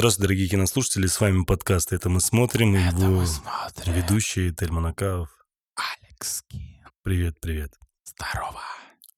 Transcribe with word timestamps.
Здравствуйте, 0.00 0.28
дорогие 0.28 0.48
кинослушатели, 0.48 1.06
с 1.06 1.20
вами 1.20 1.44
подкаст 1.44 1.92
«Это 1.92 2.08
мы 2.08 2.20
смотрим» 2.20 2.74
и 2.74 2.78
его 2.80 3.26
смотрим. 3.26 3.92
ведущий 3.92 4.50
Тельман 4.50 4.86
Акаев. 4.86 5.28
Алекс 5.74 6.42
Кин. 6.48 6.86
Привет, 7.02 7.38
привет. 7.38 7.74
Здорово. 8.06 8.62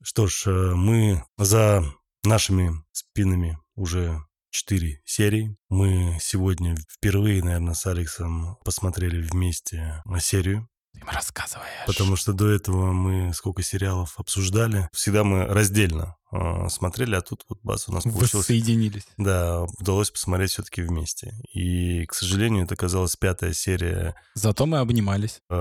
Что 0.03 0.27
ж, 0.27 0.49
э, 0.49 0.75
мы 0.75 1.25
за 1.39 1.85
нашими 2.25 2.73
спинами 2.91 3.61
уже 3.77 4.27
четыре 4.51 5.01
серии. 5.05 5.57
Мы 5.69 6.19
сегодня 6.21 6.75
впервые, 6.91 7.45
наверное, 7.45 7.75
с 7.75 7.87
Алексом 7.87 8.57
посмотрели 8.65 9.23
вместе 9.23 10.03
серию, 10.19 10.69
Ты 10.93 11.01
им 11.01 11.09
рассказываешь. 11.09 11.87
потому 11.87 12.17
что 12.17 12.33
до 12.33 12.49
этого 12.51 12.93
мы 12.93 13.33
сколько 13.35 13.63
сериалов 13.63 14.15
обсуждали. 14.19 14.89
Всегда 14.93 15.25
мы 15.25 15.47
раздельно 15.47 16.17
э, 16.33 16.69
смотрели, 16.69 17.15
а 17.15 17.21
тут 17.23 17.45
вот 17.49 17.59
бац, 17.63 17.89
у 17.89 17.93
нас 17.93 18.05
получилось... 18.05 18.35
Воссоединились. 18.35 19.07
Да, 19.17 19.63
удалось 19.79 20.11
посмотреть 20.11 20.51
все-таки 20.53 20.83
вместе. 20.83 21.35
И, 21.53 22.05
к 22.07 22.15
сожалению, 22.15 22.65
это 22.65 22.75
оказалась 22.75 23.17
пятая 23.17 23.53
серия 23.53 24.15
Зато 24.35 24.67
мы 24.67 24.79
обнимались. 24.79 25.41
э, 25.51 25.55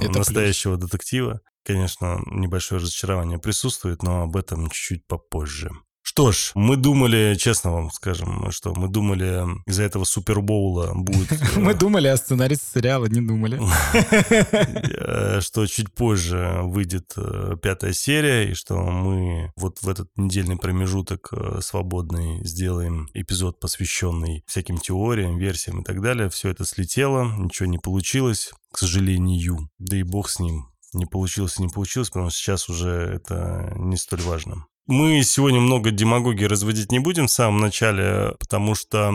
Это 0.00 0.18
настоящего 0.18 0.76
детектива. 0.76 1.40
Конечно, 1.64 2.20
небольшое 2.26 2.80
разочарование 2.80 3.38
присутствует, 3.38 4.02
но 4.04 4.22
об 4.22 4.36
этом 4.36 4.70
чуть-чуть 4.70 5.06
попозже. 5.06 5.70
Что 6.08 6.30
ж, 6.30 6.52
мы 6.54 6.76
думали, 6.76 7.34
честно 7.34 7.72
вам 7.72 7.90
скажем, 7.90 8.52
что 8.52 8.72
мы 8.74 8.86
думали, 8.86 9.44
из-за 9.66 9.82
этого 9.82 10.04
Супербоула 10.04 10.92
будет... 10.94 11.32
э, 11.56 11.58
Мы 11.58 11.74
думали, 11.74 12.06
а 12.06 12.16
сценаристы 12.16 12.78
сериала 12.78 13.06
не 13.06 13.20
думали. 13.20 13.60
э, 13.92 15.40
что 15.40 15.66
чуть 15.66 15.92
позже 15.92 16.60
выйдет 16.62 17.12
э, 17.16 17.56
пятая 17.60 17.92
серия, 17.92 18.48
и 18.48 18.54
что 18.54 18.76
мы 18.76 19.50
вот 19.56 19.82
в 19.82 19.88
этот 19.88 20.08
недельный 20.16 20.56
промежуток 20.56 21.32
свободный 21.60 22.46
сделаем 22.46 23.08
эпизод, 23.12 23.58
посвященный 23.58 24.44
всяким 24.46 24.78
теориям, 24.78 25.38
версиям 25.38 25.80
и 25.80 25.84
так 25.84 26.00
далее. 26.00 26.30
Все 26.30 26.50
это 26.50 26.64
слетело, 26.64 27.24
ничего 27.36 27.66
не 27.66 27.78
получилось, 27.78 28.52
к 28.70 28.78
сожалению. 28.78 29.68
Да 29.80 29.96
и 29.96 30.04
бог 30.04 30.30
с 30.30 30.38
ним. 30.38 30.68
Не 30.92 31.06
получилось 31.06 31.58
и 31.58 31.62
не 31.62 31.68
получилось, 31.68 32.10
потому 32.10 32.30
что 32.30 32.38
сейчас 32.38 32.68
уже 32.68 32.90
это 32.90 33.72
не 33.76 33.96
столь 33.96 34.22
важно. 34.22 34.66
Мы 34.86 35.22
сегодня 35.24 35.60
много 35.60 35.90
демагогии 35.90 36.44
разводить 36.44 36.92
не 36.92 37.00
будем 37.00 37.26
в 37.26 37.30
самом 37.30 37.58
начале, 37.60 38.34
потому 38.38 38.74
что 38.76 39.12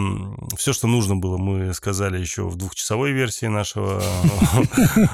все, 0.57 0.73
что 0.73 0.87
нужно 0.87 1.15
было, 1.15 1.37
мы 1.37 1.73
сказали 1.73 2.19
еще 2.19 2.43
в 2.43 2.57
двухчасовой 2.57 3.13
версии 3.13 3.45
нашего 3.45 4.01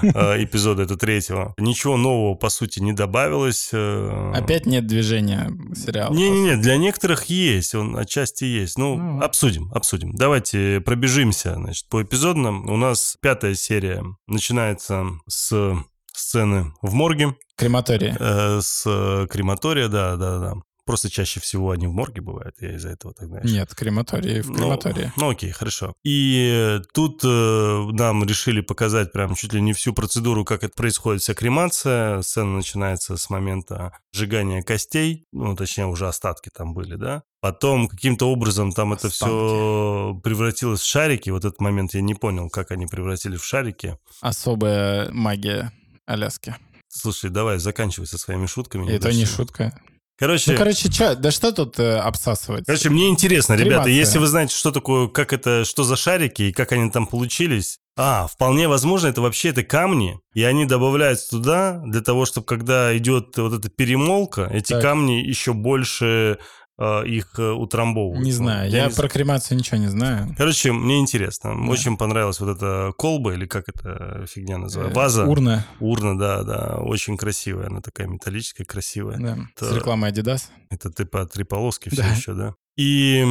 э, 0.02 0.44
эпизода, 0.44 0.84
это 0.84 0.98
третьего. 0.98 1.54
Ничего 1.60 1.96
нового, 1.96 2.34
по 2.36 2.50
сути, 2.50 2.80
не 2.80 2.94
добавилось. 2.94 3.70
э. 3.72 4.32
Опять 4.34 4.66
нет 4.66 4.88
движения 4.88 5.52
сериала. 5.76 6.12
Не-не-не, 6.14 6.56
для 6.58 6.78
некоторых 6.78 7.26
есть, 7.26 7.76
он 7.76 7.96
отчасти 7.96 8.46
есть. 8.46 8.78
Ну, 8.80 8.96
Ну. 8.98 9.22
обсудим, 9.22 9.72
обсудим. 9.74 10.16
Давайте 10.16 10.82
пробежимся, 10.82 11.54
значит, 11.56 11.88
по 11.88 12.02
эпизодным. 12.02 12.68
У 12.70 12.78
нас 12.78 13.18
пятая 13.22 13.54
серия 13.54 14.04
начинается 14.28 15.06
с 15.28 15.76
сцены 16.18 16.74
в 16.82 16.94
морге, 16.94 17.36
Крематории. 17.56 18.16
э, 18.20 18.62
с 18.62 18.84
э, 18.86 19.28
крематория, 19.30 19.88
да, 19.88 20.16
да, 20.16 20.40
да. 20.40 20.54
Просто 20.86 21.10
чаще 21.10 21.42
всего 21.42 21.72
они 21.72 21.86
в 21.86 21.92
морге 21.92 22.22
бывают, 22.22 22.56
я 22.62 22.74
из-за 22.78 22.88
этого 22.92 23.14
так 23.14 23.28
знаешь. 23.28 23.52
Нет, 23.52 23.76
крематории 23.76 24.40
в 24.40 24.50
Ну, 24.50 24.56
крематории. 24.56 25.12
Ну, 25.18 25.32
окей, 25.32 25.52
хорошо. 25.52 25.94
И 26.06 26.80
тут 26.94 27.26
э, 27.26 27.88
нам 27.92 28.24
решили 28.24 28.62
показать 28.62 29.12
прям 29.12 29.36
чуть 29.36 29.52
ли 29.52 29.60
не 29.60 29.74
всю 29.74 29.92
процедуру, 29.94 30.46
как 30.46 30.64
это 30.64 30.74
происходит, 30.74 31.22
вся 31.24 31.34
кремация. 31.34 32.22
Сцена 32.22 32.56
начинается 32.56 33.18
с 33.18 33.30
момента 33.30 33.92
сжигания 34.14 34.62
костей, 34.64 35.26
ну, 35.34 35.58
точнее, 35.58 35.88
уже 35.88 36.08
остатки 36.08 36.50
там 36.56 36.74
были, 36.74 36.96
да. 36.96 37.24
Потом 37.42 37.90
каким-то 37.90 38.32
образом 38.32 38.72
там 38.72 38.94
это 38.94 39.10
все 39.10 40.18
превратилось 40.24 40.80
в 40.80 40.86
шарики. 40.86 41.30
Вот 41.32 41.44
этот 41.44 41.60
момент 41.60 41.96
я 41.96 42.02
не 42.02 42.14
понял, 42.16 42.50
как 42.50 42.72
они 42.72 42.86
превратились 42.88 43.42
в 43.42 43.46
шарики. 43.46 43.98
Особая 44.22 45.12
магия 45.12 45.74
Аляски. 46.08 46.56
Слушай, 46.88 47.30
давай, 47.30 47.60
заканчивай 47.60 48.08
со 48.08 48.18
своими 48.18 48.48
шутками. 48.48 48.90
Это 48.90 49.12
не 49.12 49.26
шутка. 49.26 49.78
Короче, 50.20 50.54
Ну, 50.54 50.58
короче, 50.58 50.90
чё, 50.90 51.14
да 51.14 51.30
что 51.30 51.52
тут 51.52 51.78
э, 51.80 51.98
обсасывать? 51.98 52.66
Короче, 52.66 52.90
мне 52.90 53.08
интересно, 53.10 53.54
ребята, 53.54 53.84
Кремация. 53.84 53.94
если 53.94 54.18
вы 54.18 54.26
знаете, 54.26 54.56
что 54.56 54.72
такое, 54.72 55.10
как 55.10 55.32
это, 55.32 55.64
что 55.64 55.84
за 55.84 55.96
шарики 55.96 56.42
и 56.44 56.52
как 56.52 56.72
они 56.72 56.90
там 56.90 57.06
получились. 57.06 57.78
А, 57.96 58.26
вполне 58.26 58.68
возможно, 58.68 59.08
это 59.10 59.22
вообще 59.22 59.50
это 59.50 59.62
камни, 59.64 60.20
и 60.34 60.42
они 60.44 60.66
добавляются 60.66 61.30
туда 61.30 61.84
для 61.86 62.02
того, 62.02 62.26
чтобы 62.26 62.48
когда 62.48 62.98
идет 62.98 63.38
вот 63.38 63.54
эта 63.54 63.70
перемолка, 63.70 64.50
эти 64.52 64.74
Так. 64.74 64.82
камни 64.82 65.14
еще 65.22 65.54
больше 65.54 66.40
их 66.80 67.40
э, 67.40 67.52
утрамбовывают. 67.52 68.24
Не 68.24 68.32
знаю, 68.32 68.70
я 68.70 68.88
не 68.88 68.94
про 68.94 69.10
кремацию 69.10 69.58
ничего 69.58 69.78
не 69.78 69.88
знаю. 69.88 70.36
Короче, 70.38 70.72
мне 70.72 71.00
интересно. 71.00 71.56
Да. 71.56 71.72
Очень 71.72 71.98
понравилась 71.98 72.40
вот 72.40 72.56
эта 72.56 72.94
колба, 72.98 73.34
или 73.34 73.46
как 73.48 73.68
эта 73.68 74.26
фигня 74.28 74.58
называется? 74.58 74.94
Э, 74.94 74.96
Ваза. 74.96 75.26
Урна, 75.26 75.66
Урна, 75.80 76.18
да, 76.18 76.44
да. 76.44 76.78
Очень 76.78 77.18
красивая. 77.18 77.68
Она 77.68 77.82
такая 77.82 78.08
металлическая, 78.08 78.66
красивая. 78.66 79.18
да, 79.18 79.38
Это- 79.56 79.72
с 79.72 79.76
рекламой 79.76 80.12
Adidas. 80.12 80.44
Это 80.70 80.92
типа 80.92 81.26
три 81.26 81.44
полоски 81.44 81.90
все 81.90 82.02
Да. 82.04 82.08
еще, 82.10 82.34
да? 82.34 82.54
И 82.78 83.26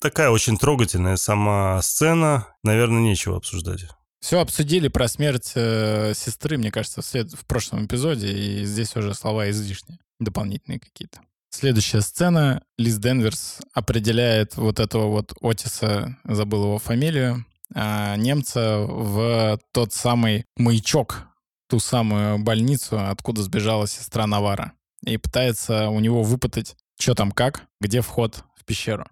такая 0.00 0.30
очень 0.30 0.56
трогательная 0.56 1.16
сама 1.16 1.82
сцена. 1.82 2.46
Наверное, 2.64 3.02
нечего 3.02 3.36
обсуждать. 3.36 3.84
Все 4.20 4.40
обсудили 4.40 4.88
про 4.88 5.06
смерть 5.08 5.52
э, 5.54 6.12
сестры, 6.14 6.56
мне 6.58 6.70
кажется, 6.72 7.02
в, 7.02 7.04
след- 7.04 7.32
в 7.32 7.44
прошлом 7.46 7.84
эпизоде, 7.86 8.28
и 8.32 8.64
здесь 8.64 8.96
уже 8.96 9.14
слова 9.14 9.48
излишние, 9.50 9.98
дополнительные 10.18 10.80
какие-то. 10.80 11.20
Следующая 11.50 12.02
сцена. 12.02 12.62
Лиз 12.76 12.98
Денверс 12.98 13.58
определяет 13.72 14.56
вот 14.56 14.80
этого 14.80 15.06
вот 15.08 15.32
Отиса, 15.40 16.16
забыл 16.24 16.64
его 16.64 16.78
фамилию, 16.78 17.44
а, 17.74 18.16
немца 18.16 18.78
в 18.80 19.58
тот 19.72 19.92
самый 19.92 20.44
маячок, 20.56 21.26
ту 21.68 21.80
самую 21.80 22.38
больницу, 22.38 22.98
откуда 22.98 23.42
сбежала 23.42 23.86
сестра 23.86 24.26
Навара. 24.26 24.72
И 25.04 25.16
пытается 25.16 25.88
у 25.88 26.00
него 26.00 26.22
выпытать, 26.22 26.76
что 26.98 27.14
там 27.14 27.30
как, 27.32 27.62
где 27.80 28.00
вход 28.00 28.44
в 28.56 28.64
пещеру. 28.64 29.06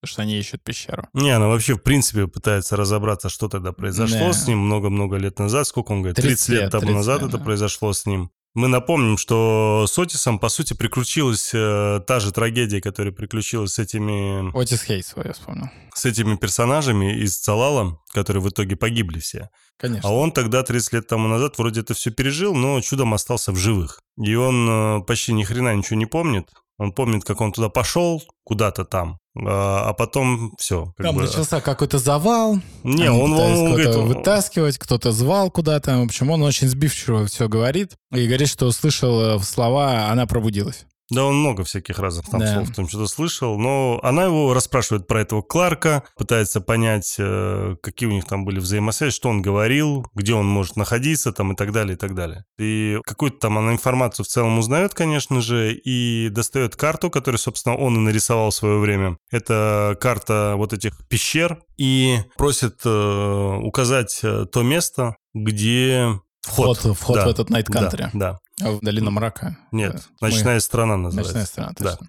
Потому 0.00 0.12
что 0.12 0.22
они 0.22 0.38
ищут 0.38 0.62
пещеру. 0.62 1.08
Не, 1.14 1.30
она 1.30 1.48
вообще, 1.48 1.74
в 1.74 1.82
принципе, 1.82 2.26
пытается 2.26 2.76
разобраться, 2.76 3.28
что 3.30 3.48
тогда 3.48 3.72
произошло 3.72 4.18
Да. 4.18 4.32
с 4.32 4.46
ним 4.46 4.58
много-много 4.58 5.16
лет 5.16 5.38
назад. 5.38 5.66
Сколько 5.66 5.92
он 5.92 6.02
говорит? 6.02 6.16
30, 6.16 6.46
30 6.46 6.48
лет 6.50 6.70
тому 6.70 6.82
30 6.82 6.94
назад 6.96 7.20
лет, 7.22 7.28
это 7.30 7.38
да. 7.38 7.44
произошло 7.44 7.92
с 7.92 8.04
ним. 8.04 8.30
Мы 8.54 8.68
напомним, 8.68 9.18
что 9.18 9.84
с 9.88 9.98
Отисом, 9.98 10.38
по 10.38 10.48
сути, 10.48 10.74
приключилась 10.74 11.50
э, 11.52 12.00
та 12.06 12.20
же 12.20 12.30
трагедия, 12.32 12.80
которая 12.80 13.12
приключилась 13.12 13.72
с 13.72 13.78
этими, 13.80 14.56
Отис 14.56 14.82
Хейс, 14.84 15.12
я 15.24 15.32
вспомнил. 15.32 15.70
с 15.92 16.04
этими 16.04 16.36
персонажами 16.36 17.18
из 17.18 17.36
Цалала, 17.36 17.98
которые 18.12 18.42
в 18.42 18.48
итоге 18.48 18.76
погибли 18.76 19.18
все. 19.18 19.50
Конечно. 19.76 20.08
А 20.08 20.12
он 20.12 20.30
тогда, 20.30 20.62
30 20.62 20.92
лет 20.92 21.08
тому 21.08 21.26
назад, 21.26 21.58
вроде 21.58 21.80
это 21.80 21.94
все 21.94 22.12
пережил, 22.12 22.54
но 22.54 22.80
чудом 22.80 23.12
остался 23.12 23.50
в 23.50 23.56
живых. 23.56 24.00
И 24.22 24.36
он 24.36 24.68
э, 24.68 25.00
почти 25.04 25.32
ни 25.32 25.42
хрена 25.42 25.74
ничего 25.74 25.98
не 25.98 26.06
помнит. 26.06 26.48
Он 26.78 26.92
помнит, 26.92 27.24
как 27.24 27.40
он 27.40 27.50
туда 27.50 27.68
пошел, 27.68 28.22
куда-то 28.44 28.84
там, 28.84 29.18
а, 29.36 29.88
а 29.88 29.92
потом 29.94 30.54
все. 30.58 30.94
Там 30.96 31.16
начался 31.16 31.60
какой-то 31.60 31.98
завал. 31.98 32.58
Не, 32.84 33.10
он, 33.10 33.32
он, 33.32 33.72
говорит, 33.72 33.94
вытаскивать, 33.94 34.78
кто-то 34.78 35.12
звал 35.12 35.50
куда-то. 35.50 35.98
В 35.98 36.04
общем, 36.04 36.30
он 36.30 36.42
очень 36.42 36.68
сбивчиво 36.68 37.26
все 37.26 37.48
говорит. 37.48 37.96
И 38.12 38.26
говорит, 38.26 38.48
что 38.48 38.66
услышал 38.66 39.36
э, 39.36 39.38
слова 39.40 40.08
«она 40.08 40.26
пробудилась». 40.26 40.86
Да, 41.10 41.24
он 41.24 41.36
много 41.36 41.64
всяких 41.64 41.98
разных 41.98 42.26
там 42.30 42.40
Да. 42.40 42.54
слов 42.54 42.74
там 42.74 42.88
что-то 42.88 43.06
слышал, 43.06 43.58
но 43.58 44.00
она 44.02 44.24
его 44.24 44.54
расспрашивает 44.54 45.06
про 45.06 45.20
этого 45.20 45.42
Кларка, 45.42 46.02
пытается 46.16 46.60
понять, 46.60 47.16
э, 47.18 47.76
какие 47.82 48.08
у 48.08 48.12
них 48.12 48.24
там 48.24 48.44
были 48.44 48.58
взаимосвязи, 48.58 49.14
что 49.14 49.28
он 49.28 49.42
говорил, 49.42 50.06
где 50.14 50.34
он 50.34 50.46
может 50.46 50.76
находиться 50.76 51.32
там 51.32 51.52
и 51.52 51.56
так 51.56 51.72
далее, 51.72 51.94
и 51.94 51.98
так 51.98 52.14
далее. 52.14 52.44
И 52.58 52.98
какую-то 53.04 53.38
там 53.38 53.58
она 53.58 53.72
информацию 53.72 54.24
в 54.24 54.28
целом 54.28 54.58
узнает, 54.58 54.94
конечно 54.94 55.40
же, 55.40 55.74
и 55.74 56.28
достает 56.30 56.76
карту, 56.76 57.10
которую, 57.10 57.38
собственно, 57.38 57.76
он 57.76 57.96
и 57.96 58.00
нарисовал 58.00 58.50
в 58.50 58.54
свое 58.54 58.78
время. 58.78 59.18
Это 59.30 59.96
карта 60.00 60.54
вот 60.56 60.72
этих 60.72 61.06
пещер, 61.08 61.60
и 61.76 62.18
просит 62.36 62.80
э, 62.84 63.58
указать 63.62 64.20
э, 64.22 64.46
то 64.50 64.62
место, 64.62 65.16
где 65.34 66.20
вход. 66.42 66.78
Вход, 66.78 66.96
вход 66.96 67.16
Да, 67.16 67.24
в 67.26 67.28
этот 67.28 67.50
Night 67.50 67.66
да, 67.68 67.80
Country. 67.80 68.10
Да, 68.12 68.38
А 68.62 68.70
В 68.72 68.80
долину 68.80 69.10
мрака. 69.10 69.56
нет, 69.72 69.94
Э, 69.96 69.98
мы- 70.20 70.28
ночная 70.28 70.60
страна 70.60 70.96
называется. 70.96 71.32
Ночная 71.34 71.46
страна, 71.46 71.72
Да. 71.78 71.90
точно. 71.96 72.08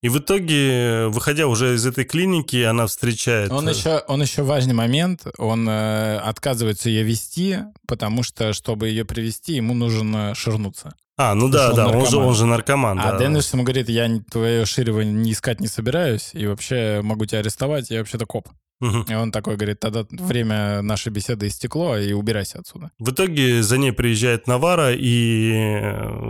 И 0.00 0.08
в 0.08 0.18
итоге, 0.18 1.08
выходя 1.08 1.48
уже 1.48 1.74
из 1.74 1.84
этой 1.84 2.04
клиники, 2.04 2.62
она 2.62 2.86
встречает... 2.86 3.50
Он 3.50 3.68
э, 3.68 3.72
еще, 3.72 3.98
он 4.06 4.22
еще 4.22 4.42
важный 4.42 4.74
момент, 4.74 5.26
он 5.38 5.68
э, 5.68 6.18
отказывается 6.18 6.88
ее 6.88 7.02
вести, 7.02 7.58
потому 7.88 8.22
что, 8.22 8.52
чтобы 8.52 8.88
ее 8.90 9.04
привести, 9.04 9.54
ему 9.54 9.74
нужно 9.74 10.34
ширнуться. 10.36 10.92
А, 11.16 11.34
ну 11.34 11.48
да, 11.48 11.72
да, 11.72 11.88
он 11.88 11.96
он 11.96 12.00
же, 12.02 12.10
наркоман. 12.12 12.28
он 12.28 12.34
же 12.36 12.46
наркоман, 12.46 13.00
А 13.00 13.12
да. 13.12 13.18
Деннис 13.18 13.52
ему 13.52 13.64
говорит, 13.64 13.88
я 13.88 14.08
твое 14.30 14.64
ширево 14.66 15.00
не 15.00 15.32
искать 15.32 15.58
не 15.58 15.66
собираюсь, 15.66 16.30
и 16.32 16.46
вообще 16.46 17.00
могу 17.02 17.26
тебя 17.26 17.40
арестовать, 17.40 17.90
я 17.90 17.98
вообще-то 17.98 18.24
коп. 18.24 18.48
Мгм. 18.80 19.02
И 19.08 19.14
он 19.14 19.32
такой 19.32 19.56
говорит, 19.56 19.80
тогда 19.80 20.04
время 20.10 20.82
нашей 20.82 21.10
беседы 21.10 21.48
истекло, 21.48 21.98
и 21.98 22.12
убирайся 22.12 22.60
отсюда. 22.60 22.92
В 22.98 23.10
итоге 23.10 23.62
за 23.62 23.76
ней 23.78 23.92
приезжает 23.92 24.46
Навара, 24.46 24.92
и 24.94 25.52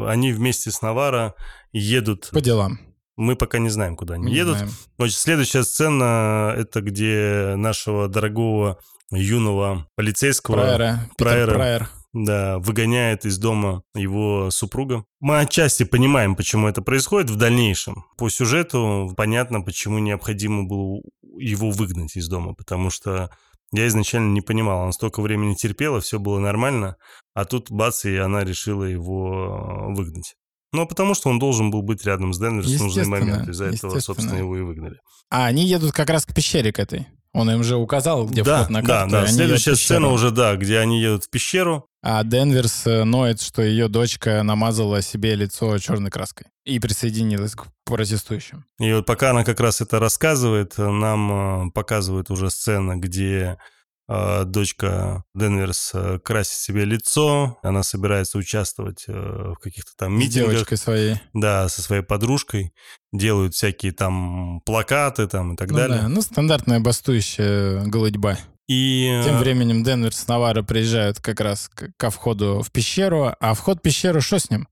они 0.07 0.33
вместе 0.33 0.71
с 0.71 0.81
Навара 0.81 1.35
едут 1.73 2.31
По 2.33 2.41
делам. 2.41 2.81
Мы 3.17 3.37
пока 3.37 3.59
не 3.59 3.69
знаем, 3.69 3.97
куда 3.97 4.15
они 4.15 4.27
Не 4.27 4.35
едут. 4.37 4.57
знаем. 4.57 4.73
Значит, 4.97 5.19
следующая 5.19 5.65
сцена— 5.65 6.55
это 6.57 6.81
где 6.81 7.55
нашего 7.57 8.09
дорогого 8.09 8.79
юного 9.11 9.89
полицейского 9.97 10.55
Прайера. 10.55 11.01
Питер 11.11 11.17
Прайера. 11.17 11.55
Прайер. 11.55 11.89
Да, 12.13 12.59
выгоняет 12.59 13.25
из 13.25 13.39
дома 13.39 13.83
его 13.95 14.51
супруга. 14.51 15.05
Мы 15.21 15.41
отчасти 15.41 15.85
понимаем, 15.85 16.37
почему 16.37 16.69
это 16.69 16.83
происходит 16.83 17.31
в 17.31 17.37
дальнейшем. 17.37 18.05
По 18.17 18.29
сюжету 18.29 19.13
понятно, 19.17 19.61
почему 19.61 19.99
необходимо 19.99 20.65
было 20.65 21.01
его 21.39 21.71
выгнать 21.71 22.17
из 22.17 22.29
дома, 22.29 22.55
потому 22.55 22.91
что 22.91 23.31
я 23.73 23.87
изначально 23.87 24.33
не 24.33 24.41
понимал, 24.41 24.85
он 24.85 24.93
столько 24.93 25.21
времени 25.21 25.55
терпела, 25.55 26.01
все 26.01 26.19
было 26.19 26.39
нормально, 26.39 26.97
а 27.35 27.45
тут 27.45 27.71
бац, 27.71 28.05
и 28.07 28.17
она 28.17 28.43
решила 28.43 28.85
его 28.85 29.89
выгнать. 29.91 30.35
Ну, 30.73 30.87
потому 30.87 31.15
что 31.15 31.31
он 31.31 31.39
должен 31.39 31.71
был 31.71 31.83
быть 31.83 32.05
рядом 32.05 32.35
с 32.35 32.39
Денверс 32.39 32.69
в 32.71 32.83
нужный 32.83 33.07
момент. 33.07 33.49
Из-за 33.49 33.67
этого, 33.67 34.01
собственно, 34.01 34.37
его 34.37 34.57
и 34.57 34.61
выгнали. 34.61 34.99
А 35.31 35.47
они 35.47 35.67
едут 35.67 35.93
как 35.93 36.11
раз 36.11 36.27
к 36.27 36.35
пещере 36.35 36.73
к 36.73 36.79
этой. 36.79 37.07
Он 37.33 37.51
им 37.51 37.63
же 37.63 37.77
указал, 37.77 38.27
где 38.27 38.43
да, 38.43 38.59
вход 38.59 38.71
на 38.71 38.83
да, 38.83 38.87
карту. 38.87 39.13
да. 39.13 39.23
они 39.23 39.33
Следующая 39.33 39.77
сцена 39.77 40.09
уже, 40.09 40.31
да, 40.31 40.57
где 40.57 40.79
они 40.79 41.01
едут 41.01 41.25
в 41.25 41.31
пещеру. 41.31 41.87
А 42.03 42.23
Денверс 42.25 42.87
э, 42.87 43.05
ноет, 43.05 43.41
что 43.41 43.63
ее 43.63 43.89
дочка 43.89 44.43
намазала 44.43 45.03
себе 45.03 45.35
лицо 45.35 45.77
черной 45.79 46.11
краской 46.11 46.47
и 46.65 46.79
присоединилась 46.79 47.55
к 47.55 47.67
протестующим. 47.85 48.65
И 48.79 48.93
вот 48.93 49.05
пока 49.05 49.31
она 49.31 49.45
как 49.45 49.61
раз 49.61 49.81
это 49.81 49.99
рассказывает, 49.99 50.79
нам 50.79 51.69
э, 51.69 51.71
показывают 51.73 52.31
уже 52.31 52.51
сцена, 52.51 52.97
где 52.97 53.37
э, 53.37 53.57
дочка 54.09 55.25
Денверс 55.35 55.91
э, 55.95 56.19
красит 56.25 56.55
себе 56.55 56.85
лицо, 56.85 57.59
она 57.63 57.83
собирается 57.83 58.39
участвовать 58.39 59.05
э, 59.07 59.13
в 59.13 59.57
каких-то 59.57 59.91
там 59.97 60.17
С 60.17 60.21
митингах, 60.21 60.51
девочкой 60.53 60.79
своей. 60.79 61.17
да, 61.35 61.69
со 61.69 61.83
своей 61.83 62.03
подружкой, 62.03 62.73
делают 63.13 63.55
всякие 63.55 63.93
там 63.93 64.61
плакаты 64.65 65.27
там 65.27 65.53
и 65.55 65.57
так 65.57 65.71
Ну, 65.71 65.77
далее. 65.77 65.99
да, 66.03 66.09
ну, 66.09 66.23
стандартная 66.23 66.81
бастующая 66.81 67.85
голодьба. 67.87 68.39
И 68.67 69.21
Тем 69.25 69.37
э, 69.37 69.39
временем 69.39 69.85
Денверс 69.85 70.17
с 70.19 70.27
Навара 70.29 70.63
приезжают 70.63 71.21
как 71.21 71.41
раз 71.41 71.71
ко 71.97 72.11
входу 72.11 72.63
в 72.63 72.71
пещеру, 72.71 73.35
а 73.41 73.55
вход 73.55 73.79
в 73.79 73.83
пещеру 73.83 74.21
что 74.21 74.39
с 74.39 74.51
ним? 74.51 74.69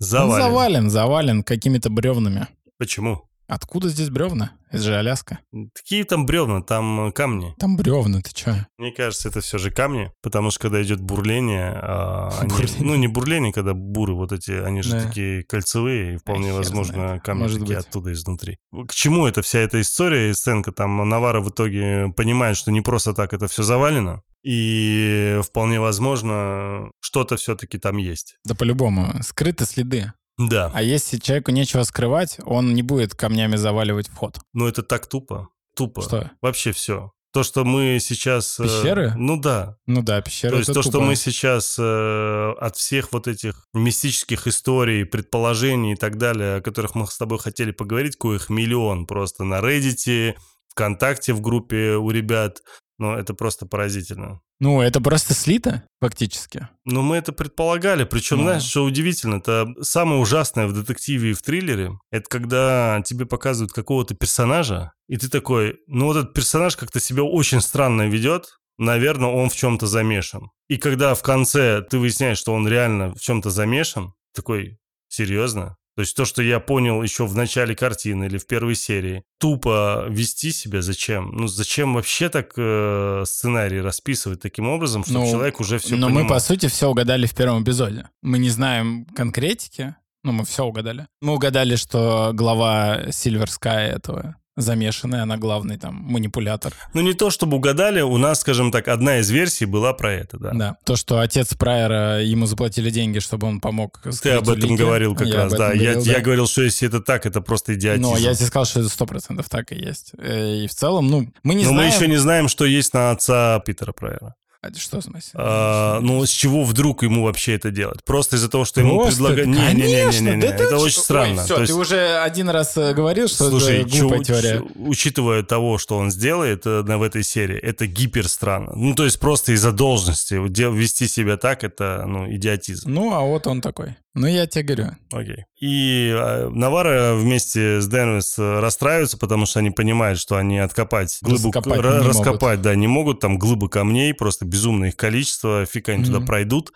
Он 0.00 0.06
завален. 0.06 0.42
завален, 0.42 0.90
завален 0.90 1.42
какими-то 1.44 1.88
бревнами. 1.90 2.48
Почему? 2.78 3.28
Откуда 3.54 3.88
здесь 3.90 4.08
бревна? 4.08 4.52
Это 4.70 4.82
же 4.82 4.96
Аляска. 4.96 5.38
Какие 5.74 6.04
там 6.04 6.24
бревна, 6.24 6.62
там 6.62 7.08
э, 7.08 7.12
камни. 7.12 7.54
Там 7.58 7.76
бревна, 7.76 8.22
ты 8.22 8.32
чё? 8.32 8.54
Мне 8.78 8.90
кажется, 8.92 9.28
это 9.28 9.42
все 9.42 9.58
же 9.58 9.70
камни, 9.70 10.10
потому 10.22 10.50
что 10.50 10.60
когда 10.60 10.82
идет 10.82 11.00
бурление, 11.02 11.70
а, 11.74 12.30
они- 12.40 12.54
ну 12.80 12.94
не 12.94 13.08
бурление, 13.08 13.52
когда 13.52 13.74
буры 13.74 14.14
вот 14.14 14.32
эти, 14.32 14.52
они 14.52 14.80
же 14.80 14.92
Да. 14.92 15.06
такие 15.06 15.42
кольцевые, 15.44 16.14
и 16.14 16.16
вполне 16.16 16.46
хер 16.48 16.54
возможно 16.56 16.94
знает. 16.94 17.22
камни 17.22 17.42
Может 17.42 17.60
такие 17.60 17.76
быть. 17.76 17.86
оттуда 17.86 18.12
изнутри. 18.12 18.56
К 18.88 18.92
чему 18.94 19.26
эта 19.26 19.42
вся 19.42 19.58
эта 19.58 19.78
история 19.80 20.30
и 20.30 20.34
сценка? 20.34 20.72
Там 20.72 21.06
Навара 21.06 21.40
в 21.42 21.50
итоге 21.50 22.10
понимает, 22.16 22.56
что 22.56 22.72
не 22.72 22.80
просто 22.80 23.12
так 23.12 23.34
это 23.34 23.48
все 23.48 23.62
завалено, 23.62 24.22
и 24.42 25.38
вполне 25.44 25.80
возможно 25.80 26.90
что-то 27.00 27.36
все-таки 27.36 27.78
там 27.78 27.98
есть. 27.98 28.36
Да 28.44 28.54
по-любому. 28.54 29.12
Скрыты 29.22 29.66
следы. 29.66 30.12
Да, 30.38 30.70
А 30.74 30.82
если 30.82 31.18
человеку 31.18 31.50
нечего 31.50 31.82
скрывать, 31.82 32.38
он 32.44 32.74
не 32.74 32.82
будет 32.82 33.14
камнями 33.14 33.56
заваливать 33.56 34.08
вход. 34.08 34.38
но 34.52 34.68
это 34.68 34.82
так 34.82 35.06
тупо, 35.06 35.48
тупо. 35.76 36.02
Что? 36.02 36.30
Вообще 36.40 36.72
все. 36.72 37.12
То, 37.32 37.42
что 37.44 37.64
мы 37.64 37.98
сейчас... 37.98 38.60
э, 38.60 38.64
Пещеры? 38.64 39.14
Ну 39.16 39.38
да, 39.40 39.76
Ну 39.86 40.02
да, 40.02 40.20
пещера 40.20 40.50
То 40.50 40.58
есть 40.58 40.72
то, 40.72 40.82
что 40.82 40.92
тупо. 40.92 41.04
мы 41.06 41.16
сейчас 41.16 41.76
э, 41.78 42.52
от 42.60 42.76
всех 42.76 43.10
вот 43.12 43.26
этих 43.26 43.64
мистических 43.72 44.46
историй, 44.46 45.06
предположений 45.06 45.92
и 45.94 45.96
так 45.96 46.18
далее, 46.18 46.56
о 46.56 46.60
которых 46.60 46.94
мы 46.94 47.06
с 47.06 47.16
тобой 47.16 47.38
хотели 47.38 47.70
поговорить, 47.70 48.16
коих 48.16 48.50
миллион 48.50 49.06
просто 49.06 49.44
на 49.44 49.60
Reddit, 49.60 50.34
ВКонтакте 50.72 51.32
в 51.32 51.40
группе 51.40 51.94
у 51.96 52.10
ребят, 52.10 52.62
ну, 53.02 53.14
это 53.14 53.34
просто 53.34 53.66
поразительно. 53.66 54.40
Ну, 54.60 54.80
это 54.80 55.00
просто 55.00 55.34
слито, 55.34 55.82
фактически. 56.00 56.68
Но 56.84 57.02
мы 57.02 57.16
это 57.16 57.32
предполагали, 57.32 58.04
причем, 58.04 58.36
Ну. 58.36 58.42
знаешь, 58.44 58.62
что 58.62 58.84
удивительно, 58.84 59.36
это 59.36 59.66
самое 59.80 60.20
ужасное 60.20 60.68
в 60.68 60.72
детективе 60.72 61.30
и 61.30 61.34
в 61.34 61.42
триллере, 61.42 61.98
это 62.12 62.24
когда 62.28 63.02
тебе 63.04 63.26
показывают 63.26 63.72
какого-то 63.72 64.14
персонажа, 64.14 64.92
и 65.08 65.16
ты 65.16 65.28
такой, 65.28 65.80
ну 65.88 66.06
вот 66.06 66.16
этот 66.16 66.32
персонаж 66.32 66.76
как-то 66.76 67.00
себя 67.00 67.24
очень 67.24 67.60
странно 67.60 68.08
ведет, 68.08 68.58
наверное, 68.78 69.30
он 69.30 69.50
в 69.50 69.56
чем-то 69.56 69.88
замешан. 69.88 70.50
И 70.68 70.76
когда 70.76 71.16
в 71.16 71.22
конце 71.22 71.82
ты 71.82 71.98
выясняешь, 71.98 72.38
что 72.38 72.54
он 72.54 72.68
реально 72.68 73.16
в 73.16 73.20
чем-то 73.20 73.50
замешан, 73.50 74.14
такой, 74.32 74.78
серьезно? 75.08 75.76
То 75.94 76.00
есть 76.02 76.16
то, 76.16 76.24
что 76.24 76.42
я 76.42 76.58
понял 76.58 77.02
еще 77.02 77.26
в 77.26 77.36
начале 77.36 77.74
картины 77.76 78.24
или 78.24 78.38
в 78.38 78.46
первой 78.46 78.74
серии, 78.74 79.24
тупо 79.38 80.06
вести 80.08 80.50
себя 80.52 80.80
зачем? 80.80 81.32
Ну 81.32 81.48
зачем 81.48 81.94
вообще 81.94 82.28
так 82.30 82.52
э, 82.56 83.24
сценарий 83.26 83.80
расписывать 83.80 84.40
таким 84.40 84.68
образом, 84.68 85.04
чтобы 85.04 85.20
Ну, 85.26 85.30
человек 85.30 85.60
уже 85.60 85.78
все 85.78 85.96
Но 85.96 86.06
понимал? 86.06 86.24
мы, 86.24 86.28
по 86.30 86.38
сути, 86.40 86.66
все 86.68 86.88
угадали 86.88 87.26
в 87.26 87.34
первом 87.34 87.62
эпизоде. 87.62 88.08
Мы 88.22 88.38
не 88.38 88.48
знаем 88.48 89.04
конкретики, 89.14 89.94
но 90.24 90.32
мы 90.32 90.44
все 90.44 90.64
угадали. 90.64 91.06
Мы 91.20 91.34
угадали, 91.34 91.76
что 91.76 92.30
глава 92.32 93.02
Silver 93.08 93.48
Sky 93.48 93.88
этого 93.88 94.36
замешанная, 94.56 95.22
она 95.22 95.36
главный 95.36 95.78
там 95.78 95.94
манипулятор. 95.94 96.72
Ну, 96.94 97.00
не 97.00 97.14
то 97.14 97.30
чтобы 97.30 97.56
угадали, 97.56 98.00
у 98.00 98.18
нас, 98.18 98.40
скажем 98.40 98.70
так, 98.70 98.88
одна 98.88 99.18
из 99.18 99.30
версий 99.30 99.64
была 99.64 99.92
про 99.94 100.12
это, 100.12 100.38
да. 100.38 100.50
Да. 100.54 100.76
То, 100.84 100.96
что 100.96 101.20
отец 101.20 101.54
Прайера, 101.54 102.22
ему 102.22 102.46
заплатили 102.46 102.90
деньги, 102.90 103.18
чтобы 103.18 103.46
он 103.46 103.60
помог 103.60 104.00
Ты 104.22 104.30
об 104.30 104.48
этом 104.48 104.70
улики. 104.70 104.80
говорил 104.82 105.14
как 105.14 105.28
Я 105.28 105.34
раз, 105.44 105.52
да. 105.52 105.68
этом 105.72 105.80
Я, 105.80 105.92
говорил, 105.94 106.12
я 106.12 106.20
говорил, 106.20 106.46
что 106.46 106.62
если 106.62 106.88
это 106.88 107.00
так, 107.00 107.24
это 107.26 107.40
просто 107.40 107.74
идиотизм. 107.74 108.02
Но 108.10 108.16
я 108.18 108.34
тебе 108.34 108.46
сказал, 108.46 108.64
что 108.66 108.80
это 108.80 108.88
сто 108.88 109.06
процентов 109.06 109.48
так 109.48 109.72
и 109.72 109.76
есть. 109.76 110.12
Э, 110.18 110.64
И 110.64 110.66
в 110.66 110.72
целом, 110.74 111.08
ну, 111.08 111.32
мы 111.42 111.54
не 111.54 111.64
Но 111.64 111.70
мы 111.72 111.76
знаем... 111.76 111.92
еще 111.94 112.08
не 112.08 112.16
знаем, 112.16 112.48
что 112.48 112.64
есть 112.64 112.92
на 112.94 113.10
отца 113.10 113.58
Питера 113.60 113.92
Прайера. 113.92 114.34
А 114.64 114.72
Что 114.78 115.00
в 115.00 115.02
смысле? 115.04 115.30
А, 115.34 115.98
ну, 116.00 116.24
с 116.24 116.30
чего 116.30 116.62
вдруг 116.62 117.02
ему 117.02 117.24
вообще 117.24 117.54
это 117.54 117.72
делать? 117.72 118.04
Просто 118.04 118.36
из-за 118.36 118.48
того, 118.48 118.64
что 118.64 118.80
ему 118.80 119.04
предлагают... 119.04 119.56
конечно, 119.56 120.20
Не-не-не, 120.20 120.40
да 120.40 120.46
это 120.54 120.68
ты 120.68 120.76
очень 120.76 121.00
странно. 121.00 121.40
Ой, 121.40 121.44
всё, 121.46 121.54
То 121.56 121.60
есть, 121.62 121.72
ты 121.72 121.78
уже 121.80 122.18
один 122.18 122.48
раз 122.48 122.76
э, 122.76 122.94
говорил, 122.94 123.26
что 123.26 123.50
Слушай, 123.50 123.80
это 123.80 123.90
глупая 123.90 124.18
чё- 124.20 124.24
теория. 124.24 124.58
чё- 124.60 124.66
учитывая 124.76 125.42
того, 125.42 125.78
что 125.78 125.96
он 125.98 126.12
сделает 126.12 126.62
э, 126.64 126.82
на- 126.84 126.96
в 126.98 127.02
этой 127.02 127.24
серии, 127.24 127.58
это 127.58 127.86
гипер 127.88 128.28
странно. 128.28 128.70
Ну, 128.76 128.94
то 128.94 129.04
есть 129.04 129.18
просто 129.18 129.50
из-за 129.50 129.72
должности 129.72 130.34
вести 130.34 131.08
себя 131.08 131.36
так, 131.36 131.64
это, 131.64 132.04
ну, 132.06 132.32
идиотизм. 132.32 132.88
Ну, 132.88 133.12
а 133.12 133.22
вот 133.22 133.48
он 133.48 133.60
такой. 133.62 133.96
Ну, 134.14 134.26
я 134.26 134.46
тебе 134.46 134.64
говорю. 134.74 134.96
Окей. 135.10 135.44
И 135.60 136.12
э, 136.14 136.48
Навара 136.50 137.14
вместе 137.14 137.80
с 137.80 137.88
Денвис 137.88 138.38
э, 138.38 138.60
расстраиваются, 138.60 139.16
потому 139.16 139.46
что 139.46 139.60
они 139.60 139.70
понимают, 139.70 140.18
что 140.18 140.36
они 140.36 140.58
откопать 140.58 141.18
глыбу, 141.22 141.48
Раскопать 141.50 141.80
ра- 141.80 142.00
не 142.00 142.06
раскопать, 142.08 142.60
да, 142.60 142.74
не 142.74 142.88
могут. 142.88 143.20
Там 143.20 143.38
глыбы 143.38 143.68
камней, 143.70 144.12
просто 144.12 144.44
безумное 144.44 144.88
их 144.90 144.96
количество, 144.96 145.64
фиг 145.64 145.88
они 145.88 146.04
туда 146.04 146.18
Мгм. 146.18 146.26
пройдут. 146.26 146.72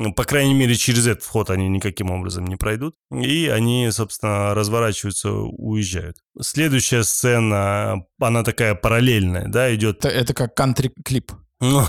Ну, 0.00 0.12
по 0.14 0.22
крайней 0.22 0.54
мере, 0.54 0.76
через 0.76 1.08
этот 1.08 1.24
вход 1.24 1.50
они 1.50 1.68
никаким 1.68 2.12
образом 2.12 2.46
не 2.46 2.54
пройдут. 2.54 2.94
И 3.10 3.48
они, 3.48 3.88
собственно, 3.90 4.54
разворачиваются, 4.54 5.32
уезжают. 5.32 6.18
Следующая 6.40 7.02
сцена, 7.02 8.04
она 8.20 8.44
такая 8.44 8.76
параллельная, 8.76 9.48
да, 9.48 9.74
идет 9.74 10.04
Это, 10.04 10.08
это 10.10 10.34
как 10.34 10.54
кантри-клип. 10.54 11.32
Ну, 11.60 11.84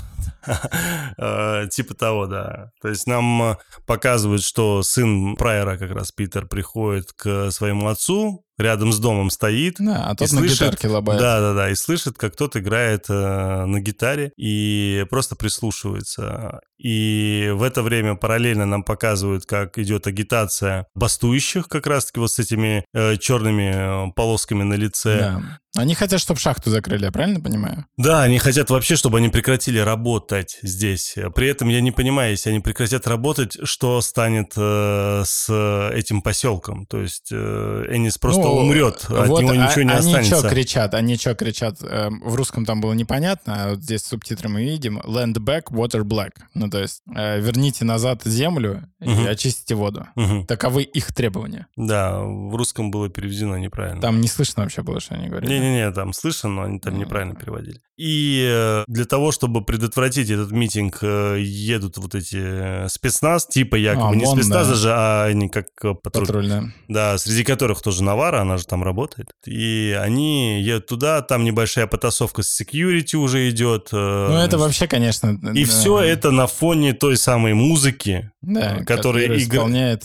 э, 1.18 1.68
типа 1.70 1.94
того, 1.94 2.26
да. 2.26 2.70
То 2.80 2.88
есть 2.88 3.06
нам 3.06 3.56
показывают, 3.86 4.42
что 4.42 4.82
сын 4.82 5.36
Прайера, 5.36 5.76
как 5.76 5.92
раз 5.92 6.12
Питер, 6.12 6.46
приходит 6.46 7.12
к 7.12 7.50
своему 7.50 7.88
отцу, 7.88 8.44
рядом 8.60 8.92
с 8.92 8.98
домом 8.98 9.30
стоит. 9.30 9.76
Да, 9.78 10.06
а 10.08 10.12
и 10.12 10.16
тот 10.16 10.32
на 10.32 10.38
слышит- 10.38 10.58
гитарке 10.60 10.88
лобает. 10.88 11.20
Да, 11.20 11.40
да, 11.40 11.54
да, 11.54 11.70
и 11.70 11.74
слышит, 11.74 12.16
как 12.16 12.36
тот 12.36 12.56
играет 12.56 13.06
э, 13.08 13.64
на 13.64 13.80
гитаре 13.80 14.32
и 14.36 15.06
просто 15.10 15.36
прислушивается. 15.36 16.60
И 16.78 17.50
в 17.54 17.62
это 17.62 17.82
время 17.82 18.14
параллельно 18.14 18.66
нам 18.66 18.82
показывают, 18.82 19.44
как 19.46 19.78
идет 19.78 20.06
агитация 20.06 20.86
бастующих, 20.94 21.68
как 21.68 21.86
раз-таки 21.86 22.20
вот 22.20 22.30
с 22.30 22.38
этими 22.38 22.84
э, 22.94 23.16
черными 23.16 24.08
э, 24.08 24.12
полосками 24.14 24.62
на 24.62 24.74
лице. 24.74 25.18
Да. 25.18 25.42
Они 25.76 25.94
хотят, 25.94 26.20
чтобы 26.20 26.40
шахту 26.40 26.68
закрыли, 26.70 27.04
я 27.04 27.12
правильно 27.12 27.40
понимаю? 27.40 27.86
Да, 27.96 28.22
они 28.22 28.38
хотят 28.38 28.70
вообще, 28.70 28.96
чтобы 28.96 29.18
они 29.18 29.28
прекратили 29.28 29.78
работать 29.78 30.58
здесь. 30.62 31.14
При 31.34 31.46
этом 31.48 31.68
я 31.68 31.80
не 31.80 31.92
понимаю, 31.92 32.32
если 32.32 32.50
они 32.50 32.58
прекратят 32.58 33.06
работать, 33.06 33.56
что 33.62 34.00
станет 34.00 34.52
э, 34.56 35.22
с 35.24 35.48
этим 35.94 36.22
поселком. 36.22 36.86
То 36.86 37.00
есть 37.00 37.28
э, 37.30 37.84
Энис 37.90 38.18
просто 38.18 38.42
Ну, 38.42 38.52
умрет, 38.56 39.06
от 39.08 39.28
вот, 39.28 39.40
него 39.42 39.50
а- 39.50 39.56
ничего 39.56 39.82
не 39.82 39.90
они 39.92 39.98
останется. 40.00 40.38
что 40.40 40.48
кричат? 40.48 40.94
Они 40.94 41.16
что 41.16 41.34
кричат? 41.36 41.76
Эм, 41.82 42.20
В 42.24 42.34
русском 42.34 42.64
там 42.66 42.80
было 42.80 42.92
непонятно, 42.92 43.54
а 43.64 43.70
вот 43.70 43.82
здесь 43.82 44.02
субтитры 44.04 44.48
мы 44.48 44.64
видим. 44.64 44.98
Land 45.00 45.34
back, 45.34 45.66
water 45.70 46.02
black. 46.02 46.32
Ну, 46.54 46.68
то 46.68 46.80
есть 46.80 47.02
э, 47.14 47.40
верните 47.40 47.84
назад 47.84 48.22
землю 48.24 48.88
и 49.00 49.08
Мгм. 49.08 49.28
очистите 49.28 49.76
воду. 49.76 50.06
Мгм. 50.16 50.46
Таковы 50.46 50.82
их 50.82 51.14
требования. 51.14 51.68
Да, 51.76 52.18
в 52.20 52.56
русском 52.56 52.90
было 52.90 53.08
переведено 53.08 53.56
неправильно. 53.56 54.00
Там 54.00 54.20
не 54.20 54.26
слышно 54.26 54.64
вообще 54.64 54.82
было, 54.82 54.98
что 54.98 55.14
они 55.14 55.28
говорили. 55.28 55.59
Не-не-не, 55.60 55.90
там 55.92 56.12
слышно, 56.12 56.48
но 56.48 56.62
они 56.62 56.78
там 56.80 56.98
неправильно 56.98 57.34
переводили. 57.34 57.80
И 57.96 58.46
э, 58.50 58.84
для 58.88 59.04
того, 59.04 59.30
чтобы 59.30 59.62
предотвратить 59.62 60.30
этот 60.30 60.52
митинг, 60.52 61.00
э, 61.02 61.36
едут 61.40 61.98
вот 61.98 62.14
эти 62.14 62.88
спецназ, 62.88 63.46
типа 63.46 63.76
якобы 63.76 64.12
А, 64.12 64.16
не 64.16 64.24
ОМОН, 64.24 64.36
спецназ 64.38 64.66
да. 64.66 64.72
даже, 64.72 64.90
а 64.92 65.24
они 65.26 65.48
как 65.50 65.66
э, 65.84 65.94
патруль. 65.94 66.26
Патрульная. 66.26 66.74
Да, 66.88 67.18
среди 67.18 67.44
которых 67.44 67.82
тоже 67.82 68.02
Навара, 68.02 68.40
она 68.40 68.56
же 68.56 68.64
там 68.66 68.82
работает. 68.82 69.28
И 69.46 69.94
они 70.00 70.62
едут 70.62 70.86
туда, 70.86 71.20
там 71.20 71.44
небольшая 71.44 71.86
потасовка 71.86 72.42
с 72.42 72.48
секьюрити 72.48 73.16
уже 73.16 73.50
идет. 73.50 73.88
э, 73.92 74.28
Ну, 74.30 74.38
это 74.38 74.56
вообще, 74.56 74.86
конечно... 74.86 75.38
И 75.54 75.64
все 75.64 76.00
это 76.00 76.30
на 76.30 76.46
фоне 76.46 76.94
той 76.94 77.18
самой 77.18 77.52
музыки, 77.52 78.30
да, 78.40 78.82
который 78.86 79.26
игра- 79.26 79.36
исполняет 79.36 80.04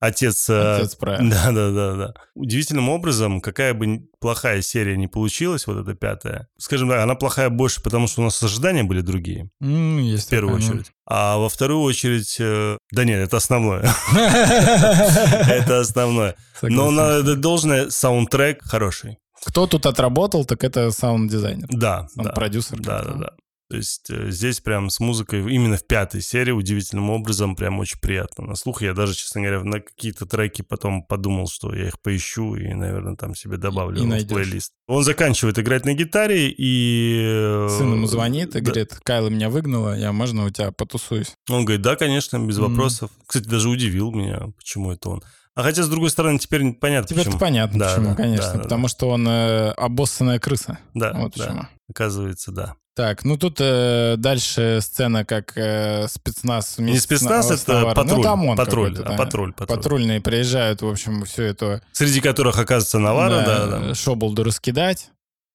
отец... 0.00 0.48
э, 0.50 0.76
отец 0.76 0.94
Прайер. 0.94 1.28
Да, 1.30 1.50
да, 1.52 1.70
да, 1.70 1.94
да. 1.94 2.14
Удивительным 2.34 2.88
образом, 2.88 3.40
какая 3.40 3.74
бы 3.74 4.08
плохая 4.20 4.62
серия 4.62 4.96
не 4.96 5.06
получилась, 5.08 5.66
вот 5.66 5.78
эта 5.78 5.94
пятая, 5.94 6.48
скажем 6.58 6.88
так, 6.88 7.00
она 7.02 7.14
плохая 7.14 7.48
больше, 7.50 7.82
потому 7.82 8.06
что 8.06 8.20
у 8.22 8.24
нас 8.24 8.42
ожидания 8.42 8.84
были 8.84 9.00
другие, 9.00 9.50
М, 9.60 9.98
есть 9.98 10.26
в 10.26 10.30
первую 10.30 10.58
ну. 10.58 10.64
очередь. 10.64 10.92
А 11.08 11.36
во 11.38 11.48
вторую 11.48 11.80
очередь... 11.80 12.36
э, 12.40 12.78
Да 12.92 13.04
нет, 13.04 13.20
это 13.20 13.36
основное. 13.36 13.88
Это 14.12 15.80
основное. 15.80 16.34
Но 16.62 16.90
надо 16.90 17.36
должное, 17.36 17.90
саундтрек 17.90 18.62
хороший. 18.62 19.18
Кто 19.44 19.66
тут 19.66 19.86
отработал, 19.86 20.44
так 20.44 20.64
это 20.64 20.90
саунд-дизайнер. 20.90 21.68
Да, 21.70 22.08
Он 22.16 22.24
да. 22.24 22.32
продюсер. 22.32 22.80
Да, 22.80 23.02
да, 23.04 23.12
да. 23.12 23.30
То 23.68 23.76
есть 23.76 24.08
э, 24.10 24.30
здесь 24.30 24.60
прям 24.60 24.90
с 24.90 25.00
музыкой, 25.00 25.40
именно 25.52 25.76
в 25.76 25.84
пятой 25.84 26.20
серии, 26.22 26.52
удивительным 26.52 27.10
образом, 27.10 27.56
прям 27.56 27.80
очень 27.80 27.98
приятно 27.98 28.44
на 28.44 28.54
слух. 28.54 28.80
Я 28.82 28.92
даже, 28.94 29.14
честно 29.14 29.40
говоря, 29.40 29.64
на 29.64 29.80
какие-то 29.80 30.24
треки 30.24 30.62
потом 30.62 31.02
подумал, 31.02 31.48
что 31.48 31.74
я 31.74 31.88
их 31.88 32.00
поищу 32.00 32.54
и, 32.54 32.72
наверное, 32.74 33.16
там 33.16 33.34
себе 33.34 33.56
добавлю 33.56 34.02
И 34.04 34.24
в 34.24 34.28
плейлист. 34.28 34.72
Он 34.86 35.02
заканчивает 35.02 35.58
играть 35.58 35.84
на 35.84 35.94
гитаре 35.94 36.48
и... 36.48 37.20
э, 37.24 37.68
Сын 37.76 37.92
ему 37.92 38.06
звонит 38.06 38.50
и 38.50 38.60
да. 38.60 38.60
говорит, 38.60 38.94
Кайла 39.02 39.28
меня 39.30 39.50
выгнала, 39.50 39.96
я 39.98 40.12
можно 40.12 40.44
у 40.44 40.50
тебя 40.50 40.70
потусуюсь? 40.70 41.34
Он 41.50 41.64
говорит, 41.64 41.82
да, 41.82 41.96
конечно, 41.96 42.38
без 42.38 42.58
Мгм. 42.58 42.68
вопросов. 42.68 43.10
Кстати, 43.26 43.48
даже 43.48 43.68
удивил 43.68 44.12
меня, 44.12 44.42
почему 44.56 44.92
это 44.92 45.08
он. 45.10 45.22
А 45.56 45.62
хотя, 45.62 45.82
с 45.82 45.88
другой 45.88 46.10
стороны, 46.10 46.38
теперь 46.38 46.74
понятно, 46.74 47.08
Теперь 47.08 47.24
почему. 47.24 47.40
понятно, 47.40 47.78
Да, 47.80 47.88
почему, 47.94 48.08
да, 48.10 48.14
конечно. 48.14 48.52
да, 48.52 48.56
да, 48.58 48.62
потому 48.62 48.88
что 48.88 49.08
он 49.08 49.26
э, 49.26 49.70
обоссанная 49.70 50.38
крыса. 50.38 50.78
Да, 50.94 51.12
вот 51.14 51.32
да, 51.34 51.44
почему. 51.44 51.66
Оказывается, 51.88 52.52
да. 52.52 52.74
Так, 52.94 53.24
ну 53.24 53.36
тут 53.36 53.58
э, 53.60 54.14
дальше 54.16 54.78
сцена, 54.80 55.26
как 55.26 55.52
э, 55.56 56.08
спецназ... 56.08 56.78
Не 56.78 56.98
спецназ, 56.98 57.50
это 57.50 57.74
Наваром. 57.74 57.94
патруль. 57.94 58.14
Ну, 58.14 58.20
это 58.20 58.32
ОМОН 58.32 58.56
патруль, 58.56 58.94
да. 58.96 59.04
патруль, 59.16 59.52
патруль. 59.52 59.76
Патрульные 59.76 60.20
приезжают, 60.22 60.80
в 60.80 60.88
общем, 60.88 61.24
все 61.26 61.42
это... 61.44 61.82
Среди 61.92 62.22
которых 62.22 62.58
оказывается 62.58 62.98
Навара, 62.98 63.44
да, 63.44 63.66
да. 63.66 63.94
Шоблду 63.94 64.44
раскидать. 64.44 65.10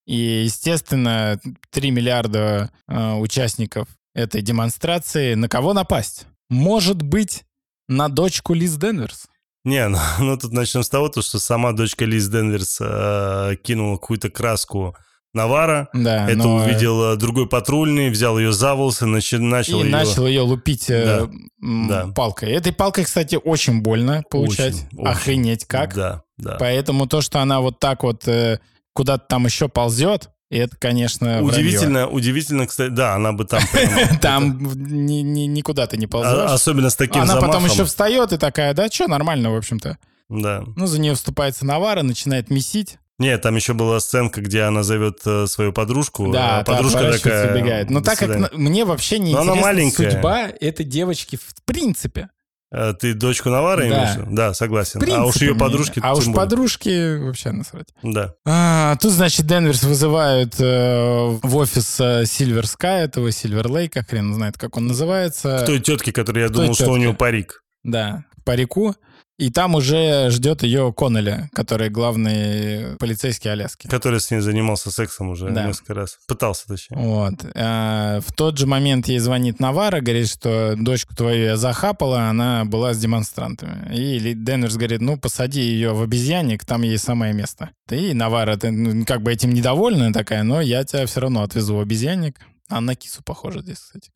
И, 0.05 0.43
естественно, 0.45 1.39
3 1.71 1.89
миллиарда 1.89 2.69
э, 2.87 3.13
участников 3.13 3.87
этой 4.13 4.43
демонстрации. 4.43 5.33
На 5.33 5.49
кого 5.49 5.73
напасть? 5.73 6.27
Может 6.49 7.01
быть, 7.01 7.43
на 7.87 8.07
дочку 8.07 8.53
Лиз 8.53 8.75
Денверс? 8.75 9.27
Не, 9.63 9.87
ну, 9.89 9.97
ну 10.19 10.37
тут 10.37 10.51
начнем 10.51 10.83
с 10.83 10.89
того, 10.89 11.09
то, 11.09 11.21
что 11.21 11.39
сама 11.39 11.71
дочка 11.71 12.05
Лиз 12.05 12.27
Денверс 12.27 12.77
э, 12.81 13.55
кинула 13.63 13.97
какую-то 13.97 14.29
краску 14.29 14.95
Навара. 15.33 15.87
Да, 15.93 16.27
Это 16.29 16.37
но- 16.39 16.55
увидел 16.57 17.13
э, 17.13 17.15
другой 17.17 17.47
патрульный, 17.47 18.09
взял 18.09 18.37
ее 18.37 18.51
за 18.51 18.75
волосы, 18.75 19.05
начи- 19.05 19.37
начал 19.37 19.79
и 19.81 19.85
ее... 19.85 19.89
начал 19.91 20.27
ее 20.27 20.41
лупить 20.41 20.89
э, 20.89 21.27
Да, 21.59 22.05
да. 22.05 22.13
палкой. 22.13 22.51
Этой 22.51 22.73
палкой, 22.73 23.05
кстати, 23.05 23.39
очень 23.41 23.81
больно 23.81 24.23
получать. 24.29 24.75
Очень, 24.75 24.87
очень. 24.99 25.07
Охренеть 25.07 25.65
как. 25.65 25.95
Да, 25.95 26.23
да. 26.37 26.57
Поэтому 26.59 27.07
то, 27.07 27.21
что 27.21 27.39
она 27.39 27.61
вот 27.61 27.79
так 27.79 28.03
вот 28.03 28.27
э, 28.27 28.59
куда-то 28.93 29.23
там 29.29 29.45
еще 29.45 29.69
ползет, 29.69 30.29
это, 30.49 30.75
конечно, 30.75 31.41
вранье. 31.41 31.47
Удивительно, 31.49 32.07
удивительно, 32.09 32.67
кстати, 32.67 32.89
да, 32.89 33.15
она 33.15 33.31
бы 33.31 33.45
там... 33.45 33.61
Там 34.21 34.59
ни- 34.75 35.21
ни- 35.21 35.45
никуда 35.47 35.87
ты 35.87 35.95
не 35.95 36.07
А- 36.07 36.09
ползешь. 36.09 36.51
Особенно 36.51 36.89
с 36.89 36.97
таким 36.97 37.21
Она 37.21 37.37
потом 37.37 37.63
еще 37.65 37.85
встает 37.85 38.33
и 38.33 38.37
такая, 38.37 38.73
да, 38.73 38.89
что, 38.89 39.07
нормально, 39.07 39.49
в 39.51 39.55
общем-то. 39.55 39.97
Да. 40.27 40.63
Ну, 40.75 40.87
за 40.87 40.99
нее 40.99 41.13
вступается 41.15 41.65
Навара, 41.65 42.03
начинает 42.03 42.49
месить. 42.49 42.97
Нет, 43.21 43.41
там 43.41 43.55
еще 43.55 43.73
была 43.73 43.99
сценка, 43.99 44.41
где 44.41 44.61
она 44.63 44.83
зовет 44.83 45.19
э, 45.25 45.47
свою 45.47 45.71
подружку. 45.73 46.31
да, 46.31 46.59
а 46.59 46.63
та 46.63 46.73
подружка 46.75 47.09
и 47.09 47.11
такая... 47.13 47.53
убегает. 47.53 47.89
Но 47.89 47.99
«До 47.99 48.05
так 48.05 48.19
как 48.19 48.29
свидания». 48.29 48.49
на- 48.51 48.57
мне 48.57 48.85
вообще 48.85 49.19
не 49.19 49.33
Но 49.33 49.41
интересна 49.43 50.11
судьба 50.13 50.47
этой 50.59 50.85
девочки 50.85 51.37
в 51.37 51.63
принципе. 51.65 52.29
Э, 52.73 52.93
Ты 52.97 53.13
дочку 53.13 53.49
Навара 53.49 53.81
Да. 53.81 53.87
имеешь? 53.87 54.27
Да, 54.31 54.53
согласен. 54.53 55.01
Принципе 55.01 55.21
а 55.21 55.25
уж 55.25 55.35
ее 55.37 55.55
подружки 55.55 55.99
А 56.01 56.13
уж 56.15 56.25
более. 56.25 56.35
подружки 56.35 57.17
вообще 57.19 57.51
насрать. 57.51 57.87
Да. 58.01 58.33
А, 58.45 58.95
тут, 58.95 59.11
значит, 59.11 59.45
Денверс 59.45 59.83
вызывают 59.83 60.55
э, 60.57 61.37
в 61.43 61.55
офис 61.57 61.99
э, 61.99 62.23
Silver 62.23 62.63
Sky, 62.63 63.03
этого 63.03 63.27
Silver 63.27 63.65
Lake, 63.65 64.01
хрен 64.09 64.33
знает, 64.33 64.57
как 64.57 64.77
он 64.77 64.87
называется. 64.87 65.59
К 65.63 65.65
той 65.65 65.79
тетке, 65.79 66.13
которая 66.13 66.45
я 66.45 66.49
К 66.49 66.53
думал, 66.53 66.73
что 66.73 66.85
у 66.85 66.87
тетке. 66.95 66.99
нее 67.01 67.13
парик. 67.13 67.61
Да, 67.83 68.23
парику. 68.45 68.95
И 69.41 69.49
там 69.49 69.73
уже 69.73 70.29
ждет 70.29 70.61
ее 70.61 70.93
Коннелли, 70.93 71.49
который 71.53 71.89
главный 71.89 72.95
полицейский 72.97 73.51
Аляски. 73.51 73.87
Который 73.87 74.19
с 74.19 74.29
ней 74.29 74.39
занимался 74.39 74.91
сексом 74.91 75.29
уже 75.31 75.49
Да. 75.49 75.65
несколько 75.65 75.95
раз. 75.95 76.19
Пытался, 76.27 76.67
точнее. 76.67 76.97
Вот. 76.97 77.33
А, 77.55 78.19
В 78.21 78.31
тот 78.33 78.59
же 78.59 78.67
момент 78.67 79.07
ей 79.07 79.17
звонит 79.17 79.59
Навара, 79.59 79.99
говорит, 79.99 80.29
что 80.29 80.75
дочку 80.77 81.15
твою 81.15 81.43
я 81.45 81.57
захапала, 81.57 82.29
она 82.29 82.65
была 82.65 82.93
с 82.93 82.99
демонстрантами. 82.99 83.95
И 83.95 84.35
Денверс 84.35 84.75
говорит, 84.75 85.01
ну, 85.01 85.17
посади 85.17 85.61
ее 85.61 85.93
в 85.93 86.03
обезьянник, 86.03 86.63
там 86.63 86.83
ей 86.83 86.99
самое 86.99 87.33
место. 87.33 87.71
И 87.89 88.13
Навара, 88.13 88.57
ты 88.57 88.69
ну, 88.69 89.05
как 89.07 89.23
бы 89.23 89.33
этим 89.33 89.55
недовольна 89.55 90.13
такая, 90.13 90.43
но 90.43 90.61
я 90.61 90.83
тебя 90.83 91.07
все 91.07 91.19
равно 91.19 91.41
отвезу 91.41 91.75
в 91.77 91.79
обезьянник. 91.79 92.39
А 92.69 92.79
на 92.79 92.95
кису 92.95 93.23
похоже 93.23 93.61
здесь, 93.61 93.79
кстати. 93.79 94.11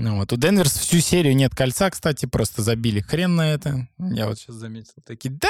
Ну 0.00 0.16
вот, 0.16 0.32
у 0.32 0.36
Денверс 0.38 0.78
всю 0.78 0.98
серию 1.00 1.36
нет 1.36 1.54
кольца, 1.54 1.90
кстати, 1.90 2.24
просто 2.24 2.62
забили 2.62 3.00
хрен 3.00 3.36
на 3.36 3.52
это. 3.52 3.86
Я 3.98 4.28
вот 4.28 4.38
сейчас 4.38 4.56
заметил, 4.56 4.94
такие, 5.06 5.30
да, 5.38 5.48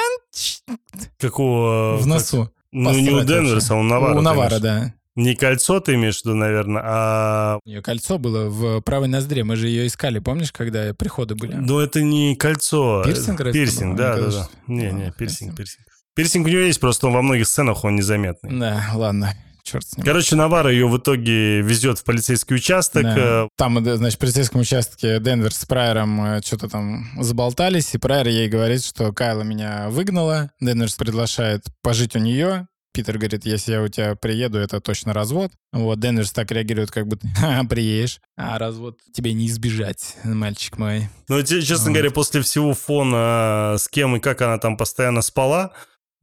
Какого... 1.19 1.97
в 1.97 2.05
носу. 2.05 2.43
как- 2.45 2.53
Ну, 2.73 2.91
не 2.99 3.11
у 3.11 3.23
Денверса, 3.23 3.75
а 3.75 3.77
у 3.77 3.83
Навара. 3.83 4.17
У 4.17 4.21
Навара, 4.21 4.59
да. 4.59 4.93
Не 5.15 5.35
кольцо 5.35 5.79
ты 5.79 5.95
имеешь 5.95 6.21
в 6.21 6.25
виду, 6.25 6.35
наверное, 6.35 6.81
а... 6.85 7.59
У 7.63 7.69
нее 7.69 7.81
кольцо 7.81 8.17
было 8.17 8.49
в 8.49 8.81
правой 8.81 9.07
ноздре. 9.07 9.43
Мы 9.45 9.55
же 9.55 9.67
ее 9.69 9.87
искали, 9.87 10.19
помнишь, 10.19 10.51
когда 10.51 10.93
приходы 10.93 11.35
были? 11.35 11.53
Ну, 11.55 11.79
это 11.79 12.01
не 12.01 12.35
кольцо. 12.35 13.03
Пирсинг, 13.05 13.37
Пирсинг, 13.53 13.97
да, 13.97 14.15
да, 14.17 14.31
да. 14.31 14.49
Не, 14.67 14.87
ладно, 14.89 14.97
не, 15.05 15.11
пирсинг, 15.11 15.55
пирсинг. 15.55 15.85
Пирсинг 16.13 16.45
у 16.45 16.49
нее 16.49 16.67
есть, 16.67 16.79
просто 16.81 17.07
он 17.07 17.13
во 17.13 17.21
многих 17.21 17.47
сценах 17.47 17.83
он 17.85 17.95
незаметный. 17.95 18.57
Да, 18.57 18.85
ладно, 18.93 19.33
черт 19.71 19.85
с 19.87 19.97
ним. 19.97 20.05
Короче, 20.05 20.35
Навара 20.35 20.71
ее 20.71 20.87
в 20.87 20.97
итоге 20.97 21.61
везет 21.61 21.99
в 21.99 22.03
полицейский 22.03 22.55
участок. 22.55 23.03
Да. 23.03 23.15
э, 23.45 23.47
Там, 23.57 23.83
да, 23.83 23.97
значит, 23.97 24.17
в 24.17 24.21
полицейском 24.21 24.61
участке 24.61 25.19
Денвер 25.19 25.53
с 25.53 25.65
Прайером 25.65 26.41
что-то 26.43 26.67
там 26.69 27.07
заболтались, 27.19 27.93
и 27.93 27.97
Прайер 27.97 28.27
ей 28.27 28.49
говорит, 28.49 28.83
что 28.83 29.11
Кайла 29.13 29.41
меня 29.43 29.89
выгнала. 29.89 30.51
Денверс 30.59 30.95
приглашает 30.95 31.63
пожить 31.81 32.15
у 32.15 32.19
нее. 32.19 32.67
Питер 32.93 33.17
говорит, 33.17 33.45
если 33.45 33.71
я 33.71 33.81
у 33.81 33.87
тебя 33.87 34.15
приеду, 34.15 34.57
это 34.57 34.81
точно 34.81 35.13
развод. 35.13 35.51
Вот, 35.71 35.97
Денверс 36.01 36.33
так 36.33 36.51
реагирует, 36.51 36.91
как 36.91 37.07
будто 37.07 37.25
«Ха, 37.37 37.63
приедешь, 37.69 38.19
а 38.35 38.57
развод 38.59 38.99
тебе 39.13 39.31
не 39.31 39.47
избежать, 39.47 40.17
мальчик 40.25 40.77
мой. 40.77 41.07
Ну, 41.29 41.41
честно 41.41 41.77
Вот. 41.85 41.93
говоря, 41.93 42.11
после 42.11 42.41
всего 42.41 42.73
фона, 42.73 43.75
с 43.79 43.87
кем 43.87 44.17
и 44.17 44.19
как 44.19 44.41
она 44.41 44.57
там 44.57 44.75
постоянно 44.75 45.21
спала, 45.21 45.71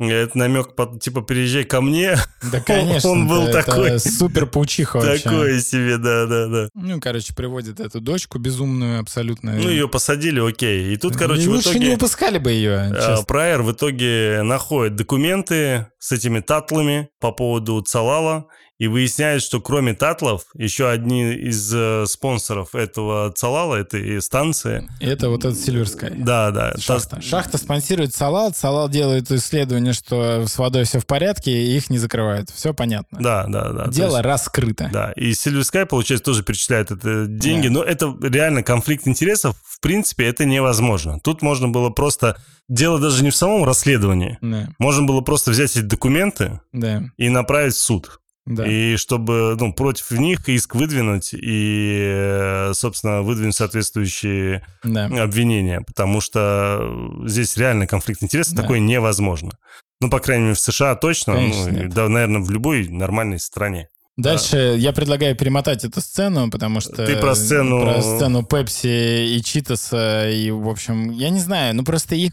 это 0.01 0.39
намек, 0.39 0.75
под, 0.77 1.01
типа, 1.03 1.23
переезжай 1.23 1.65
ко 1.65 1.81
мне. 1.81 2.17
Да, 2.53 2.61
конечно. 2.61 3.11
Он 3.11 3.27
был 3.27 3.49
это- 3.49 3.65
такой- 3.65 3.99
супер 3.99 4.47
паучиха 4.47 4.99
вообще. 4.99 5.23
Такое 5.25 5.61
себе, 5.61 5.99
да-да-да. 5.99 6.69
Ну, 6.75 7.01
короче, 7.01 7.35
приводит 7.35 7.81
эту 7.81 8.01
дочку 8.01 8.39
безумную 8.39 9.01
абсолютно. 9.01 9.53
Ну, 9.53 9.69
ее 9.69 9.89
посадили, 9.89 10.41
окей. 10.41 10.93
И 10.93 10.97
тут, 10.97 11.17
короче, 11.17 11.43
И 11.43 11.47
в 11.47 11.51
лучше 11.51 11.71
не 11.71 11.75
итоге... 11.77 11.91
выпускали 11.93 12.39
бы 12.39 12.51
ее, 12.53 12.93
честно. 12.95 13.25
Прайер 13.25 13.63
в 13.63 13.73
итоге 13.73 14.43
находит 14.45 14.95
документы 14.97 15.89
с 15.99 16.13
этими 16.13 16.41
татлами 16.41 17.09
по 17.21 17.33
поводу 17.33 17.81
Цалала 17.81 18.47
и 18.79 18.87
выясняет, 18.87 19.43
что 19.43 19.61
кроме 19.61 19.93
татлов, 19.95 20.45
еще 20.55 20.89
одни 20.89 21.33
из 21.35 21.73
э, 21.75 22.07
спонсоров 22.07 22.75
этого 22.75 23.33
Цалала, 23.33 23.75
этой 23.77 24.23
станции, 24.23 24.89
Это 25.01 25.29
вот 25.31 25.45
этот 25.45 25.59
Silver 25.59 25.85
Sky. 25.85 26.15
да, 26.23 26.51
да, 26.53 26.73
та- 26.73 26.79
Шахта. 26.81 27.21
Шахта 27.21 27.59
спонсирует 27.59 28.15
Салал. 28.15 28.55
Салал 28.55 28.89
делает 28.89 29.31
исследование, 29.33 29.93
что 29.93 30.47
с 30.47 30.57
водой 30.59 30.85
все 30.85 31.01
в 31.01 31.07
порядке, 31.07 31.51
и 31.51 31.77
их 31.77 31.91
не 31.91 31.99
закрывают. 31.99 32.51
Все 32.51 32.73
понятно. 32.73 33.19
да, 33.21 33.47
да, 33.49 33.73
да. 33.73 33.87
Дело 33.89 34.17
есть- 34.19 34.25
раскрыто. 34.25 34.89
Да, 34.93 35.13
и 35.13 35.33
Silver 35.33 35.63
Sky, 35.63 35.87
получается, 35.87 36.25
тоже 36.27 36.43
перечисляет 36.45 36.91
это 36.93 37.27
деньги, 37.27 37.67
но 37.69 37.83
это 37.83 38.15
реально 38.23 38.63
конфликт 38.63 39.09
интересов, 39.09 39.57
в 39.65 39.81
принципе, 39.81 40.27
это 40.27 40.45
невозможно. 40.45 41.19
Тут 41.21 41.43
можно 41.43 41.69
было 41.69 41.91
просто... 41.91 42.37
Дело 42.69 43.01
даже 43.01 43.25
не 43.25 43.31
в 43.31 43.37
самом 43.37 43.65
расследовании. 43.65 44.37
Да, 44.43 44.69
Можно 44.79 45.07
было 45.07 45.23
просто 45.23 45.51
взять 45.53 45.71
эти 45.71 45.81
документы 45.81 46.61
да, 46.73 47.03
и 47.17 47.29
направить 47.31 47.75
в 47.75 47.79
суд. 47.79 48.21
Да. 48.49 48.67
И 48.67 48.97
чтобы, 48.97 49.57
ну, 49.61 49.73
против 49.75 50.11
них 50.13 50.49
иск 50.49 50.75
выдвинуть 50.75 51.35
и, 51.35 52.11
э, 52.11 52.73
собственно, 52.73 53.21
выдвинуть 53.21 53.55
соответствующие 53.55 54.65
да. 54.83 55.07
обвинения, 55.23 55.83
потому 55.83 56.23
что 56.23 57.21
здесь 57.27 57.57
реально 57.59 57.87
конфликт 57.87 58.23
интересов 58.23 58.55
Да. 58.55 58.63
такой 58.63 58.81
невозможно. 58.81 59.53
Ну, 60.01 60.09
по 60.09 60.19
крайней 60.19 60.45
мере, 60.45 60.55
в 60.55 60.61
США 60.61 60.95
точно. 60.95 61.35
Конечно, 61.35 61.71
ну, 61.71 61.89
да, 61.91 62.09
наверное, 62.09 62.41
в 62.41 62.51
любой 62.51 62.89
нормальной 62.89 63.39
стране. 63.39 63.89
Дальше 64.19 64.75
я 64.79 64.93
предлагаю 64.93 65.37
перемотать 65.37 65.85
эту 65.85 66.01
сцену, 66.01 66.51
потому 66.51 66.81
что... 66.81 67.07
Ты 67.07 67.17
про 67.17 67.35
сцену- 67.37 67.81
Про 67.83 68.03
сцену 68.03 68.43
Пепси 68.45 69.37
и 69.37 69.43
Читаса, 69.45 70.29
и, 70.29 70.51
в 70.51 70.69
общем, 70.69 71.11
я 71.13 71.31
не 71.31 71.39
знаю, 71.39 71.77
ну 71.77 71.85
просто 71.85 72.17
их... 72.17 72.33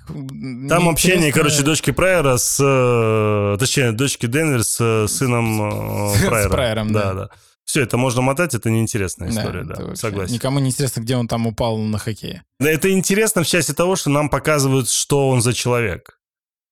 Там 0.67 0.89
общение, 0.89 1.31
короче, 1.31 1.61
дочки 1.61 1.91
Прайера 1.91 2.37
с... 2.37 2.57
э, 2.59 3.57
Точнее, 3.59 3.91
дочки 3.91 4.25
Денвер 4.25 4.63
с 4.63 4.77
э, 4.81 5.07
сыном 5.07 6.11
э, 6.11 6.15
С 6.17 6.25
Прайера. 6.25 6.49
Прайером, 6.49 6.91
да. 6.91 7.13
да. 7.13 7.29
Все, 7.65 7.81
это 7.81 7.97
можно 7.97 8.21
мотать, 8.21 8.53
это 8.55 8.69
неинтересная 8.69 9.29
история, 9.29 9.63
да, 9.63 9.95
согласен. 9.95 10.33
Никому 10.33 10.59
не 10.59 10.67
интересно, 10.69 11.01
где 11.01 11.15
он 11.15 11.27
там 11.27 11.47
упал 11.47 11.77
на 11.77 11.97
хоккее. 11.97 12.43
Да, 12.59 12.69
Это 12.69 12.91
интересно 12.91 13.43
в 13.43 13.47
части 13.47 13.73
того, 13.73 13.95
что 13.95 14.09
нам 14.09 14.29
показывают, 14.29 14.89
что 14.89 15.29
он 15.29 15.41
за 15.41 15.53
человек. 15.53 16.14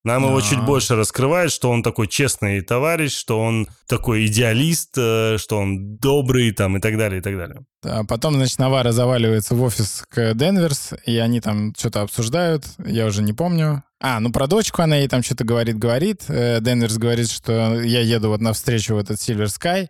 Нам 0.04 0.24
его 0.26 0.38
чуть 0.42 0.62
больше 0.62 0.96
раскрывают, 0.96 1.50
что 1.50 1.70
он 1.70 1.82
такой 1.82 2.08
честный 2.08 2.60
товарищ, 2.60 3.16
что 3.16 3.40
он 3.40 3.66
такой 3.86 4.26
идеалист, 4.26 4.98
э, 4.98 5.38
что 5.38 5.56
он 5.56 5.96
добрый 5.96 6.52
там 6.52 6.76
и 6.76 6.80
так 6.80 6.98
далее, 6.98 7.20
и 7.20 7.22
так 7.22 7.38
далее. 7.38 7.64
А 7.82 8.04
потом, 8.04 8.34
значит, 8.34 8.58
Навара 8.58 8.92
заваливается 8.92 9.54
в 9.54 9.62
офис 9.62 10.04
к 10.10 10.34
Денверс, 10.34 10.92
и 11.06 11.16
они 11.16 11.40
там 11.40 11.74
что-то 11.74 12.02
обсуждают, 12.02 12.66
я 12.84 13.06
уже 13.06 13.22
не 13.22 13.32
помню. 13.32 13.82
А, 13.98 14.20
ну 14.20 14.30
про 14.30 14.46
дочку 14.46 14.82
она 14.82 14.96
ей 14.96 15.08
там 15.08 15.22
что-то 15.22 15.44
говорит-говорит. 15.44 16.24
Э, 16.28 16.60
Денверс 16.60 16.98
говорит, 16.98 17.30
что 17.30 17.80
я 17.80 18.00
еду 18.00 18.28
вот 18.28 18.42
навстречу 18.42 18.96
в 18.96 18.98
этот 18.98 19.16
Silver 19.16 19.46
Sky, 19.46 19.88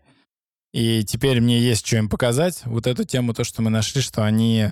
и 0.73 1.03
теперь 1.03 1.41
мне 1.41 1.59
есть 1.59 1.85
что 1.85 1.97
им 1.97 2.09
показать. 2.09 2.63
Вот 2.67 2.87
эту 2.87 3.03
тему, 3.03 3.35
то, 3.35 3.43
что 3.43 3.63
мы 3.63 3.71
нашли, 3.71 4.01
что 4.01 4.25
они 4.25 4.71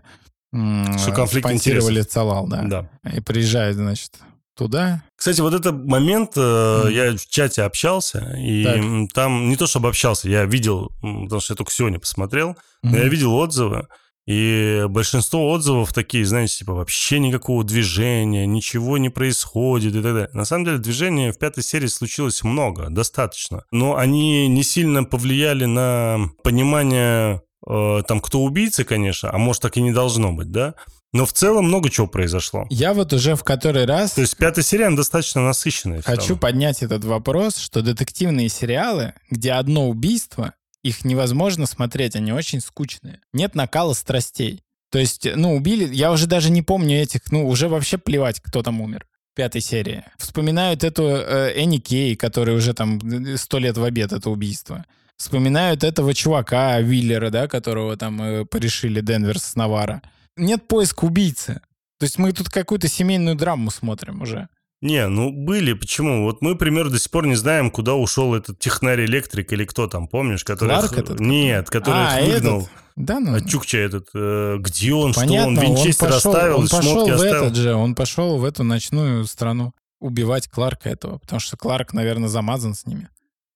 Что 0.53 1.13
конфликт 1.13 1.49
спонсировали 1.49 1.95
интересов. 1.95 2.13
Цалал, 2.13 2.47
да. 2.47 2.63
Да. 2.63 3.11
И 3.13 3.21
приезжают, 3.21 3.77
значит, 3.77 4.13
туда. 4.57 5.03
Кстати, 5.17 5.41
вот 5.41 5.55
этот 5.55 5.85
момент, 5.87 6.33
э, 6.37 6.81
Мгм. 6.85 6.93
я 6.93 7.17
в 7.17 7.27
чате 7.27 7.63
общался, 7.63 8.35
и 8.39 8.65
Так. 8.65 8.81
там 9.15 9.49
не 9.49 9.57
то 9.57 9.67
чтобы 9.67 9.89
общался, 9.89 10.29
я 10.29 10.45
видел, 10.45 10.91
потому 11.01 11.41
что 11.41 11.53
я 11.53 11.57
только 11.57 11.73
сегодня 11.73 11.99
посмотрел, 11.99 12.57
но 12.83 12.97
я 12.99 13.09
видел 13.09 13.35
отзывы, 13.35 13.87
и 14.27 14.85
большинство 14.89 15.51
отзывов 15.51 15.93
такие, 15.93 16.25
знаете, 16.25 16.59
типа 16.59 16.75
вообще 16.75 17.19
никакого 17.19 17.65
движения, 17.65 18.47
ничего 18.47 18.97
не 18.99 19.09
происходит 19.09 19.95
и 19.95 20.03
так 20.03 20.13
далее. 20.15 20.31
На 20.33 20.45
самом 20.45 20.65
деле 20.65 20.79
движения 20.79 21.33
в 21.33 21.39
пятой 21.39 21.65
серии 21.65 21.89
случилось 21.89 22.45
много, 22.45 22.87
достаточно, 22.89 23.65
но 23.73 23.97
они 23.97 24.47
не 24.49 24.63
сильно 24.63 25.03
повлияли 25.03 25.65
на 25.65 26.31
понимание 26.45 27.43
э, 27.69 28.03
там, 28.07 28.21
кто 28.21 28.43
убийца, 28.43 28.85
конечно, 28.85 29.31
а 29.33 29.39
может 29.39 29.63
так 29.63 29.77
и 29.77 29.83
не 29.83 29.93
должно 29.93 30.33
быть, 30.33 30.51
да? 30.53 30.75
Но 31.13 31.27
в 31.27 31.33
целом 31.33 31.67
много 31.67 31.91
чего 31.91 32.07
произошло. 32.07 32.67
Я 32.71 32.95
вот 32.95 33.13
уже 33.13 33.37
в 33.37 33.45
который 33.45 33.85
раз 33.85 34.13
То 34.13 34.23
есть 34.23 34.37
пятая 34.37 34.65
серия 34.65 34.87
она 34.87 34.97
достаточно 34.97 35.43
насыщенная. 35.43 36.01
Хочу 36.03 36.37
поднять 36.37 36.83
этот 36.83 37.05
вопрос, 37.05 37.57
что 37.57 37.83
детективные 37.83 38.49
сериалы, 38.49 39.13
где 39.31 39.53
одно 39.53 39.89
убийство, 39.91 40.55
их 40.83 41.05
невозможно 41.05 41.67
смотреть, 41.67 42.17
они 42.17 42.33
очень 42.33 42.61
скучные. 42.61 43.21
Нет 43.33 43.55
накала 43.55 43.93
страстей. 43.93 44.63
То 44.91 44.99
есть, 44.99 45.27
ну, 45.37 45.55
убили, 45.55 45.93
я 45.95 46.13
уже 46.13 46.27
даже 46.27 46.51
не 46.51 46.61
помню 46.61 47.01
этих, 47.01 47.31
ну, 47.31 47.49
уже 47.49 47.69
вообще 47.69 47.97
плевать, 47.99 48.41
кто 48.41 48.63
там 48.63 48.81
умер. 48.81 49.07
в 49.33 49.37
Пятой 49.37 49.63
серии. 49.63 50.05
Вспоминают 50.19 50.85
эту 50.85 51.05
э, 51.05 51.53
Энни 51.57 51.79
Кей, 51.79 52.15
который 52.17 52.55
уже 52.55 52.75
там 52.75 52.99
э, 52.99 53.39
сто 53.39 53.59
лет 53.59 53.79
в 53.79 53.85
обед, 53.85 54.13
это 54.13 54.29
убийство. 54.29 54.85
Вспоминают 55.17 55.85
этого 55.85 56.13
чувака, 56.13 56.79
Виллера, 56.81 57.31
да, 57.31 57.49
которого 57.49 57.97
там 57.97 58.21
э, 58.23 58.45
порешили 58.45 59.01
Денверс 59.01 59.45
с 59.45 59.57
Навара. 59.57 60.03
Нет 60.37 60.67
поиска 60.69 61.05
убийцы. 61.05 61.61
То 61.99 62.05
есть 62.05 62.19
мы 62.19 62.33
тут 62.33 62.49
какую-то 62.49 62.89
семейную 62.89 63.37
драму 63.37 63.71
смотрим 63.71 64.23
уже. 64.23 64.49
Не, 64.81 65.07
ну 65.07 65.31
были, 65.31 65.75
почему? 65.75 66.25
Вот 66.25 66.43
мы, 66.43 66.51
например, 66.51 66.91
до 66.91 66.99
сих 66.99 67.11
пор 67.13 67.27
не 67.27 67.37
знаем, 67.37 67.71
куда 67.71 67.95
ушел 67.95 68.35
этот 68.35 68.59
технарь-электрик 68.59 69.53
или 69.53 69.65
кто 69.65 69.87
там, 69.87 70.09
помнишь? 70.09 70.43
Который 70.43 70.71
Кларк 70.71 70.99
этот? 70.99 71.21
Нет, 71.21 71.71
который 71.71 72.05
А, 72.05 72.21
их 72.21 72.35
выгнал. 72.35 72.61
этот? 72.63 72.71
Да, 72.97 73.21
ну... 73.21 73.35
А 73.37 73.41
Чукча 73.41 73.79
этот, 73.79 74.09
э, 74.13 74.57
где 74.59 74.93
он, 74.93 75.15
Понятно, 75.15 75.55
что 75.55 75.71
он, 75.71 75.77
Винчестер 75.77 76.07
он 76.09 76.13
пошел, 76.13 76.33
оставил, 76.33 76.59
он 76.59 76.69
пошел 76.69 76.83
шмотки 76.83 77.11
в 77.11 77.15
оставил. 77.15 77.45
этот 77.45 77.57
же, 77.57 77.75
он 77.75 77.95
пошел 77.95 78.39
в 78.39 78.45
эту 78.45 78.65
ночную 78.65 79.25
страну 79.27 79.73
убивать 80.01 80.49
Кларка 80.49 80.91
этого, 80.91 81.19
потому 81.19 81.39
что 81.39 81.57
Кларк, 81.57 81.93
наверное, 81.93 82.29
замазан 82.29 82.75
с 82.75 82.85
ними 82.85 83.09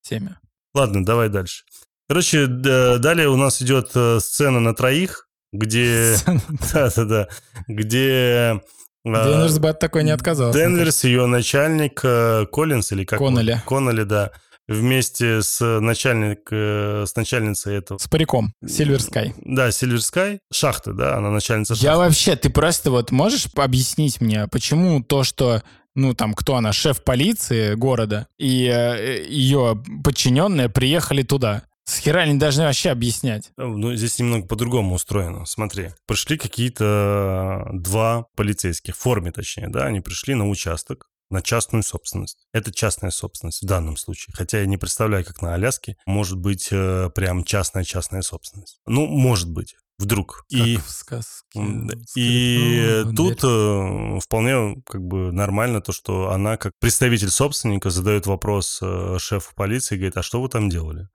всеми. 0.02 0.36
Ладно, 0.74 1.04
давай 1.04 1.28
дальше. 1.28 1.64
Короче, 2.08 2.46
далее 2.46 3.28
у 3.28 3.36
нас 3.36 3.60
идет 3.60 3.90
э, 3.96 4.20
сцена 4.20 4.60
на 4.60 4.74
троих, 4.74 5.25
где... 5.56 6.16
Да-да-да. 6.72 7.28
Где... 7.68 8.60
э, 9.04 9.24
Денверс 9.24 9.58
бы 9.58 9.68
от 9.68 9.78
такой 9.78 10.04
не 10.04 10.10
отказался. 10.10 10.58
Денверс, 10.58 11.04
ее 11.04 11.26
начальник 11.26 12.00
э, 12.02 12.46
Коллинс 12.50 12.92
или 12.92 13.04
как? 13.04 13.18
Коннелли. 13.18 13.52
он? 13.52 13.60
Коннелли, 13.60 14.04
да. 14.04 14.32
Вместе 14.68 15.42
с 15.42 15.60
начальник, 15.80 16.48
э, 16.50 17.04
с 17.06 17.14
начальницей 17.14 17.76
этого. 17.76 17.98
С 17.98 18.08
париком. 18.08 18.52
Сильвер 18.66 19.00
Скай. 19.00 19.32
Да, 19.44 19.70
Сильвер 19.70 20.02
Скай. 20.02 20.40
Шахты, 20.52 20.92
да, 20.92 21.16
она 21.16 21.30
начальница 21.30 21.74
шахты. 21.74 21.86
Я 21.86 21.96
вообще, 21.96 22.34
ты 22.34 22.50
просто 22.50 22.90
вот 22.90 23.12
можешь 23.12 23.46
объяснить 23.54 24.20
мне, 24.20 24.48
почему 24.48 25.02
то, 25.04 25.22
что 25.22 25.62
ну, 25.96 26.14
там, 26.14 26.34
кто 26.34 26.56
она, 26.56 26.72
шеф 26.72 27.02
полиции 27.02 27.74
города, 27.74 28.28
и 28.38 28.66
э, 28.66 29.24
ее 29.28 29.82
подчиненные 30.04 30.68
приехали 30.68 31.22
туда. 31.22 31.62
С 31.86 31.98
хера 31.98 32.22
они 32.22 32.36
должны 32.36 32.64
вообще 32.64 32.90
объяснять. 32.90 33.52
Ну, 33.56 33.94
здесь 33.94 34.18
немного 34.18 34.46
по-другому 34.48 34.96
устроено. 34.96 35.46
Смотри, 35.46 35.90
пришли 36.06 36.36
какие-то 36.36 37.64
два 37.72 38.26
полицейских, 38.34 38.96
в 38.96 38.98
форме 38.98 39.30
точнее, 39.30 39.68
да, 39.68 39.84
они 39.84 40.00
пришли 40.00 40.34
на 40.34 40.48
участок, 40.48 41.08
на 41.30 41.42
частную 41.42 41.84
собственность. 41.84 42.46
Это 42.52 42.72
частная 42.72 43.10
собственность 43.10 43.62
в 43.62 43.66
данном 43.66 43.96
случае. 43.96 44.34
Хотя 44.36 44.58
я 44.60 44.66
не 44.66 44.76
представляю, 44.76 45.24
как 45.24 45.42
на 45.42 45.54
Аляске 45.54 45.96
может 46.06 46.38
быть 46.38 46.68
э, 46.72 47.08
прям 47.14 47.44
частная-частная 47.44 48.22
собственность. 48.22 48.80
Ну, 48.86 49.06
может 49.06 49.50
быть, 49.50 49.76
вдруг. 49.98 50.44
И, 50.48 50.76
Как 50.76 50.86
в 50.86 50.90
сказке. 50.90 51.58
м, 51.58 51.88
и 52.16 53.00
Скрипнула 53.02 53.14
тут 53.14 53.44
э, 53.44 54.18
вполне 54.20 54.82
как 54.86 55.02
бы 55.02 55.30
нормально 55.30 55.80
то, 55.80 55.92
что 55.92 56.30
она 56.30 56.56
как 56.56 56.72
представитель 56.80 57.30
собственника 57.30 57.90
задает 57.90 58.26
вопрос 58.26 58.80
э, 58.82 59.18
шефу 59.20 59.52
полиции, 59.54 59.96
говорит, 59.96 60.16
а 60.16 60.22
что 60.22 60.42
вы 60.42 60.48
там 60.48 60.68
делали? 60.68 61.08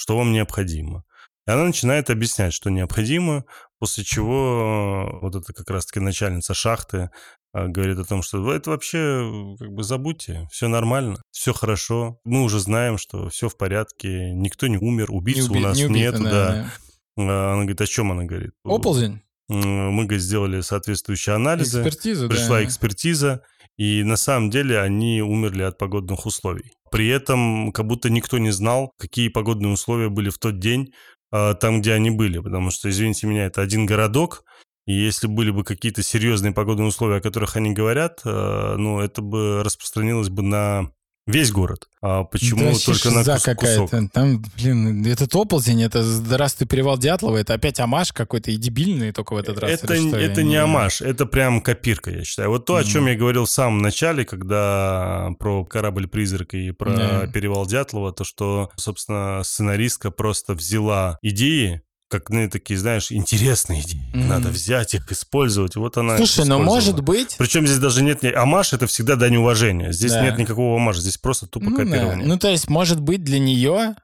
Что 0.00 0.16
вам 0.16 0.32
необходимо? 0.32 1.04
И 1.46 1.50
она 1.50 1.64
начинает 1.64 2.08
объяснять, 2.08 2.54
что 2.54 2.70
необходимо, 2.70 3.44
после 3.78 4.02
чего 4.02 5.10
э, 5.12 5.18
вот 5.20 5.34
это 5.34 5.52
как 5.52 5.68
раз-таки 5.68 6.00
начальница 6.00 6.54
шахты 6.54 7.10
э, 7.52 7.66
говорит 7.66 7.98
о 7.98 8.06
том, 8.06 8.22
что 8.22 8.50
это 8.50 8.70
вообще 8.70 8.98
э, 8.98 9.56
как 9.58 9.68
бы 9.72 9.82
забудьте, 9.82 10.48
все 10.50 10.68
нормально, 10.68 11.20
все 11.32 11.52
хорошо, 11.52 12.18
мы 12.24 12.44
уже 12.44 12.60
знаем, 12.60 12.96
что 12.96 13.28
все 13.28 13.50
в 13.50 13.58
порядке, 13.58 14.32
никто 14.32 14.68
не 14.68 14.78
умер, 14.78 15.08
убийцы 15.10 15.42
Не 15.42 15.48
уби- 15.48 15.58
у 15.58 15.62
нас 15.68 15.76
не 15.76 15.84
убиты, 15.84 15.98
нету, 15.98 16.22
да, 16.24 16.30
да. 16.30 16.72
А 17.18 17.52
Она 17.52 17.60
говорит, 17.64 17.82
о 17.82 17.86
чем 17.86 18.10
она 18.10 18.24
говорит? 18.24 18.52
Оползень? 18.64 19.20
Мы, 19.50 20.18
сделали 20.18 20.60
соответствующие 20.60 21.34
анализы, 21.34 21.80
Экспертизу, 21.80 22.28
пришла 22.28 22.58
да. 22.58 22.64
экспертиза, 22.64 23.42
и 23.76 24.02
на 24.04 24.16
самом 24.16 24.50
деле 24.50 24.80
они 24.80 25.22
умерли 25.22 25.62
от 25.62 25.76
погодных 25.76 26.24
условий. 26.26 26.72
При 26.90 27.08
этом 27.08 27.72
как 27.72 27.86
будто 27.86 28.10
никто 28.10 28.38
не 28.38 28.50
знал, 28.50 28.92
какие 28.98 29.28
погодные 29.28 29.72
условия 29.72 30.08
были 30.08 30.30
в 30.30 30.38
тот 30.38 30.58
день 30.58 30.92
а, 31.32 31.54
там, 31.54 31.80
где 31.80 31.94
они 31.94 32.10
были. 32.10 32.38
Потому 32.38 32.70
что, 32.70 32.88
извините 32.90 33.26
меня, 33.26 33.46
это 33.46 33.62
один 33.62 33.86
городок, 33.86 34.44
и 34.86 34.92
если 34.92 35.26
были 35.26 35.50
бы 35.50 35.64
какие-то 35.64 36.02
серьезные 36.02 36.52
погодные 36.52 36.86
условия, 36.86 37.16
о 37.16 37.20
которых 37.20 37.56
они 37.56 37.72
говорят, 37.72 38.20
а, 38.24 38.76
ну, 38.76 39.00
это 39.00 39.22
бы 39.22 39.62
распространилось 39.64 40.28
бы 40.28 40.42
на 40.42 40.90
весь 41.26 41.52
город. 41.52 41.86
А 42.02 42.24
почему 42.24 42.72
Да 42.72 42.78
только 42.84 43.10
на 43.10 43.20
кус- 43.24 43.42
какая-то. 43.44 44.08
Там, 44.12 44.42
блин, 44.56 45.06
этот 45.06 45.34
оползень, 45.36 45.82
это 45.82 46.02
«Здравствуй, 46.02 46.66
перевал 46.66 46.98
Дятлова», 46.98 47.36
это 47.36 47.54
опять 47.54 47.78
амаш 47.78 48.12
какой-то 48.12 48.50
и 48.50 48.56
дебильный 48.56 49.12
только 49.12 49.34
в 49.34 49.36
этот 49.36 49.58
раз. 49.58 49.70
Это, 49.70 49.94
или 49.94 50.18
это 50.22 50.42
не 50.42 50.56
амаш, 50.56 51.00
это 51.02 51.26
прям 51.26 51.60
копирка, 51.60 52.10
я 52.10 52.24
считаю. 52.24 52.48
Вот 52.50 52.64
то, 52.66 52.76
о 52.76 52.84
чем 52.84 53.06
я 53.06 53.14
говорил 53.16 53.44
в 53.44 53.50
самом 53.50 53.78
начале, 53.78 54.24
когда 54.24 55.30
про 55.38 55.64
корабль-призрак 55.64 56.54
и 56.54 56.70
про 56.72 56.90
Да. 56.96 57.26
перевал 57.28 57.66
Дятлова, 57.66 58.12
то, 58.12 58.24
что, 58.24 58.70
собственно, 58.76 59.42
сценаристка 59.44 60.10
просто 60.10 60.54
взяла 60.54 61.18
идеи, 61.22 61.82
как, 62.10 62.28
ну, 62.28 62.50
такие, 62.50 62.78
знаешь, 62.78 63.10
интересные 63.12 63.80
идеи. 63.82 64.02
Мгм. 64.12 64.28
Надо 64.28 64.48
взять 64.48 64.94
их, 64.94 65.10
использовать. 65.12 65.76
Вот 65.76 65.96
она 65.96 66.16
Слушай, 66.16 66.40
но 66.40 66.56
использовала. 66.56 66.64
может 66.74 67.00
быть... 67.00 67.36
Причем 67.38 67.66
здесь 67.66 67.78
даже 67.78 68.02
нет... 68.02 68.22
ни- 68.22 68.32
Амаш— 68.32 68.72
это 68.74 68.86
всегда 68.86 69.16
дань 69.16 69.36
уважения. 69.36 69.92
Здесь 69.92 70.12
Да. 70.12 70.22
нет 70.22 70.36
никакого 70.36 70.76
амаша, 70.76 71.00
здесь 71.00 71.16
просто 71.18 71.46
тупо 71.46 71.70
Ну, 71.70 71.76
да. 71.76 71.84
копирование. 71.84 72.26
Ну, 72.26 72.38
то 72.38 72.48
есть, 72.48 72.68
может 72.68 73.00
быть, 73.00 73.22
для 73.24 73.38
нее... 73.38 73.94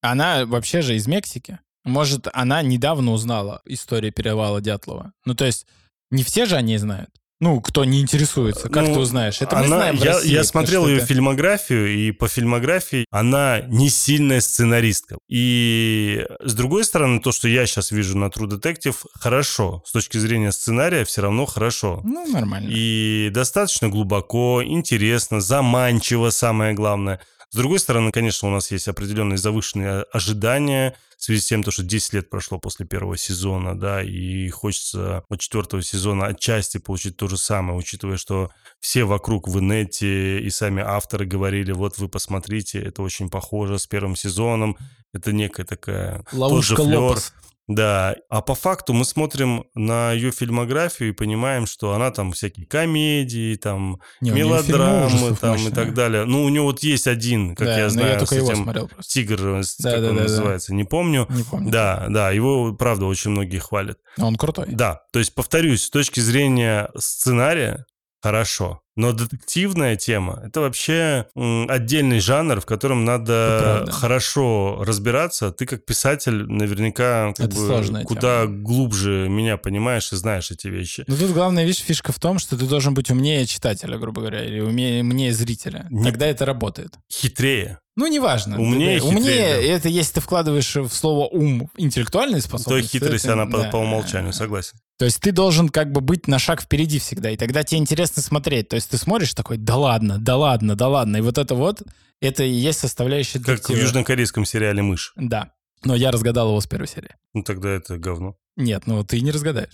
Она 0.00 0.44
вообще 0.46 0.82
же 0.82 0.96
из 0.96 1.06
Мексики. 1.06 1.60
Может, 1.84 2.26
она 2.32 2.60
недавно 2.62 3.12
узнала 3.12 3.62
историю 3.64 4.12
перевала 4.12 4.60
Дятлова. 4.60 5.12
Ну, 5.24 5.34
то 5.36 5.44
есть, 5.44 5.64
не 6.10 6.24
все 6.24 6.44
же 6.46 6.56
о 6.56 6.60
ней 6.60 6.76
знают. 6.78 7.10
Ну, 7.42 7.60
кто 7.60 7.84
не 7.84 8.00
интересуется, 8.00 8.68
как 8.68 8.86
Ну, 8.86 8.94
ты 8.94 9.00
узнаешь? 9.00 9.42
Это 9.42 9.56
мы 9.56 9.64
она, 9.64 9.76
знаем 9.76 9.96
в 9.96 10.04
я, 10.04 10.12
России, 10.12 10.30
я 10.30 10.44
смотрел 10.44 10.86
ее 10.86 10.98
это- 10.98 11.06
фильмографию, 11.06 11.92
и 11.92 12.12
по 12.12 12.28
фильмографии 12.28 13.04
она 13.10 13.62
не 13.66 13.90
сильная 13.90 14.40
сценаристка. 14.40 15.18
И 15.28 16.24
с 16.40 16.54
другой 16.54 16.84
стороны, 16.84 17.18
то, 17.20 17.32
что 17.32 17.48
я 17.48 17.66
сейчас 17.66 17.90
вижу 17.90 18.16
на 18.16 18.26
True 18.26 18.46
Detective, 18.48 18.94
хорошо. 19.14 19.82
С 19.84 19.90
точки 19.90 20.18
зрения 20.18 20.52
сценария 20.52 21.04
все 21.04 21.22
равно 21.22 21.46
хорошо. 21.46 22.00
Ну, 22.04 22.30
нормально. 22.30 22.68
И 22.70 23.28
достаточно 23.34 23.88
глубоко, 23.88 24.62
интересно, 24.64 25.40
заманчиво, 25.40 26.30
самое 26.30 26.74
главное. 26.74 27.18
С 27.52 27.54
другой 27.54 27.80
стороны, 27.80 28.12
конечно, 28.12 28.48
у 28.48 28.50
нас 28.50 28.70
есть 28.70 28.88
определенные 28.88 29.36
завышенные 29.36 30.04
ожидания 30.10 30.96
в 31.18 31.22
связи 31.22 31.42
с 31.42 31.44
тем, 31.44 31.62
то, 31.62 31.70
что 31.70 31.82
10 31.82 32.14
лет 32.14 32.30
прошло 32.30 32.58
после 32.58 32.86
первого 32.86 33.18
сезона, 33.18 33.78
да, 33.78 34.02
и 34.02 34.48
хочется 34.48 35.22
от 35.28 35.38
четвертого 35.38 35.82
сезона 35.82 36.28
отчасти 36.28 36.78
получить 36.78 37.18
то 37.18 37.28
же 37.28 37.36
самое, 37.36 37.78
учитывая, 37.78 38.16
что 38.16 38.50
все 38.80 39.04
вокруг 39.04 39.48
в 39.48 39.58
инете 39.60 40.40
и 40.40 40.48
сами 40.48 40.82
авторы 40.82 41.26
говорили, 41.26 41.72
вот 41.72 41.98
вы 41.98 42.08
посмотрите, 42.08 42.80
это 42.80 43.02
очень 43.02 43.28
похоже 43.28 43.78
с 43.78 43.86
первым 43.86 44.16
сезоном, 44.16 44.78
это 45.12 45.32
некая 45.32 45.64
такая... 45.64 46.24
Ловушка 46.32 46.76
тот 46.76 46.86
же 46.86 46.90
флёр. 46.90 47.18
Да, 47.68 48.16
а 48.28 48.42
по 48.42 48.54
факту 48.54 48.92
мы 48.92 49.04
смотрим 49.04 49.64
на 49.74 50.12
ее 50.12 50.32
фильмографию 50.32 51.10
и 51.10 51.12
понимаем, 51.12 51.66
что 51.66 51.94
она 51.94 52.10
там 52.10 52.32
всякие 52.32 52.66
комедии, 52.66 53.54
там 53.54 54.00
Не, 54.20 54.30
мелодрамы 54.32 55.34
там 55.36 55.56
и 55.68 55.70
так 55.70 55.94
далее. 55.94 56.24
Ну, 56.24 56.42
у 56.44 56.48
него 56.48 56.66
вот 56.66 56.82
есть 56.82 57.06
один, 57.06 57.54
как 57.54 57.68
Да, 57.68 57.78
я 57.78 57.88
знаю, 57.88 58.12
я 58.14 58.18
только 58.18 58.34
с 58.34 58.38
его 58.38 58.50
этим 58.50 58.62
смотрел 58.64 58.88
просто. 58.88 59.12
«Тигр», 59.12 59.62
с- 59.62 59.76
Да, 59.78 59.92
как 59.92 60.02
да, 60.02 60.08
он 60.10 60.16
да, 60.16 60.22
да. 60.22 60.28
называется, 60.28 60.74
не 60.74 60.84
помню. 60.84 61.26
Не 61.30 61.44
помню. 61.44 61.70
Да, 61.70 62.06
да, 62.10 62.30
его, 62.32 62.74
правда, 62.74 63.06
очень 63.06 63.30
многие 63.30 63.58
хвалят. 63.58 63.98
Он 64.18 64.34
крутой. 64.36 64.66
Да, 64.68 65.02
то 65.12 65.18
есть, 65.20 65.34
повторюсь, 65.34 65.84
с 65.84 65.90
точки 65.90 66.20
зрения 66.20 66.90
сценария, 66.98 67.86
хорошо. 68.20 68.81
Но 68.94 69.12
детективная 69.12 69.96
тема— 69.96 70.42
это 70.44 70.60
вообще 70.60 71.26
отдельный 71.34 72.20
жанр, 72.20 72.60
в 72.60 72.66
котором 72.66 73.04
надо 73.04 73.86
хорошо 73.90 74.82
разбираться. 74.84 75.50
Ты 75.50 75.66
как 75.66 75.84
писатель 75.84 76.44
наверняка 76.46 77.32
как 77.36 77.50
бы, 77.50 78.04
куда 78.04 78.42
тема. 78.42 78.58
глубже 78.62 79.28
меня 79.28 79.56
понимаешь 79.56 80.12
и 80.12 80.16
знаешь 80.16 80.50
эти 80.50 80.66
вещи. 80.68 81.04
Но 81.06 81.16
тут 81.16 81.30
главная 81.30 81.64
вещь, 81.64 81.82
фишка 81.82 82.12
в 82.12 82.18
том, 82.18 82.38
что 82.38 82.56
ты 82.58 82.66
должен 82.66 82.94
быть 82.94 83.10
умнее 83.10 83.46
читателя, 83.46 83.96
грубо 83.98 84.20
говоря, 84.20 84.44
или 84.44 84.60
умнее, 84.60 85.02
умнее 85.02 85.32
зрителя. 85.32 85.86
Не- 85.90 86.04
Тогда 86.04 86.26
это 86.26 86.44
работает. 86.44 86.94
Хитрее. 87.10 87.78
Ну, 87.94 88.06
неважно. 88.06 88.58
Умнее, 88.58 89.00
Ты- 89.00 89.06
умнее 89.06 89.22
хитрее, 89.22 89.68
это 89.68 89.88
если 89.90 90.14
ты 90.14 90.20
вкладываешь 90.22 90.76
в 90.76 90.88
слово 90.88 91.26
ум 91.28 91.68
интеллектуальные 91.76 92.40
способности. 92.40 92.92
То 92.98 92.98
хитрость, 93.04 93.24
это- 93.24 93.34
она 93.34 93.46
по, 93.46 93.58
да. 93.58 93.70
по 93.70 93.76
умолчанию, 93.76 94.32
согласен. 94.32 94.78
То 94.98 95.04
есть 95.06 95.20
ты 95.20 95.32
должен 95.32 95.68
как 95.68 95.90
бы 95.92 96.00
быть 96.00 96.26
на 96.28 96.38
шаг 96.38 96.62
впереди 96.62 96.98
всегда, 97.00 97.30
и 97.30 97.36
тогда 97.36 97.64
тебе 97.64 97.80
интересно 97.80 98.22
смотреть. 98.22 98.68
То 98.68 98.76
есть 98.76 98.81
ты 98.86 98.96
смотришь 98.96 99.34
такой, 99.34 99.56
да 99.56 99.76
ладно, 99.76 100.18
да 100.18 100.36
ладно, 100.36 100.74
да 100.74 100.88
ладно. 100.88 101.16
И 101.18 101.20
вот 101.20 101.38
это 101.38 101.54
вот, 101.54 101.82
это 102.20 102.44
и 102.44 102.50
есть 102.50 102.80
состоящая 102.80 103.40
Как 103.40 103.68
в 103.68 103.70
южнокорейском 103.70 104.44
сериале 104.44 104.82
«Мышь». 104.82 105.12
Да. 105.16 105.52
Но 105.84 105.96
я 105.96 106.12
разгадал 106.12 106.48
его 106.48 106.60
с 106.60 106.66
первой 106.66 106.86
серии. 106.86 107.10
Ну, 107.34 107.42
тогда 107.42 107.70
это 107.70 107.98
говно. 107.98 108.36
Нет, 108.56 108.82
ну 108.86 109.02
ты 109.02 109.20
не 109.22 109.30
разгадаешь. 109.30 109.72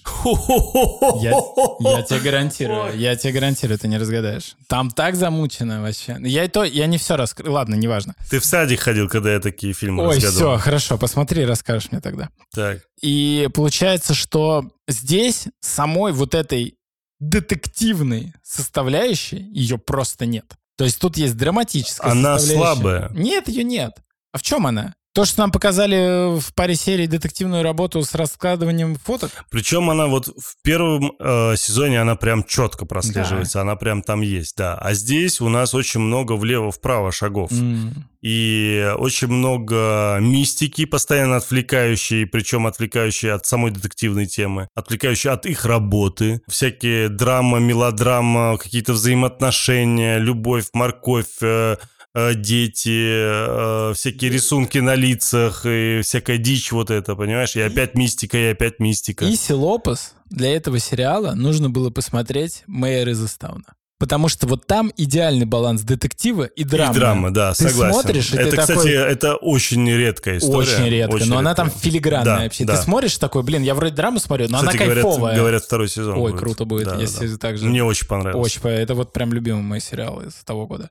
Я, 1.21 1.33
я 1.81 2.03
тебе 2.03 2.21
гарантирую, 2.21 2.97
я 2.97 3.17
тебе 3.17 3.33
гарантирую, 3.33 3.77
ты 3.77 3.89
не 3.89 3.99
разгадаешь. 3.99 4.55
Там 4.69 4.91
так 4.91 5.17
замучено 5.17 5.83
вообще. 5.83 6.17
Я 6.21 6.45
и 6.45 6.49
то, 6.49 6.63
я 6.63 6.87
не 6.87 6.97
все 6.97 7.17
раскрыл. 7.17 7.55
Ладно, 7.55 7.75
неважно. 7.75 8.15
Ты 8.31 8.39
в 8.39 8.45
садик 8.45 8.81
ходил, 8.81 9.09
когда 9.09 9.33
я 9.33 9.41
такие 9.41 9.73
фильмы 9.73 10.05
Ой, 10.05 10.15
разгадывал. 10.15 10.57
все, 10.57 10.65
хорошо, 10.65 10.97
посмотри, 10.97 11.45
расскажешь 11.45 11.91
мне 11.91 12.01
тогда. 12.01 12.29
Так. 12.55 12.83
И 13.03 13.49
получается, 13.53 14.15
что 14.15 14.65
здесь 14.87 15.49
самой 15.61 16.13
вот 16.13 16.37
этой 16.37 16.78
детективной 17.21 18.35
составляющей 18.43 19.39
ее 19.39 19.79
просто 19.79 20.27
нет. 20.27 20.55
То 20.77 20.85
есть 20.85 21.01
тут 21.01 21.17
есть 21.17 21.37
драматическая 21.37 22.13
Она 22.13 22.39
слабая. 22.39 23.11
Нет, 23.11 23.49
ее 23.49 23.65
нет. 23.65 23.99
А 24.33 24.39
в 24.39 24.43
чем 24.43 24.67
она? 24.67 24.95
То, 25.19 25.25
что 25.25 25.41
нам 25.41 25.51
показали 25.51 26.39
в 26.39 26.55
паре 26.55 26.77
серий 26.77 27.09
детективную 27.09 27.65
работу 27.65 28.01
с 28.05 28.15
раскладыванием 28.15 28.95
фоток, 28.95 29.33
Причем 29.51 29.91
она 29.91 30.07
вот 30.07 30.29
в 30.29 30.63
первом 30.63 31.11
э, 31.19 31.57
сезоне 31.57 32.01
она 32.01 32.15
прям 32.15 32.45
четко 32.45 32.87
прослеживается, 32.87 33.61
она 33.61 33.75
прям 33.75 34.03
там 34.03 34.21
есть, 34.21 34.57
да. 34.57 34.77
А 34.77 34.95
здесь 34.95 35.41
у 35.41 35.49
нас 35.49 35.75
очень 35.75 35.99
много 35.99 36.35
влево-вправо 36.35 37.11
шагов. 37.11 37.51
м, 37.51 38.09
И 38.23 38.93
очень 38.97 39.27
много 39.27 40.19
мистики, 40.21 40.85
постоянно 40.85 41.39
отвлекающей, 41.39 42.25
причем 42.25 42.69
отвлекающей 42.69 43.33
от 43.33 43.45
самой 43.45 43.73
детективной 43.73 44.27
темы, 44.27 44.69
отвлекающей 44.77 45.31
от 45.31 45.47
их 45.47 45.65
работы. 45.65 46.43
Всякие 46.47 47.09
драма, 47.09 47.59
мелодрама, 47.59 48.57
какие-то 48.57 48.93
взаимоотношения, 48.93 50.19
любовь, 50.19 50.67
морковь, 50.73 51.43
э, 51.43 51.77
э, 52.15 52.35
дети, 52.35 53.91
э, 53.91 53.95
всякие 53.95 54.31
рисунки 54.31 54.79
на 54.79 54.95
лицах 54.95 55.63
и 55.67 56.01
всякая 56.03 56.39
дичь 56.39 56.73
вот 56.73 56.91
это, 56.91 57.15
понимаешь? 57.15 57.55
И 57.57 57.61
опять 57.61 57.95
мистика, 57.95 58.37
и 58.39 58.47
опять 58.53 58.79
мистика. 58.81 59.25
Иси 59.33 59.53
Лопес 59.53 60.15
для 60.31 60.55
этого 60.55 60.79
сериала 60.79 61.35
нужно 61.35 61.71
было 61.71 61.91
посмотреть 61.91 62.63
«Мэйр 62.67 63.09
из 63.11 63.25
Истауна». 63.25 63.65
Потому 64.01 64.29
что 64.29 64.47
вот 64.47 64.65
там 64.69 64.93
идеальный 64.97 65.45
баланс 65.45 65.83
детектива 65.83 66.45
и 66.45 66.63
драмы. 66.63 66.95
И 66.95 66.99
драма, 67.01 67.35
да, 67.35 67.53
Ты 67.53 67.69
согласен. 67.69 67.93
смотришь, 68.01 68.29
и 68.33 68.37
ты 68.37 68.43
это, 68.43 68.57
кстати, 68.59 68.77
такой- 68.77 68.93
это 68.93 69.35
очень 69.35 69.91
редкая 69.91 70.39
история. 70.39 70.57
Очень 70.59 70.89
редко, 70.89 71.25
но 71.27 71.39
она 71.39 71.53
там 71.57 71.67
редкая. 71.67 71.83
филигранная 71.83 72.25
Да, 72.37 72.43
вообще. 72.45 72.65
да. 72.65 72.77
Ты 72.77 72.83
смотришь 72.83 73.17
такой, 73.19 73.43
блин, 73.43 73.63
я 73.65 73.75
вроде 73.75 73.93
драму 73.97 74.21
смотрю, 74.21 74.47
но 74.51 74.59
Кстати, 74.59 74.77
она 74.77 74.85
говорят, 74.85 75.05
кайфовая. 75.05 75.37
говорят, 75.37 75.65
второй 75.65 75.89
сезон 75.89 76.17
Ой, 76.19 76.31
будет. 76.31 76.39
круто 76.41 76.65
будет, 76.65 76.87
Да, 76.87 76.95
если 76.95 77.27
да. 77.27 77.39
так 77.39 77.59
же. 77.59 77.65
Мне 77.67 77.83
очень 77.83 78.07
понравилось. 78.07 78.57
Очень, 78.57 78.69
это 78.71 78.95
вот 78.95 79.13
прям 79.13 79.33
любимый 79.33 79.63
мой 79.63 79.81
сериал 79.81 80.21
из 80.23 80.35
того 80.45 80.69
года. 80.69 80.91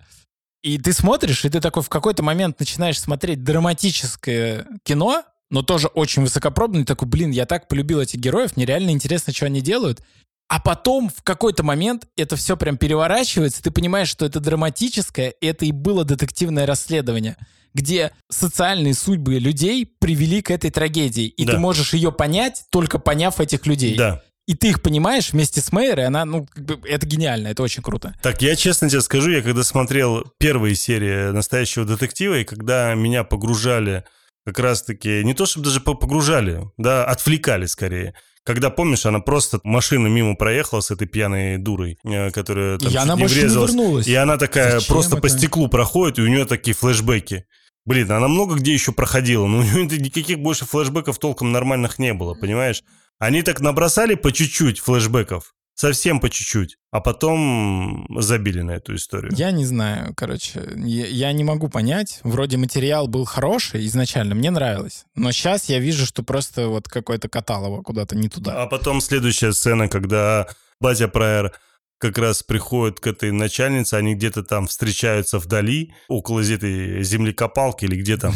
И 0.68 0.78
ты 0.78 0.92
смотришь, 0.92 1.46
и 1.46 1.50
ты 1.50 1.62
такой 1.62 1.82
в 1.82 1.88
какой-то 1.88 2.24
момент 2.24 2.60
начинаешь 2.60 3.00
смотреть 3.00 3.42
драматическое 3.42 4.68
кино, 4.84 5.24
но 5.50 5.62
тоже 5.62 5.88
очень 5.88 6.24
высокопробный, 6.24 6.84
такой, 6.84 7.08
блин, 7.08 7.32
я 7.32 7.46
так 7.46 7.70
полюбил 7.70 8.02
этих 8.02 8.20
героев, 8.20 8.58
мне 8.58 8.66
реально 8.66 8.90
интересно, 8.90 9.32
что 9.32 9.46
они 9.46 9.62
делают. 9.62 10.02
А 10.50 10.60
потом 10.60 11.08
в 11.08 11.24
какой-то 11.24 11.64
момент 11.64 12.08
это 12.18 12.36
все 12.36 12.58
прям 12.58 12.76
переворачивается, 12.76 13.64
ты 13.64 13.72
понимаешь, 13.72 14.10
что 14.10 14.26
это 14.26 14.42
драматическое, 14.42 15.34
это 15.40 15.64
и 15.64 15.72
было 15.72 16.04
детективное 16.04 16.66
расследование, 16.66 17.38
где 17.74 18.12
социальные 18.30 18.94
судьбы 18.94 19.40
людей 19.40 19.86
привели 19.86 20.42
к 20.42 20.52
этой 20.52 20.70
трагедии, 20.70 21.28
и 21.28 21.46
Да. 21.46 21.54
ты 21.54 21.60
можешь 21.60 21.94
ее 21.94 22.12
понять, 22.12 22.66
только 22.72 23.00
поняв 23.00 23.40
этих 23.40 23.66
людей. 23.68 23.96
Да. 23.96 24.22
И 24.48 24.56
ты 24.56 24.70
их 24.70 24.82
понимаешь 24.82 25.34
вместе 25.34 25.60
с 25.60 25.74
Мэйрой, 25.74 26.06
она, 26.06 26.24
ну, 26.24 26.48
это 26.86 27.06
гениально, 27.06 27.50
это 27.50 27.62
очень 27.64 27.84
круто. 27.84 28.16
Так, 28.24 28.42
я 28.42 28.56
честно 28.56 28.90
тебе 28.90 29.02
скажу, 29.02 29.30
я 29.30 29.42
когда 29.42 29.62
смотрел 29.64 30.24
первые 30.40 30.74
серии 30.76 31.32
«Настоящего 31.32 31.84
детектива», 31.84 32.40
и 32.40 32.46
когда 32.46 32.94
меня 32.96 33.26
погружали 33.26 34.06
как 34.46 34.60
раз-таки, 34.60 35.22
не 35.26 35.34
то 35.34 35.46
чтобы 35.46 35.66
даже 35.66 35.82
по- 35.82 35.96
погружали, 35.96 36.62
да, 36.78 37.04
отвлекали 37.04 37.66
скорее. 37.66 38.16
Когда, 38.46 38.70
помнишь, 38.70 39.06
она 39.06 39.20
просто 39.20 39.60
машина 39.66 40.08
мимо 40.08 40.38
проехала 40.38 40.80
с 40.80 40.90
этой 40.92 41.06
пьяной 41.06 41.58
дурой, 41.58 41.98
э, 42.06 42.32
которая 42.32 42.78
там 42.78 42.90
И 42.90 42.96
она 42.96 43.16
не 43.16 43.20
больше 43.24 43.36
не 43.36 43.42
врезалась. 43.42 43.72
вернулась. 43.72 44.08
И 44.08 44.16
она 44.16 44.38
такая 44.38 44.80
Зачем 44.80 44.94
просто 44.96 45.18
по 45.18 45.28
это? 45.28 45.38
стеклу 45.38 45.68
проходит, 45.68 46.20
и 46.20 46.22
у 46.22 46.28
нее 46.28 46.46
такие 46.46 46.74
флешбеки. 46.74 47.44
Блин, 47.84 48.10
она 48.10 48.30
много 48.30 48.56
где 48.56 48.72
еще 48.74 48.94
проходила, 48.94 49.46
но 49.48 49.58
у 49.58 49.64
нее 49.64 49.86
никаких 50.00 50.40
больше 50.40 50.66
флешбеков 50.66 51.20
толком 51.20 51.52
нормальных 51.52 52.00
не 52.00 52.14
было, 52.14 52.34
понимаешь? 52.34 52.84
Они 53.20 53.42
так 53.42 53.62
набросали 53.62 54.16
по 54.16 54.32
чуть-чуть 54.32 54.80
флешбеков, 54.80 55.56
совсем 55.74 56.20
по 56.20 56.30
чуть-чуть, 56.30 56.78
а 56.92 57.02
потом 57.02 58.06
забили 58.22 58.62
на 58.62 58.72
эту 58.72 58.96
историю. 58.96 59.32
Я 59.36 59.52
не 59.52 59.66
знаю, 59.66 60.14
короче, 60.16 60.62
я, 60.76 61.08
я 61.08 61.32
не 61.32 61.44
могу 61.44 61.68
понять. 61.68 62.20
Вроде 62.24 62.58
материал 62.58 63.08
был 63.08 63.26
хороший 63.26 63.86
изначально, 63.88 64.36
мне 64.36 64.52
нравилось. 64.52 65.06
Но 65.16 65.32
сейчас 65.32 65.66
я 65.66 65.80
вижу, 65.80 66.06
что 66.06 66.22
просто 66.22 66.68
вот 66.68 66.88
какое-то 66.88 67.28
каталово 67.28 67.82
куда-то 67.82 68.16
не 68.16 68.30
туда. 68.30 68.62
А 68.62 68.68
потом 68.68 69.02
следующая 69.02 69.52
сцена, 69.52 69.90
когда 69.90 70.48
батя 70.80 71.08
Прайер 71.08 71.54
как 71.98 72.18
раз 72.18 72.44
приходит 72.44 73.00
к 73.00 73.08
этой 73.08 73.32
начальнице, 73.32 73.96
они 73.96 74.16
где-то 74.16 74.44
там 74.44 74.68
встречаются 74.68 75.40
вдали, 75.40 75.94
около 76.08 76.42
этой 76.42 77.04
землекопалки 77.04 77.86
или 77.86 77.96
где 77.96 78.18
там. 78.18 78.34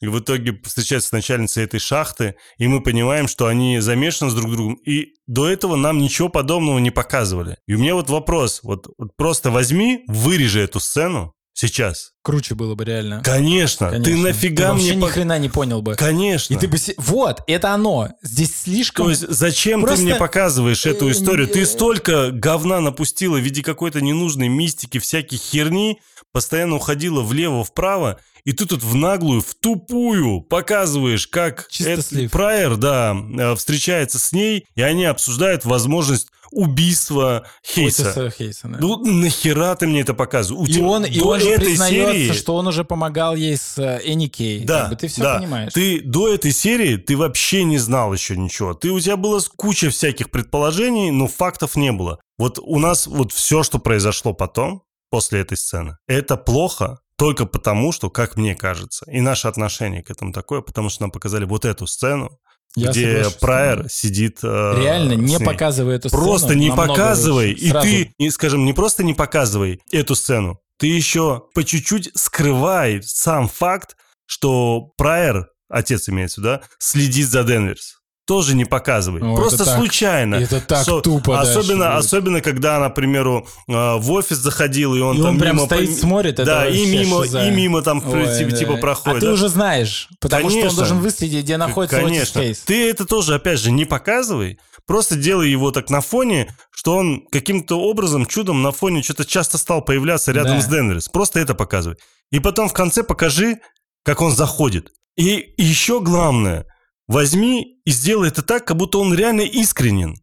И 0.00 0.06
в 0.06 0.18
итоге 0.18 0.60
встречаются 0.64 1.08
с 1.10 1.12
начальницей 1.12 1.64
этой 1.64 1.80
шахты, 1.80 2.34
и 2.58 2.68
мы 2.68 2.82
понимаем, 2.82 3.26
что 3.26 3.46
они 3.46 3.80
замешаны 3.80 4.30
с 4.30 4.34
друг 4.34 4.52
другом. 4.52 4.74
И 4.74 5.14
до 5.26 5.48
этого 5.48 5.76
нам 5.76 5.98
ничего 5.98 6.28
подобного 6.28 6.78
не 6.78 6.90
показывали. 6.90 7.56
И 7.66 7.74
у 7.74 7.78
меня 7.78 7.94
вот 7.94 8.10
вопрос, 8.10 8.60
вот, 8.62 8.88
вот 8.98 9.16
просто 9.16 9.50
возьми, 9.50 10.04
вырежи 10.08 10.60
эту 10.60 10.80
сцену 10.80 11.33
сейчас. 11.54 12.10
Круче 12.22 12.54
было 12.54 12.74
бы 12.74 12.84
реально. 12.84 13.22
Конечно, 13.22 13.90
ты 13.90 14.02
Конечно. 14.02 14.22
нафига 14.28 14.66
Ты 14.66 14.72
вообще 14.72 14.94
мне... 14.94 15.06
ни 15.06 15.10
хрена 15.10 15.38
не 15.38 15.48
понял 15.48 15.82
бы. 15.82 15.94
Конечно. 15.94 16.52
И 16.54 16.58
ты 16.58 16.68
бы... 16.68 16.76
Вот, 16.98 17.42
это 17.46 17.72
оно. 17.72 18.10
Здесь 18.22 18.54
слишком... 18.62 19.06
То 19.06 19.10
есть 19.10 19.26
зачем 19.28 19.80
Просто, 19.82 19.98
ты 19.98 20.04
мне 20.04 20.14
показываешь 20.16 20.84
эту 20.84 21.08
э, 21.08 21.12
историю? 21.12 21.48
э, 21.48 21.52
Ты 21.52 21.64
столько 21.66 22.30
говна 22.30 22.80
напустила 22.80 23.36
в 23.36 23.40
виде 23.40 23.62
какой-то 23.62 24.00
ненужной 24.00 24.48
мистики, 24.48 24.98
всяких 24.98 25.38
херни, 25.38 26.00
постоянно 26.34 26.74
уходила 26.74 27.22
влево-вправо, 27.22 28.18
и 28.44 28.52
ты 28.52 28.66
тут 28.66 28.82
в 28.82 28.94
наглую, 28.96 29.40
в 29.40 29.54
тупую 29.54 30.42
показываешь, 30.42 31.28
как 31.28 31.68
этот. 31.78 32.30
Прайер, 32.30 32.76
да, 32.76 33.16
э, 33.38 33.54
встречается 33.54 34.18
с 34.18 34.32
ней, 34.32 34.66
и 34.74 34.82
они 34.82 35.04
обсуждают 35.04 35.64
возможность 35.64 36.28
убийства 36.50 37.46
Хейса. 37.64 38.30
Хейса, 38.36 38.68
да. 38.68 38.78
Ну 38.80 38.98
нахера 39.04 39.74
ты 39.76 39.86
мне 39.86 40.00
это 40.00 40.12
показываешь? 40.14 40.68
У 40.68 40.72
и 40.72 40.80
он, 40.82 41.04
и 41.04 41.20
он 41.20 41.40
же 41.40 41.56
признается, 41.56 42.12
серии- 42.12 42.32
что 42.32 42.56
он 42.56 42.66
уже 42.66 42.84
помогал 42.84 43.34
ей 43.34 43.56
с 43.56 43.78
э, 43.78 44.00
Энни 44.04 44.26
Кей. 44.26 44.64
Да, 44.64 44.82
Как 44.82 44.90
бы 44.90 44.96
ты 44.96 45.08
все 45.08 45.22
да. 45.22 45.38
понимаешь. 45.38 45.72
Ты 45.72 46.00
до 46.00 46.32
этой 46.32 46.52
серии 46.52 46.96
ты 46.96 47.16
вообще 47.16 47.64
не 47.64 47.78
знал 47.78 48.12
еще 48.12 48.36
ничего. 48.36 48.74
Ты 48.74 48.90
у 48.90 49.00
тебя 49.00 49.16
было 49.16 49.40
куча 49.56 49.90
всяких 49.90 50.30
предположений, 50.30 51.10
но 51.10 51.28
фактов 51.28 51.76
не 51.76 51.92
было. 51.92 52.18
Вот 52.38 52.58
у 52.60 52.78
нас 52.78 53.06
вот 53.06 53.32
все, 53.32 53.62
что 53.62 53.78
произошло 53.78 54.32
потом 54.32 54.82
после 55.14 55.42
этой 55.42 55.56
сцены, 55.56 55.96
это 56.08 56.36
плохо 56.36 56.98
только 57.16 57.46
потому, 57.46 57.92
что, 57.92 58.10
как 58.10 58.36
мне 58.36 58.56
кажется, 58.56 59.06
и 59.08 59.20
наше 59.20 59.46
отношение 59.46 60.02
к 60.02 60.10
этому 60.10 60.32
такое, 60.32 60.60
потому 60.60 60.88
что 60.88 61.02
нам 61.04 61.12
показали 61.12 61.44
вот 61.44 61.64
эту 61.64 61.86
сцену, 61.86 62.40
Я 62.74 62.90
где 62.90 63.18
соглашусь 63.18 63.34
Прайер 63.38 63.88
сидит. 63.88 64.38
э, 64.42 64.74
Реально, 64.76 65.12
не 65.12 65.38
показывай 65.38 65.94
эту 65.94 66.08
сцену. 66.08 66.20
Просто 66.24 66.56
не 66.56 66.72
показывай. 66.72 67.52
И 67.52 67.70
Сразу. 67.70 67.86
ты, 67.86 68.12
и, 68.18 68.30
скажем, 68.30 68.64
не 68.64 68.72
просто 68.72 69.04
не 69.04 69.14
показывай 69.14 69.80
эту 69.92 70.16
сцену, 70.16 70.58
ты 70.80 70.88
еще 70.88 71.44
по 71.54 71.62
чуть-чуть 71.62 72.10
скрывай 72.16 73.00
сам 73.04 73.46
факт, 73.46 73.96
что 74.26 74.90
Прайер, 74.96 75.46
отец 75.68 76.08
имеется, 76.08 76.40
да, 76.40 76.62
следит 76.80 77.28
за 77.28 77.44
Денверс. 77.44 77.98
Тоже 78.26 78.54
не 78.54 78.64
показывай. 78.64 79.20
О, 79.20 79.36
Просто 79.36 79.56
это 79.56 79.64
так- 79.66 79.76
случайно. 79.78 80.36
это 80.36 80.58
так 80.62 80.82
Что- 80.82 81.02
тупо 81.02 81.38
Особенно, 81.40 81.96
особенно, 81.98 82.40
когда 82.40 82.88
примеру, 82.88 83.46
э, 83.68 83.72
в 83.96 84.10
офис 84.12 84.38
заходил, 84.38 84.94
и 84.94 85.00
он 85.00 85.18
И 85.18 85.22
там 85.22 85.34
он 85.34 85.38
прям 85.38 85.56
мимо... 85.56 85.66
стоит, 85.66 85.90
по- 85.90 85.94
смотрит, 85.96 86.32
это 86.34 86.44
Да, 86.46 86.66
и 86.66 86.86
мимо, 86.86 87.22
шиза. 87.24 87.46
и 87.46 87.50
мимо 87.50 87.82
там 87.82 87.98
Ой, 87.98 88.38
типа, 88.38 88.50
да. 88.50 88.56
типа 88.56 88.76
проходит. 88.78 89.18
А 89.18 89.20
ты 89.20 89.26
да. 89.26 89.32
уже 89.34 89.48
знаешь, 89.50 90.08
потому 90.20 90.48
что 90.48 90.58
Конечно. 90.58 90.70
он 90.70 90.76
должен 90.76 90.98
выследить, 91.00 91.44
где 91.44 91.58
находится 91.58 92.00
Конечно. 92.00 92.40
Хейс. 92.40 92.60
Ты 92.60 92.88
это 92.88 93.04
тоже, 93.04 93.34
опять 93.34 93.58
же, 93.60 93.70
не 93.70 93.84
показывай. 93.84 94.58
Просто 94.86 95.16
делай 95.16 95.50
его 95.50 95.70
так 95.70 95.90
на 95.90 96.00
фоне, 96.00 96.48
что 96.70 96.96
он 96.96 97.26
каким-то 97.30 97.78
образом, 97.80 98.24
чудом 98.24 98.62
на 98.62 98.72
фоне 98.72 99.02
что-то 99.02 99.26
часто 99.26 99.58
стал 99.58 99.82
появляться 99.82 100.32
рядом 100.32 100.56
Да. 100.56 100.62
с 100.62 100.66
Денверс. 100.66 101.08
Просто 101.10 101.40
это 101.40 101.54
показывай. 101.54 101.98
И 102.32 102.38
потом 102.40 102.70
в 102.70 102.72
конце 102.72 103.02
покажи, 103.02 103.58
как 104.02 104.22
он 104.22 104.32
заходит. 104.32 104.92
И 105.16 105.52
еще 105.58 106.00
главное, 106.00 106.64
возьми 107.06 107.80
и 107.84 107.90
сделай 107.90 108.28
это 108.28 108.42
так, 108.42 108.66
как 108.66 108.76
будто 108.76 108.98
он 108.98 109.14
реально 109.14 109.42
искренен. 109.42 110.16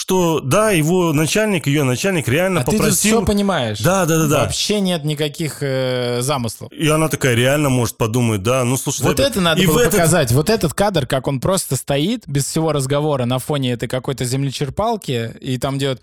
Что, 0.00 0.40
да, 0.40 0.70
его 0.70 1.12
начальник, 1.12 1.66
ее 1.66 1.84
начальник 1.84 2.26
реально 2.26 2.62
А 2.62 2.64
ты 2.64 2.78
попросил... 2.78 3.18
все 3.18 3.26
понимаешь. 3.26 3.80
Да, 3.80 4.06
да, 4.06 4.16
да, 4.16 4.26
да. 4.28 4.40
Вообще 4.44 4.80
нет 4.80 5.04
никаких 5.04 5.58
э, 5.60 6.22
замыслов. 6.22 6.72
И 6.72 6.88
она 6.88 7.10
такая 7.10 7.34
реально 7.34 7.68
может 7.68 7.98
подумать, 7.98 8.42
да, 8.42 8.64
ну 8.64 8.78
слушай... 8.78 9.02
Вот 9.02 9.20
это 9.20 9.42
надо 9.42 9.60
и 9.60 9.66
было 9.66 9.80
этот- 9.80 9.92
показать. 9.92 10.32
Вот 10.32 10.48
этот 10.48 10.72
кадр, 10.72 11.06
как 11.06 11.28
он 11.28 11.38
просто 11.38 11.76
стоит 11.76 12.26
без 12.26 12.46
всего 12.46 12.72
разговора 12.72 13.26
на 13.26 13.38
фоне 13.38 13.72
этой 13.72 13.90
какой-то 13.90 14.24
землечерпалки, 14.24 15.34
и 15.38 15.58
там 15.58 15.76
идет, 15.76 16.00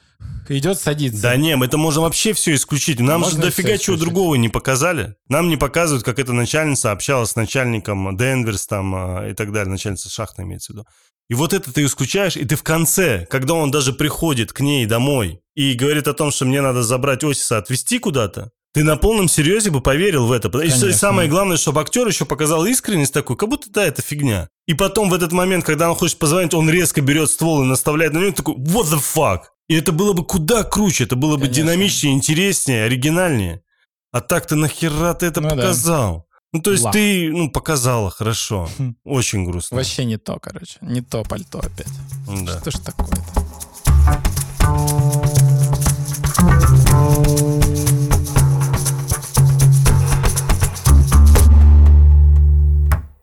идет 0.48 0.80
садится. 0.80 1.20
Да 1.20 1.36
не, 1.36 1.56
мы 1.56 1.66
это 1.66 1.80
можем 1.80 2.04
вообще 2.04 2.34
все 2.34 2.54
исключить. 2.54 3.00
Нам 3.00 3.22
Можно 3.22 3.42
же 3.42 3.48
дофига 3.48 3.80
чего 3.80 3.96
другого 3.96 4.36
не 4.36 4.50
показали. 4.50 5.16
Нам 5.28 5.50
не 5.50 5.58
показывают, 5.58 6.06
как 6.06 6.20
эта 6.20 6.34
начальница 6.34 6.92
общалась 6.92 7.32
с 7.32 7.36
начальником 7.36 8.16
Денверс 8.16 8.68
там 8.68 8.94
а, 8.94 9.28
и 9.28 9.34
так 9.34 9.52
далее. 9.52 9.72
Начальница 9.72 10.08
шахты 10.08 10.44
имеется 10.44 10.72
в 10.72 10.76
виду. 10.76 10.86
И 11.30 11.34
вот 11.34 11.54
это 11.54 11.74
ты 11.74 11.84
исключаешь, 11.84 12.38
и 12.38 12.46
ты 12.46 12.56
в 12.56 12.64
конце, 12.64 13.26
когда 13.30 13.54
он 13.54 13.70
даже 13.70 13.92
приходит 13.94 14.54
к 14.54 14.62
ней 14.62 14.86
домой 14.86 15.42
и 15.56 15.74
говорит 15.74 16.08
о 16.08 16.14
том, 16.14 16.32
что 16.32 16.46
мне 16.46 16.62
надо 16.62 16.84
забрать 16.84 17.24
Осиса, 17.24 17.58
отвезти 17.58 18.00
куда-то, 18.00 18.52
ты 18.74 18.84
на 18.84 18.96
полном 18.96 19.28
серьезе 19.28 19.72
бы 19.72 19.82
поверил 19.82 20.28
в 20.28 20.32
это. 20.32 20.48
И 20.60 20.70
Конечно. 20.70 20.94
самое 20.94 21.28
главное, 21.28 21.58
чтобы 21.58 21.82
актер 21.82 22.08
еще 22.08 22.26
показал 22.26 22.66
искренность 22.66 23.14
такую, 23.14 23.36
как 23.36 23.50
будто 23.50 23.70
да, 23.72 23.86
это 23.86 24.02
фигня. 24.02 24.50
И 24.68 24.74
потом 24.74 25.10
в 25.10 25.14
этот 25.14 25.32
момент, 25.32 25.66
когда 25.66 25.90
он 25.90 25.96
хочет 25.96 26.20
позвонить, 26.20 26.54
он 26.54 26.70
резко 26.70 27.02
берет 27.02 27.30
ствол 27.30 27.64
и 27.64 27.66
наставляет 27.66 28.14
на 28.14 28.20
него, 28.20 28.32
такой, 28.32 28.56
what 28.56 28.86
the 28.86 29.02
fuck? 29.02 29.40
И 29.68 29.76
это 29.76 29.92
было 29.92 30.14
бы 30.14 30.24
куда 30.24 30.64
круче, 30.64 31.06
это 31.06 31.16
было 31.16 31.36
бы 31.36 31.48
Конечно. 31.48 31.64
динамичнее, 31.64 32.14
интереснее, 32.14 32.84
оригинальнее. 32.86 33.64
А 34.12 34.22
так 34.22 34.46
ты 34.46 34.56
нахера 34.56 35.14
ты 35.14 35.26
это 35.26 35.42
Ну 35.42 35.50
да. 35.50 36.27
Ну, 36.58 36.64
то 36.64 36.72
есть 36.72 36.84
Ла. 36.84 36.92
ты, 36.92 37.30
ну, 37.32 37.52
показала, 37.52 38.10
хорошо. 38.10 38.68
Хм. 38.80 38.96
Очень 39.04 39.46
грустно. 39.46 39.78
Вообще 39.78 40.06
не 40.06 40.18
то, 40.18 40.40
короче. 40.40 40.80
Не 40.82 41.02
то 41.02 41.24
пальто 41.24 41.60
опять. 41.60 41.94
Да. 42.26 42.60
Что 42.60 42.72
ж 42.72 42.80
такое-то? 42.80 43.22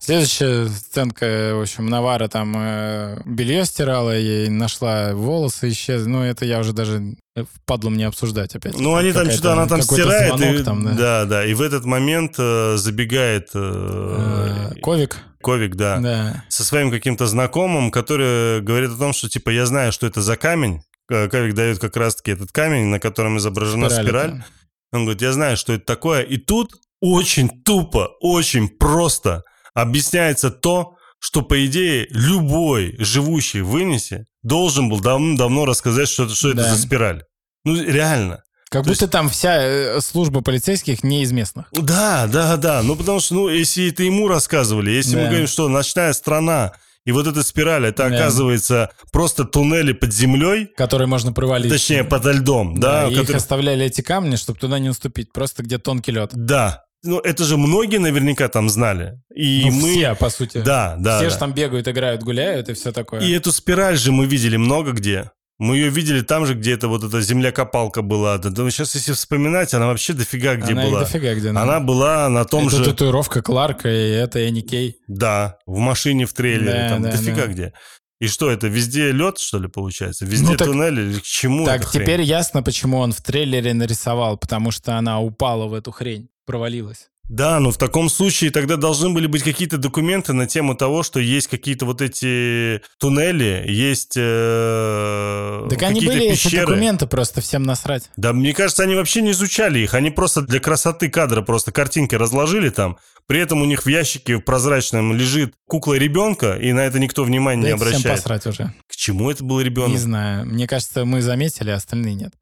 Следующая 0.04 0.68
сценка, 0.68 1.52
в 1.54 1.62
общем, 1.62 1.86
Навара 1.86 2.28
там 2.28 2.54
э, 2.58 3.22
белье 3.24 3.64
стирала, 3.64 4.14
ей 4.14 4.50
нашла 4.50 5.14
волосы, 5.14 5.70
исчезли. 5.70 6.10
Ну, 6.10 6.22
это 6.22 6.44
я 6.44 6.60
уже 6.60 6.74
даже 6.74 7.16
э, 7.34 7.44
впадло 7.62 7.88
мне 7.88 8.06
обсуждать 8.06 8.54
опять. 8.54 8.78
Ну, 8.78 8.96
они 8.96 9.12
там 9.12 9.30
что-то, 9.30 9.54
она 9.54 9.66
там 9.66 9.80
стирает. 9.80 10.36
звонок 10.36 10.60
и- 10.60 10.62
там, 10.62 10.84
да. 10.84 10.92
да, 10.92 11.24
да. 11.24 11.46
И 11.46 11.54
в 11.54 11.62
этот 11.62 11.86
момент 11.86 12.34
э, 12.38 12.76
забегает 12.76 13.48
э, 13.54 14.70
Э, 14.74 14.80
Ковик. 14.82 15.16
Ковик, 15.40 15.74
да, 15.76 15.98
Да. 16.00 16.44
со 16.50 16.64
своим 16.64 16.90
каким-то 16.90 17.26
знакомым, 17.26 17.90
который 17.90 18.60
говорит 18.60 18.90
о 18.90 18.96
том, 18.98 19.14
что, 19.14 19.30
типа, 19.30 19.48
я 19.50 19.64
знаю, 19.64 19.90
что 19.90 20.06
это 20.06 20.20
за 20.20 20.36
камень. 20.36 20.82
Э, 21.10 21.28
Ковик 21.28 21.54
дает 21.54 21.78
как 21.78 21.96
раз-таки 21.96 22.32
этот 22.32 22.52
камень, 22.52 22.86
на 22.88 23.00
котором 23.00 23.38
изображена 23.38 23.88
Спираль 23.88 24.04
спираль. 24.06 24.44
Он 24.92 25.04
говорит, 25.04 25.22
я 25.22 25.32
знаю, 25.32 25.56
что 25.56 25.72
это 25.72 25.86
такое. 25.86 26.20
И 26.20 26.36
тут 26.36 26.74
очень 27.00 27.48
тупо, 27.62 28.10
очень 28.20 28.68
просто 28.68 29.44
объясняется 29.74 30.50
то, 30.50 30.94
что, 31.18 31.42
по 31.42 31.64
идее, 31.66 32.06
любой 32.10 32.96
живущий 32.98 33.60
в 33.62 33.78
Иннисе 33.80 34.26
должен 34.42 34.88
был 34.88 35.00
давно-давно 35.00 35.64
рассказать, 35.64 36.08
что, 36.08 36.24
это- 36.24 36.34
что 36.34 36.48
это 36.50 36.58
Да. 36.58 36.74
за 36.74 36.80
спираль. 36.82 37.22
Ну, 37.64 37.82
реально. 37.82 38.42
Как 38.70 38.84
То 38.84 38.90
будто 38.90 39.08
там 39.08 39.28
вся 39.28 39.56
э, 39.62 40.00
служба 40.00 40.40
полицейских 40.40 41.02
не 41.04 41.22
из 41.22 41.32
местных. 41.32 41.66
Да, 41.72 42.26
да, 42.26 42.56
да. 42.56 42.82
Ну, 42.82 42.96
потому 42.96 43.20
что, 43.20 43.34
ну, 43.34 43.48
если 43.48 43.88
это 43.90 44.02
ему 44.02 44.26
рассказывали, 44.28 44.90
если 44.90 45.14
мы 45.16 45.22
Да. 45.22 45.28
говорим, 45.28 45.46
что 45.46 45.68
ночная 45.68 46.12
страна, 46.12 46.72
и 47.06 47.12
вот 47.12 47.26
эта 47.26 47.42
спираль, 47.42 47.86
это, 47.86 48.08
Да. 48.08 48.14
оказывается, 48.16 48.90
просто 49.12 49.44
туннели 49.44 49.92
под 49.92 50.12
землей, 50.12 50.66
которые 50.76 51.06
можно 51.06 51.32
провалить. 51.32 51.70
точнее, 51.70 52.02
подо 52.04 52.32
льдом, 52.32 52.78
да, 52.80 53.02
Да, 53.02 53.08
и 53.08 53.12
их 53.12 53.18
которые- 53.20 53.36
оставляли 53.38 53.86
эти 53.86 54.00
камни, 54.00 54.36
чтобы 54.36 54.58
туда 54.58 54.78
не 54.78 54.88
наступить, 54.88 55.32
просто 55.32 55.62
где 55.62 55.78
тонкий 55.78 56.12
лед. 56.12 56.30
Да. 56.34 56.84
Ну, 57.04 57.18
это 57.20 57.44
же 57.44 57.56
многие 57.56 57.98
наверняка 57.98 58.48
там 58.48 58.68
знали. 58.68 59.20
И 59.34 59.62
Ну, 59.66 59.72
мы... 59.72 59.90
все, 59.92 60.14
по 60.14 60.30
сути. 60.30 60.58
Да, 60.58 60.96
да. 60.98 61.16
все 61.18 61.26
да. 61.26 61.30
же 61.30 61.38
там 61.38 61.52
бегают, 61.52 61.86
играют, 61.86 62.22
гуляют 62.22 62.68
и 62.68 62.74
все 62.74 62.92
такое. 62.92 63.20
И 63.20 63.30
эту 63.32 63.52
спираль 63.52 63.96
же 63.96 64.10
мы 64.10 64.26
видели 64.26 64.56
много 64.56 64.92
где. 64.92 65.30
Мы 65.58 65.76
ее 65.76 65.88
видели 65.88 66.20
там 66.22 66.46
же, 66.46 66.54
где 66.54 66.72
это 66.72 66.88
вот 66.88 67.04
эта 67.04 67.20
земля-копалка 67.20 68.02
была. 68.02 68.38
Да, 68.38 68.50
да, 68.50 68.68
сейчас, 68.70 68.96
если 68.96 69.12
вспоминать, 69.12 69.72
она 69.72 69.86
вообще 69.86 70.12
дофига 70.12 70.56
где 70.56 70.72
Она 70.72 70.82
была. 70.86 71.00
дофига 71.00 71.32
где. 71.34 71.50
Она 71.50 71.78
была 71.78 72.28
на 72.28 72.44
том 72.44 72.66
это 72.66 72.76
же... 72.78 72.84
татуировка 72.86 73.40
Кларка, 73.40 73.88
и 73.88 74.10
это 74.10 74.40
Энни 74.40 74.62
Кей. 74.62 74.96
Да, 75.06 75.58
в 75.64 75.78
машине, 75.78 76.26
в 76.26 76.32
трейлере, 76.32 76.72
Да, 76.72 76.88
там 76.88 77.02
да, 77.02 77.12
дофига 77.12 77.42
да. 77.42 77.46
где. 77.46 77.72
И 78.20 78.26
что, 78.26 78.50
это 78.50 78.66
везде 78.66 79.12
лед, 79.12 79.38
что 79.38 79.58
ли, 79.58 79.68
получается? 79.68 80.24
Везде 80.24 80.52
Ну, 80.52 80.56
так- 80.56 80.66
туннели? 80.68 81.02
Или 81.02 81.18
К 81.20 81.22
чему 81.22 81.66
так, 81.66 81.82
эта 81.82 81.86
хрень? 81.88 82.02
теперь 82.02 82.22
ясно, 82.22 82.62
почему 82.62 82.98
он 82.98 83.12
в 83.12 83.20
трейлере 83.20 83.74
нарисовал, 83.74 84.36
потому 84.38 84.70
что 84.72 84.96
она 84.98 85.20
упала 85.20 85.66
в 85.66 85.74
эту 85.74 85.92
хрень, 85.92 86.28
провалилась. 86.46 87.08
Да, 87.30 87.58
но 87.58 87.70
в 87.70 87.78
таком 87.78 88.10
случае 88.10 88.50
тогда 88.50 88.76
должны 88.76 89.08
были 89.08 89.26
быть 89.26 89.42
какие-то 89.42 89.78
документы 89.78 90.34
на 90.34 90.46
тему 90.46 90.74
того, 90.74 91.02
что 91.02 91.20
есть 91.20 91.46
какие-то 91.48 91.86
вот 91.86 92.02
эти 92.02 92.82
туннели, 92.98 93.64
есть 93.66 94.12
э, 94.14 95.66
Так 95.70 95.82
они 95.84 96.04
были, 96.04 96.28
пещеры. 96.30 96.66
документы, 96.66 97.06
просто 97.06 97.40
всем 97.40 97.62
насрать. 97.62 98.10
Да, 98.18 98.34
мне 98.34 98.52
кажется, 98.52 98.82
они 98.82 98.94
вообще 98.94 99.22
не 99.22 99.30
изучали 99.30 99.78
их. 99.78 99.94
Они 99.94 100.10
просто 100.10 100.42
для 100.42 100.60
красоты 100.60 101.08
кадра 101.08 101.40
просто 101.40 101.72
картинки 101.72 102.14
разложили 102.14 102.68
там. 102.68 102.98
При 103.26 103.40
этом 103.40 103.62
у 103.62 103.64
них 103.64 103.86
в 103.86 103.88
ящике 103.88 104.38
прозрачном 104.38 105.14
лежит 105.14 105.54
кукла 105.66 105.94
ребенка, 105.94 106.56
и 106.56 106.74
на 106.74 106.80
это 106.80 106.98
никто 106.98 107.24
внимания 107.24 107.62
Да 107.62 107.68
не 107.68 107.74
это 107.74 107.84
всем 107.86 107.96
обращает. 108.00 108.16
посрать 108.18 108.46
уже. 108.46 108.74
К 108.86 108.96
чему 108.96 109.30
это 109.30 109.42
был 109.42 109.62
ребенок? 109.62 109.92
Не 109.92 109.98
знаю. 109.98 110.44
Мне 110.44 110.66
кажется, 110.66 111.06
мы 111.06 111.22
заметили, 111.22 111.70
а 111.70 111.76
остальные 111.76 112.16
нет. 112.16 112.34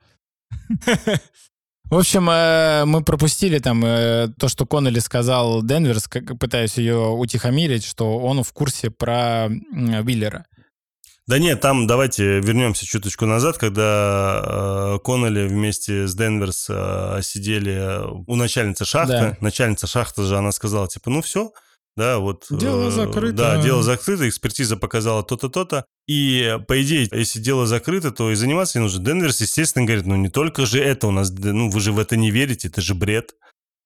В 1.92 1.98
общем, 1.98 2.30
э, 2.30 2.86
мы 2.86 3.04
пропустили 3.04 3.58
там 3.58 3.84
э, 3.84 4.28
то, 4.38 4.48
что 4.48 4.64
Коннелли 4.64 4.98
сказал 4.98 5.62
Денверс, 5.62 6.08
пытаясь 6.40 6.78
ее 6.78 7.10
утихомирить, 7.10 7.84
что 7.84 8.16
он 8.16 8.42
в 8.42 8.50
курсе 8.54 8.90
про 8.90 9.48
Виллера. 9.70 10.46
Да 11.26 11.38
нет, 11.38 11.60
там 11.60 11.86
давайте 11.86 12.40
вернемся 12.40 12.86
чуточку 12.86 13.26
назад, 13.26 13.58
когда 13.58 14.40
э, 14.42 14.98
Коннелли 15.04 15.46
вместе 15.46 16.06
с 16.06 16.14
Денверс 16.14 16.66
э, 16.70 17.20
сидели 17.22 18.00
у 18.26 18.36
начальницы 18.36 18.86
шахты. 18.86 19.12
Да. 19.12 19.36
Начальница 19.42 19.86
шахты 19.86 20.22
же, 20.22 20.38
она 20.38 20.52
сказала, 20.52 20.88
типа, 20.88 21.10
ну 21.10 21.20
все, 21.20 21.52
да, 21.96 22.18
вот... 22.18 22.46
э, 22.50 22.56
Дело 22.56 22.90
закрыто. 22.90 23.36
Да, 23.36 23.62
дело 23.62 23.82
закрыто, 23.82 24.28
экспертиза 24.28 24.76
показала 24.76 25.22
то-то, 25.22 25.48
то-то. 25.48 25.84
И, 26.08 26.58
по 26.66 26.82
идее, 26.82 27.08
если 27.12 27.38
дело 27.38 27.66
закрыто, 27.66 28.10
то 28.10 28.30
и 28.30 28.34
заниматься 28.34 28.78
не 28.78 28.84
нужно. 28.84 29.04
Денверс, 29.04 29.40
естественно, 29.40 29.84
говорит, 29.84 30.06
ну 30.06 30.16
не 30.16 30.28
только 30.28 30.66
же 30.66 30.80
это 30.80 31.06
у 31.08 31.10
нас, 31.10 31.30
ну 31.30 31.68
вы 31.70 31.80
же 31.80 31.92
в 31.92 31.98
это 31.98 32.16
не 32.16 32.30
верите, 32.30 32.68
это 32.68 32.80
же 32.80 32.94
бред. 32.94 33.34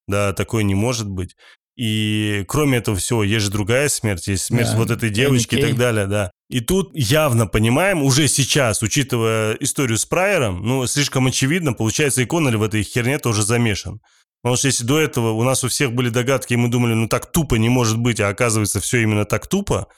да, 0.07 0.33
такое 0.33 0.63
не 0.63 0.75
может 0.75 1.09
быть. 1.09 1.35
И 1.77 2.45
кроме 2.49 2.79
этого 2.79 2.97
всего, 2.97 3.23
есть 3.23 3.45
же 3.45 3.51
другая 3.51 3.89
смерть, 3.91 4.29
есть 4.29 4.45
смерть 4.45 4.71
Да, 4.71 4.77
вот 4.79 4.91
этой 4.91 5.11
девочки 5.11 5.57
и 5.57 5.61
так 5.61 5.77
далее, 5.77 6.07
да. 6.07 6.31
И 6.49 6.61
тут 6.61 6.91
явно 6.95 7.47
понимаем, 7.47 8.03
уже 8.03 8.29
сейчас, 8.29 8.83
учитывая 8.83 9.55
историю 9.55 9.99
с 9.99 10.07
Прайером, 10.07 10.63
ну, 10.63 10.87
слишком 10.87 11.27
очевидно, 11.27 11.75
получается, 11.75 12.23
и 12.23 12.25
Коннелли 12.25 12.57
в 12.57 12.63
этой 12.63 12.83
херне 12.83 13.19
тоже 13.19 13.43
замешан. 13.43 14.01
Потому 14.47 14.59
что 14.59 14.69
если 14.69 14.85
до 14.85 15.01
этого 15.01 15.33
у 15.33 15.43
нас 15.43 15.65
у 15.65 15.69
всех 15.69 15.93
были 15.93 16.09
догадки, 16.09 16.53
и 16.53 16.57
мы 16.57 16.69
думали, 16.69 16.95
ну 16.95 17.09
так 17.09 17.33
тупо 17.33 17.57
не 17.57 17.69
может 17.69 17.99
быть, 17.99 18.21
а 18.21 18.29
оказывается 18.29 18.79
все 18.79 19.03
именно 19.03 19.25
так 19.25 19.49
тупо, 19.49 19.89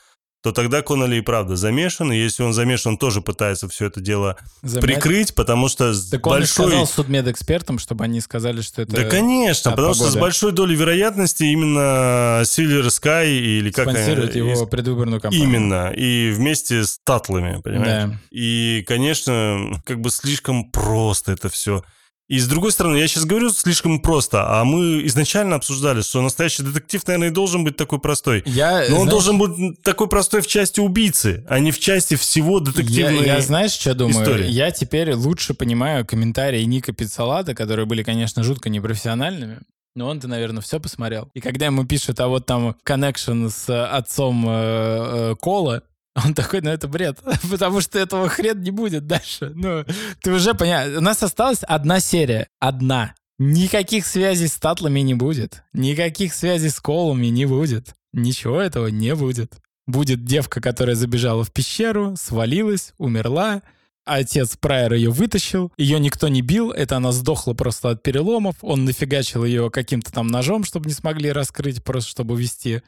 то 0.42 0.52
тогда 0.52 0.80
Коннелли 0.80 1.16
и 1.16 1.20
правда 1.20 1.54
замешан, 1.54 2.12
и 2.12 2.16
если 2.16 2.42
он 2.44 2.54
замешан, 2.54 2.92
он 2.92 2.98
тоже 2.98 3.20
пытается 3.20 3.68
все 3.68 3.84
это 3.88 4.00
дело 4.00 4.38
Замять. 4.62 4.82
прикрыть, 4.82 5.34
потому 5.34 5.68
что 5.68 5.92
с 5.92 6.08
Так 6.08 6.26
он 6.26 6.32
и 6.32 6.38
большой... 6.38 6.68
сказал 6.68 6.86
судмедэкспертам, 6.86 7.78
чтобы 7.78 8.04
они 8.04 8.22
сказали, 8.22 8.62
что 8.62 8.80
это 8.80 8.92
Да, 8.92 9.04
конечно, 9.04 9.70
от 9.72 9.76
потому 9.76 9.92
что 9.92 10.04
с 10.04 10.06
погоды. 10.06 10.20
большой 10.22 10.52
долей 10.52 10.76
вероятности 10.76 11.42
именно 11.42 12.40
Silver 12.44 12.86
Sky 12.86 13.28
или 13.28 13.70
как 13.70 13.90
спонсирует 13.90 14.34
его 14.34 14.54
из- 14.54 14.66
предвыборную 14.66 15.20
кампанию. 15.20 15.46
Именно, 15.46 15.90
и 15.94 16.30
вместе 16.30 16.84
с 16.84 16.98
татлами, 17.04 17.60
понимаешь? 17.60 18.12
Да. 18.12 18.18
И, 18.30 18.82
конечно, 18.88 19.82
как 19.84 20.00
бы 20.00 20.08
слишком 20.08 20.70
просто 20.70 21.32
это 21.32 21.50
все. 21.50 21.84
И 22.28 22.38
с 22.38 22.46
другой 22.46 22.72
стороны, 22.72 22.98
я 22.98 23.08
сейчас 23.08 23.24
говорю 23.24 23.48
слишком 23.50 24.00
просто, 24.00 24.60
а 24.60 24.64
мы 24.64 25.06
изначально 25.06 25.56
обсуждали, 25.56 26.02
что 26.02 26.20
настоящий 26.20 26.62
детектив, 26.62 27.06
наверное, 27.06 27.28
и 27.28 27.32
должен 27.32 27.64
быть 27.64 27.76
такой 27.76 28.00
простой. 28.00 28.42
Я, 28.44 28.84
Но 28.90 28.96
он 29.00 29.08
знаешь, 29.08 29.10
должен 29.10 29.38
быть 29.38 29.82
такой 29.82 30.08
простой 30.08 30.42
в 30.42 30.46
части 30.46 30.78
убийцы, 30.78 31.46
а 31.48 31.58
не 31.58 31.70
в 31.70 31.78
части 31.78 32.16
всего 32.16 32.58
Я, 32.58 32.64
детективной... 32.66 33.24
я 33.26 33.40
знаешь, 33.40 33.72
что 33.72 33.94
думаю? 33.94 34.22
истории. 34.22 34.46
Я 34.46 34.70
теперь 34.70 35.14
лучше 35.14 35.54
понимаю 35.54 36.04
комментарии 36.04 36.62
Ника 36.64 36.92
Пиццалата, 36.92 37.54
которые 37.54 37.86
были, 37.86 38.02
конечно, 38.02 38.42
жутко 38.42 38.68
непрофессиональными. 38.68 39.60
Но 39.94 40.06
он-то, 40.06 40.28
наверное, 40.28 40.60
все 40.60 40.78
посмотрел. 40.78 41.30
И 41.34 41.40
когда 41.40 41.66
ему 41.66 41.84
пишут, 41.84 42.20
а 42.20 42.28
вот 42.28 42.44
там 42.44 42.76
коннекшн 42.84 43.48
с 43.48 43.86
отцом 43.86 44.44
э, 44.48 44.52
э, 44.52 45.34
Кола, 45.40 45.82
он 46.24 46.34
такой, 46.34 46.60
ну 46.62 46.70
это 46.70 46.88
бред, 46.88 47.18
потому 47.50 47.80
что 47.80 47.98
этого 47.98 48.28
хрен 48.28 48.60
не 48.60 48.70
будет 48.70 49.06
дальше. 49.06 49.52
Ну, 49.54 49.84
ты 50.22 50.32
уже 50.32 50.54
понимаешь. 50.54 50.96
У 50.96 51.00
нас 51.00 51.22
осталась 51.22 51.62
одна 51.62 52.00
серия. 52.00 52.48
Одна. 52.58 53.14
Никаких 53.38 54.06
связей 54.06 54.48
с 54.48 54.54
татлами 54.54 55.00
не 55.00 55.14
будет. 55.14 55.62
Никаких 55.72 56.34
связей 56.34 56.70
с 56.70 56.80
колами 56.80 57.26
не 57.26 57.46
будет. 57.46 57.94
Ничего 58.12 58.60
этого 58.60 58.88
не 58.88 59.14
будет. 59.14 59.52
Будет 59.86 60.24
девка, 60.24 60.60
которая 60.60 60.96
забежала 60.96 61.44
в 61.44 61.52
пещеру, 61.52 62.14
свалилась, 62.16 62.92
умерла. 62.98 63.62
Отец 64.04 64.56
Прайер 64.56 64.94
ее 64.94 65.10
вытащил, 65.10 65.70
ее 65.76 66.00
никто 66.00 66.28
не 66.28 66.40
бил, 66.40 66.70
это 66.70 66.96
она 66.96 67.12
сдохла 67.12 67.52
просто 67.52 67.90
от 67.90 68.02
переломов. 68.02 68.56
Он 68.62 68.86
нафигачил 68.86 69.44
ее 69.44 69.70
каким-то 69.70 70.10
там 70.10 70.28
ножом, 70.28 70.64
чтобы 70.64 70.86
не 70.86 70.94
смогли 70.94 71.30
раскрыть, 71.30 71.84
просто 71.84 72.10
чтобы 72.10 72.40
вести 72.40 72.82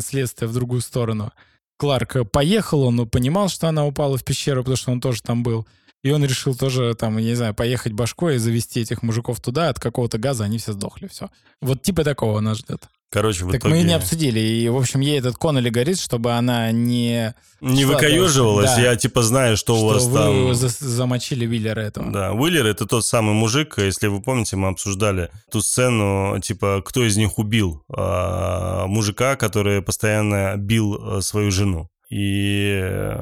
следствие 0.00 0.48
в 0.48 0.52
другую 0.52 0.80
сторону. 0.80 1.32
Кларк 1.78 2.28
поехал, 2.30 2.82
он 2.82 3.08
понимал, 3.08 3.48
что 3.48 3.68
она 3.68 3.86
упала 3.86 4.18
в 4.18 4.24
пещеру, 4.24 4.62
потому 4.62 4.76
что 4.76 4.92
он 4.92 5.00
тоже 5.00 5.22
там 5.22 5.42
был. 5.42 5.66
И 6.02 6.10
он 6.10 6.24
решил 6.24 6.54
тоже, 6.54 6.94
там, 6.94 7.16
я 7.18 7.30
не 7.30 7.34
знаю, 7.34 7.54
поехать 7.54 7.92
башкой 7.92 8.36
и 8.36 8.38
завести 8.38 8.80
этих 8.80 9.02
мужиков 9.02 9.40
туда, 9.40 9.68
от 9.68 9.80
какого-то 9.80 10.18
газа 10.18 10.44
они 10.44 10.58
все 10.58 10.72
сдохли, 10.72 11.08
все. 11.08 11.30
Вот 11.60 11.82
типа 11.82 12.04
такого 12.04 12.40
нас 12.40 12.58
ждет. 12.58 12.88
Короче, 13.10 13.46
в 13.46 13.50
так 13.50 13.60
итоге 13.60 13.74
мы 13.74 13.80
и 13.80 13.84
не 13.84 13.94
обсудили. 13.94 14.38
И, 14.38 14.68
в 14.68 14.76
общем, 14.76 15.00
ей 15.00 15.18
этот 15.18 15.36
Коннелли 15.36 15.70
говорит, 15.70 15.98
чтобы 15.98 16.32
она 16.32 16.70
не... 16.72 17.34
не 17.62 17.84
дальше. 17.84 18.76
Да. 18.76 18.82
я 18.82 18.96
типа 18.96 19.22
знаю, 19.22 19.56
что, 19.56 19.74
у 19.74 19.78
что 19.78 19.86
вас 19.86 20.04
вы 20.04 20.18
там... 20.18 20.54
за- 20.54 20.68
замочили 20.68 21.46
Виллера 21.46 21.80
этого. 21.80 22.10
Да, 22.10 22.32
Уиллер 22.32 22.66
это 22.66 22.84
тот 22.86 23.06
самый 23.06 23.32
мужик, 23.34 23.78
если 23.78 24.08
вы 24.08 24.20
помните, 24.20 24.56
мы 24.56 24.68
обсуждали 24.68 25.30
ту 25.50 25.62
сцену, 25.62 26.38
типа, 26.40 26.82
кто 26.84 27.02
из 27.02 27.16
них 27.16 27.38
убил 27.38 27.82
а, 27.88 28.86
мужика, 28.86 29.36
который 29.36 29.80
постоянно 29.80 30.56
бил 30.58 30.98
а, 31.00 31.20
свою 31.22 31.50
жену. 31.50 31.88
И 32.10 32.72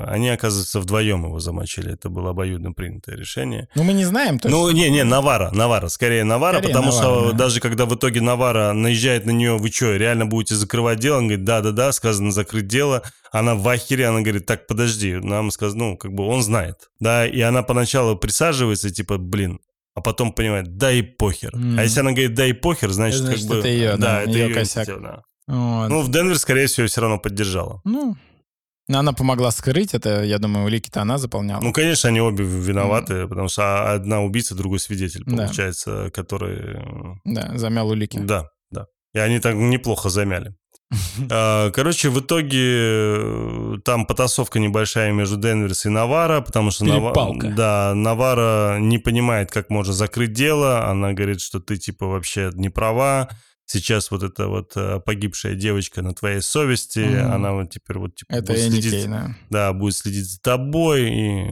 они, 0.06 0.28
оказывается, 0.28 0.78
вдвоем 0.78 1.24
его 1.24 1.40
замочили. 1.40 1.92
Это 1.94 2.08
было 2.08 2.30
обоюдно 2.30 2.72
принятое 2.72 3.16
решение. 3.16 3.68
Ну, 3.74 3.82
мы 3.82 3.92
не 3.92 4.04
знаем 4.04 4.38
точно. 4.38 4.56
Ну, 4.56 4.70
не, 4.70 4.88
не, 4.90 5.02
Навара, 5.02 5.50
Навара, 5.50 5.88
скорее 5.88 6.22
Навара, 6.22 6.58
Скорее 6.58 6.72
потому 6.72 6.92
Навара, 6.92 7.02
что 7.04 7.32
да. 7.32 7.38
даже 7.38 7.58
когда 7.60 7.84
в 7.86 7.94
итоге 7.96 8.20
Навара 8.20 8.72
наезжает 8.72 9.26
на 9.26 9.32
нее, 9.32 9.56
вы 9.56 9.70
что, 9.72 9.96
реально 9.96 10.26
будете 10.26 10.54
закрывать 10.54 11.00
дело? 11.00 11.18
Он 11.18 11.26
говорит, 11.26 11.44
да-да-да, 11.44 11.90
сказано 11.90 12.30
закрыть 12.30 12.68
дело. 12.68 13.02
Она 13.32 13.56
в 13.56 13.68
ахере, 13.68 14.06
она 14.06 14.20
говорит, 14.20 14.46
так, 14.46 14.68
подожди, 14.68 15.14
нам 15.16 15.50
сказано, 15.50 15.84
ну, 15.84 15.96
как 15.96 16.12
бы 16.12 16.24
он 16.24 16.42
знает. 16.42 16.88
Да, 17.00 17.26
и 17.26 17.40
она 17.40 17.64
поначалу 17.64 18.16
присаживается, 18.16 18.90
типа, 18.90 19.18
блин, 19.18 19.58
а 19.96 20.00
потом 20.00 20.32
понимает, 20.32 20.76
да 20.76 20.92
и 20.92 21.02
похер. 21.02 21.56
Мгм. 21.56 21.78
А 21.78 21.82
если 21.82 22.00
она 22.00 22.12
говорит, 22.12 22.34
да 22.34 22.46
и 22.46 22.52
похер, 22.52 22.90
значит, 22.92 23.20
Значит, 23.20 23.40
как 23.40 23.48
бы... 23.50 23.58
это 23.58 23.68
её, 23.68 23.96
да, 23.96 24.20
это 24.22 24.30
её 24.30 24.44
её 24.44 24.54
косяк. 24.54 24.86
да. 25.02 25.22
Вот. 25.48 25.88
Ну, 25.88 26.02
в 26.02 26.10
Денвер, 26.10 26.38
скорее 26.38 26.66
всего, 26.66 26.86
все 26.86 27.00
равно 27.00 27.18
поддержала. 27.18 27.80
Ну, 27.84 28.16
она 28.88 29.12
помогла 29.12 29.50
скрыть 29.50 29.94
это, 29.94 30.22
я 30.22 30.38
думаю, 30.38 30.66
улики-то 30.66 31.02
она 31.02 31.18
заполняла. 31.18 31.60
Ну, 31.60 31.72
конечно, 31.72 32.08
они 32.08 32.20
обе 32.20 32.44
виноваты, 32.44 33.26
потому 33.26 33.48
что 33.48 33.92
одна 33.92 34.22
убийца, 34.22 34.54
другой 34.54 34.78
свидетель, 34.78 35.22
Да. 35.26 35.36
получается, 35.46 36.10
который... 36.14 36.78
да, 37.24 37.52
замял 37.58 37.88
улики. 37.88 38.18
Да, 38.18 38.48
да. 38.70 38.86
И 39.14 39.18
они 39.18 39.40
так 39.40 39.54
неплохо 39.54 40.08
замяли. 40.10 40.54
А, 41.32 41.70
Короче, 41.72 42.10
в 42.10 42.20
итоге 42.20 42.60
э, 42.62 43.74
там 43.84 44.06
потасовка 44.06 44.60
небольшая 44.60 45.12
между 45.12 45.36
Денверс 45.36 45.84
и 45.86 45.88
Навара, 45.88 46.40
потому 46.40 46.70
что 46.70 46.84
Нава- 46.84 47.08
Перепалка. 47.12 47.48
да, 47.48 47.92
Навара 47.94 48.78
не 48.78 48.98
понимает, 48.98 49.50
как 49.50 49.68
можно 49.70 49.92
закрыть 49.92 50.32
дело. 50.32 50.86
Она 50.88 51.12
говорит, 51.12 51.40
что 51.40 51.58
ты 51.58 51.76
типа 51.76 52.06
вообще 52.06 52.50
не 52.54 52.68
права. 52.68 53.28
Сейчас 53.66 54.10
вот 54.12 54.22
эта 54.22 54.46
вот 54.48 54.72
э, 54.76 55.00
погибшая 55.00 55.54
девочка 55.56 56.00
на 56.00 56.14
твоей 56.14 56.40
совести, 56.40 57.00
Мгм. 57.00 57.32
она 57.32 57.52
вот 57.52 57.70
теперь 57.70 57.98
вот 57.98 58.14
типа 58.14 58.32
Это 58.32 58.52
будет 58.52 58.72
следить, 58.72 58.90
Кей, 58.92 59.06
да. 59.08 59.36
да, 59.50 59.72
будет 59.72 59.96
следить 59.96 60.30
за 60.30 60.40
тобой 60.40 61.10
и 61.10 61.46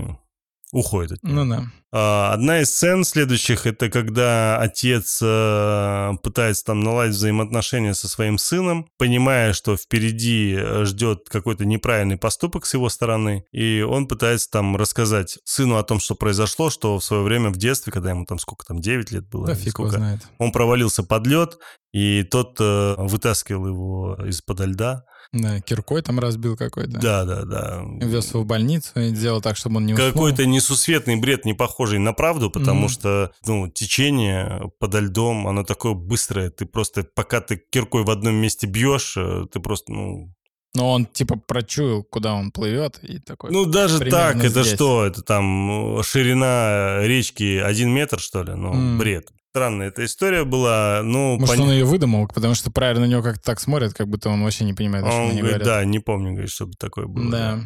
уходит 0.74 1.12
от 1.12 1.22
нее. 1.22 1.34
Ну 1.34 1.48
да. 1.48 1.64
А, 1.92 2.32
Одна 2.32 2.60
из 2.60 2.70
сцен 2.70 3.04
следующих 3.04 3.66
это 3.66 3.88
когда 3.88 4.58
отец 4.58 5.20
э, 5.22 6.10
пытается 6.22 6.64
там 6.64 6.80
наладить 6.80 7.14
взаимоотношения 7.14 7.94
со 7.94 8.08
своим 8.08 8.37
сыном, 8.37 8.88
понимая, 8.98 9.52
что 9.52 9.76
впереди 9.76 10.56
э, 10.58 10.84
ждет 10.84 11.28
какой-то 11.30 11.64
неправильный 11.64 12.16
поступок 12.16 12.66
с 12.66 12.74
его 12.74 12.88
стороны, 12.88 13.44
и 13.52 13.82
он 13.82 14.08
пытается 14.08 14.50
там 14.50 14.76
рассказать 14.76 15.38
сыну 15.44 15.76
о 15.76 15.84
том, 15.84 16.00
что 16.00 16.16
произошло, 16.16 16.68
что 16.70 16.98
в 16.98 17.04
свое 17.04 17.22
время 17.22 17.50
в 17.50 17.56
детстве, 17.56 17.92
когда 17.92 18.10
ему 18.10 18.24
там 18.26 18.40
сколько 18.40 18.66
там 18.66 18.80
9 18.80 19.12
лет 19.12 19.28
было, 19.28 19.46
Да 19.46 19.54
фиг 19.54 19.70
сколько, 19.70 19.96
знает. 19.98 20.20
он 20.38 20.50
провалился 20.50 21.04
под 21.04 21.26
лед, 21.28 21.58
и 21.92 22.24
тот 22.24 22.56
э, 22.58 22.94
вытаскивал 22.98 23.68
его 23.68 24.18
из-под 24.26 24.60
льда. 24.60 25.04
Да, 25.34 25.60
киркой 25.60 26.00
там 26.00 26.20
разбил 26.20 26.56
какой-то. 26.56 26.92
Да, 27.00 27.24
да, 27.24 27.42
да. 27.44 27.82
Вез 28.00 28.30
его 28.30 28.44
в 28.44 28.46
больницу 28.46 28.92
и 29.00 29.10
делал 29.10 29.40
так, 29.42 29.56
чтобы 29.56 29.76
он 29.78 29.86
не 29.86 29.94
уснул. 29.94 30.12
Какой-то 30.12 30.46
несусветный 30.46 31.16
бред, 31.16 31.44
не 31.44 31.54
похожий 31.54 31.98
на 31.98 32.12
правду, 32.12 32.50
потому 32.50 32.82
Мгм. 32.82 32.88
что, 32.88 33.32
ну, 33.44 33.68
течение 33.68 34.70
подо 34.78 35.00
льдом, 35.00 35.48
оно 35.48 35.64
такое 35.64 35.94
быстрое, 35.94 36.50
ты 36.50 36.66
просто, 36.66 37.02
пока 37.14 37.40
ты 37.40 37.60
киркой 37.70 38.04
в 38.04 38.10
одном 38.10 38.36
месте 38.36 38.68
бьешь, 38.68 39.14
э, 39.16 39.46
ты 39.52 39.58
просто, 39.58 39.92
ну... 39.92 40.32
Но 40.76 40.90
он 40.92 41.06
типа 41.06 41.36
прочуял, 41.36 42.02
куда 42.04 42.34
он 42.34 42.50
плывет, 42.52 42.98
и 43.02 43.18
такой... 43.18 43.50
Ну, 43.52 43.64
даже 43.64 43.98
так, 44.00 44.36
это 44.36 44.62
здесь. 44.62 44.74
что? 44.74 45.04
Это 45.04 45.22
там 45.22 45.98
э, 45.98 46.02
ширина 46.04 46.98
речки 47.02 47.58
один 47.58 47.90
метр, 47.90 48.18
что 48.20 48.42
ли? 48.44 48.54
Ну, 48.54 48.72
М. 48.72 48.98
бред. 48.98 49.28
Странная 49.54 49.86
эта 49.86 50.04
история 50.04 50.42
была, 50.42 51.02
ну... 51.04 51.38
Может, 51.38 51.54
пон- 51.56 51.62
он 51.62 51.70
ее 51.70 51.84
выдумал, 51.84 52.26
потому 52.26 52.56
что 52.56 52.72
Прайер 52.72 52.98
на 52.98 53.04
него 53.04 53.22
как-то 53.22 53.44
так 53.44 53.60
смотрит, 53.60 53.94
как 53.94 54.08
будто 54.08 54.28
он 54.28 54.42
вообще 54.42 54.64
не 54.64 54.72
понимает, 54.74 55.04
о 55.04 55.10
чем 55.10 55.16
Он 55.16 55.30
они 55.30 55.38
говорит, 55.42 55.58
говорят. 55.60 55.78
да, 55.80 55.84
не 55.84 56.00
помню, 56.00 56.32
говорит, 56.32 56.50
чтобы 56.50 56.72
такое 56.76 57.06
было. 57.06 57.30
Да. 57.30 57.60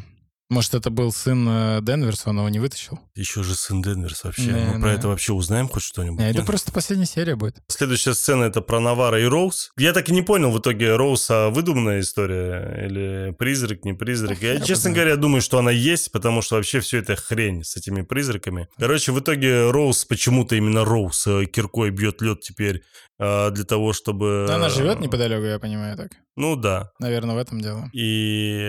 Может, 0.51 0.73
это 0.75 0.89
был 0.89 1.13
сын 1.13 1.47
э, 1.47 1.81
Денверса, 1.83 2.31
он 2.31 2.39
его 2.39 2.49
не 2.49 2.59
вытащил? 2.59 2.99
Еще 3.15 3.43
же 3.43 3.55
сын 3.55 3.83
Денверс 3.83 4.25
вообще. 4.25 4.51
Да, 4.51 4.59
Мы 4.59 4.81
про 4.81 4.89
да. 4.89 4.95
это 4.95 5.09
вообще 5.09 5.35
узнаем 5.35 5.69
хоть 5.69 5.83
что-нибудь? 5.83 6.21
Не, 6.21 6.31
это 6.31 6.43
просто 6.43 6.73
последняя 6.73 7.05
серия 7.05 7.37
будет. 7.37 7.57
Следующая 7.69 8.15
сцена 8.15 8.45
это 8.45 8.63
про 8.63 8.81
Навара 8.81 9.21
и 9.21 9.25
Роуз. 9.25 9.73
Я 9.77 9.93
так 9.93 10.09
и 10.09 10.13
не 10.13 10.23
понял 10.23 10.51
в 10.51 10.59
итоге, 10.59 10.97
Роуз 10.97 11.29
а, 11.31 11.51
выдуманная 11.51 12.01
история 12.01 12.87
или 12.87 13.33
призрак, 13.33 13.85
не 13.85 13.93
призрак. 13.93 14.41
Я, 14.41 14.59
честно 14.65 14.91
говоря, 14.91 15.17
думаю, 15.17 15.43
что 15.43 15.59
она 15.59 15.71
есть, 15.71 16.11
потому 16.13 16.41
что 16.41 16.57
вообще 16.57 16.81
все 16.81 16.99
это 16.99 17.15
хрень 17.15 17.63
с 17.63 17.77
этими 17.77 18.01
призраками. 18.01 18.69
Короче, 18.79 19.13
в 19.13 19.21
итоге 19.21 19.71
Роуз, 19.71 20.07
почему-то 20.07 20.57
именно 20.57 20.83
Роуз 20.83 21.27
э, 21.27 21.45
киркой 21.45 21.91
бьет 21.91 22.23
лед 22.23 22.41
теперь 22.41 22.85
э, 23.19 23.51
для 23.51 23.65
того, 23.65 23.93
чтобы... 23.93 24.47
Она 24.49 24.71
живет 24.71 25.01
неподалеку, 25.01 25.45
я 25.45 25.59
понимаю 25.59 25.95
так. 25.99 26.13
Ну 26.39 26.55
да. 26.55 26.93
Наверное, 27.01 27.35
в 27.35 27.39
этом 27.39 27.61
дело. 27.61 27.91
И 27.93 28.61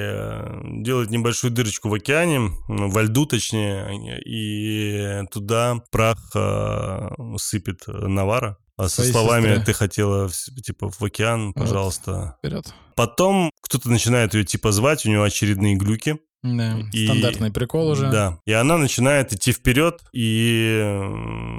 делает 0.82 1.12
небольшую 1.12 1.52
дырочку 1.52 1.69
в 1.90 1.94
океане, 1.94 2.52
ну, 2.68 2.90
во 2.90 3.04
льду 3.04 3.26
точнее, 3.26 4.20
и 4.26 5.26
туда 5.32 5.82
прах 5.92 6.18
э, 6.36 7.10
сыпет 7.38 7.84
Навара. 7.88 8.58
А 8.78 8.88
со 8.88 8.98
Своей 8.98 9.12
словами 9.12 9.48
сестре. 9.48 9.64
«ты 9.66 9.74
хотела, 9.74 10.30
типа, 10.64 10.90
в 10.90 11.04
океан, 11.04 11.52
пожалуйста». 11.54 12.38
Вперед. 12.40 12.74
Потом 12.96 13.52
кто-то 13.62 13.90
начинает 13.90 14.34
ее, 14.34 14.46
типа, 14.46 14.72
звать, 14.72 15.06
у 15.06 15.10
него 15.10 15.24
очередные 15.24 15.76
глюки. 15.76 16.18
Да, 16.42 16.80
И- 16.94 17.06
стандартный 17.06 17.52
прикол 17.52 17.90
уже. 17.90 18.10
Да. 18.10 18.40
И 18.46 18.54
она 18.54 18.78
начинает 18.78 19.34
идти 19.34 19.52
вперед 19.52 20.02
и... 20.14 20.82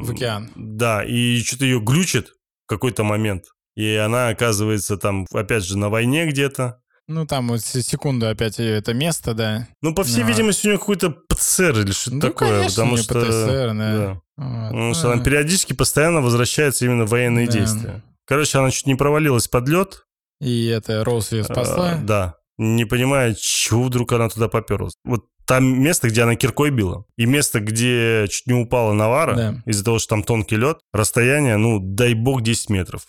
В 0.02 0.10
океан. 0.10 0.50
Да, 0.56 1.04
и 1.04 1.42
что-то 1.42 1.66
ее 1.66 1.80
глючит 1.80 2.28
в 2.64 2.66
какой-то 2.66 3.04
момент. 3.04 3.44
И 3.76 3.94
она 3.94 4.28
оказывается 4.28 4.96
там, 4.96 5.26
опять 5.32 5.64
же, 5.64 5.76
на 5.76 5.90
войне 5.90 6.26
где-то. 6.26 6.80
Ну, 7.12 7.26
там 7.26 7.48
вот 7.48 7.60
се- 7.60 7.82
секунду 7.82 8.28
опять 8.28 8.58
её 8.60 8.74
это 8.76 8.94
место, 8.94 9.34
да. 9.34 9.66
Ну, 9.82 9.92
по 9.96 10.04
всей 10.04 10.22
Да. 10.22 10.28
видимости, 10.28 10.66
у 10.66 10.70
нее 10.70 10.78
какой-то 10.78 11.10
ПЦР 11.10 11.80
или 11.80 11.90
что-то 11.90 12.14
Ну, 12.14 12.20
такое. 12.20 12.48
конечно, 12.50 12.70
потому 12.84 12.96
что, 12.98 13.14
ПТСР, 13.14 13.74
да. 13.74 13.74
да. 13.74 14.20
Вот. 14.36 14.68
Потому 14.70 14.94
что 14.94 15.12
она 15.12 15.20
А, 15.20 15.24
периодически 15.24 15.72
постоянно 15.72 16.20
возвращается 16.20 16.84
именно 16.84 17.06
военные 17.06 17.46
Да. 17.46 17.52
действия. 17.52 18.02
Короче, 18.26 18.58
она 18.58 18.70
чуть 18.70 18.86
не 18.86 18.94
провалилась 18.94 19.48
под 19.48 19.68
лед. 19.68 20.04
И 20.40 20.66
это 20.66 21.02
Роуз 21.04 21.32
ее 21.32 21.42
спасла. 21.42 21.94
А, 21.94 21.96
да. 21.98 22.34
Не 22.58 22.84
понимая, 22.84 23.34
чего 23.34 23.82
вдруг 23.84 24.12
она 24.12 24.28
туда 24.28 24.46
поперлась. 24.48 24.94
Вот 25.04 25.24
там 25.46 25.64
место, 25.82 26.08
где 26.08 26.22
она 26.22 26.36
киркой 26.36 26.70
била, 26.70 27.06
и 27.18 27.26
место, 27.26 27.58
где 27.58 28.26
чуть 28.30 28.46
не 28.46 28.54
упала 28.54 28.92
Навара, 28.92 29.34
Да. 29.34 29.62
из-за 29.66 29.84
того, 29.84 29.98
что 29.98 30.10
там 30.10 30.22
тонкий 30.22 30.54
лед, 30.56 30.78
расстояние, 30.92 31.56
ну, 31.56 31.80
дай 31.80 32.14
бог, 32.14 32.42
10 32.42 32.70
метров. 32.70 33.02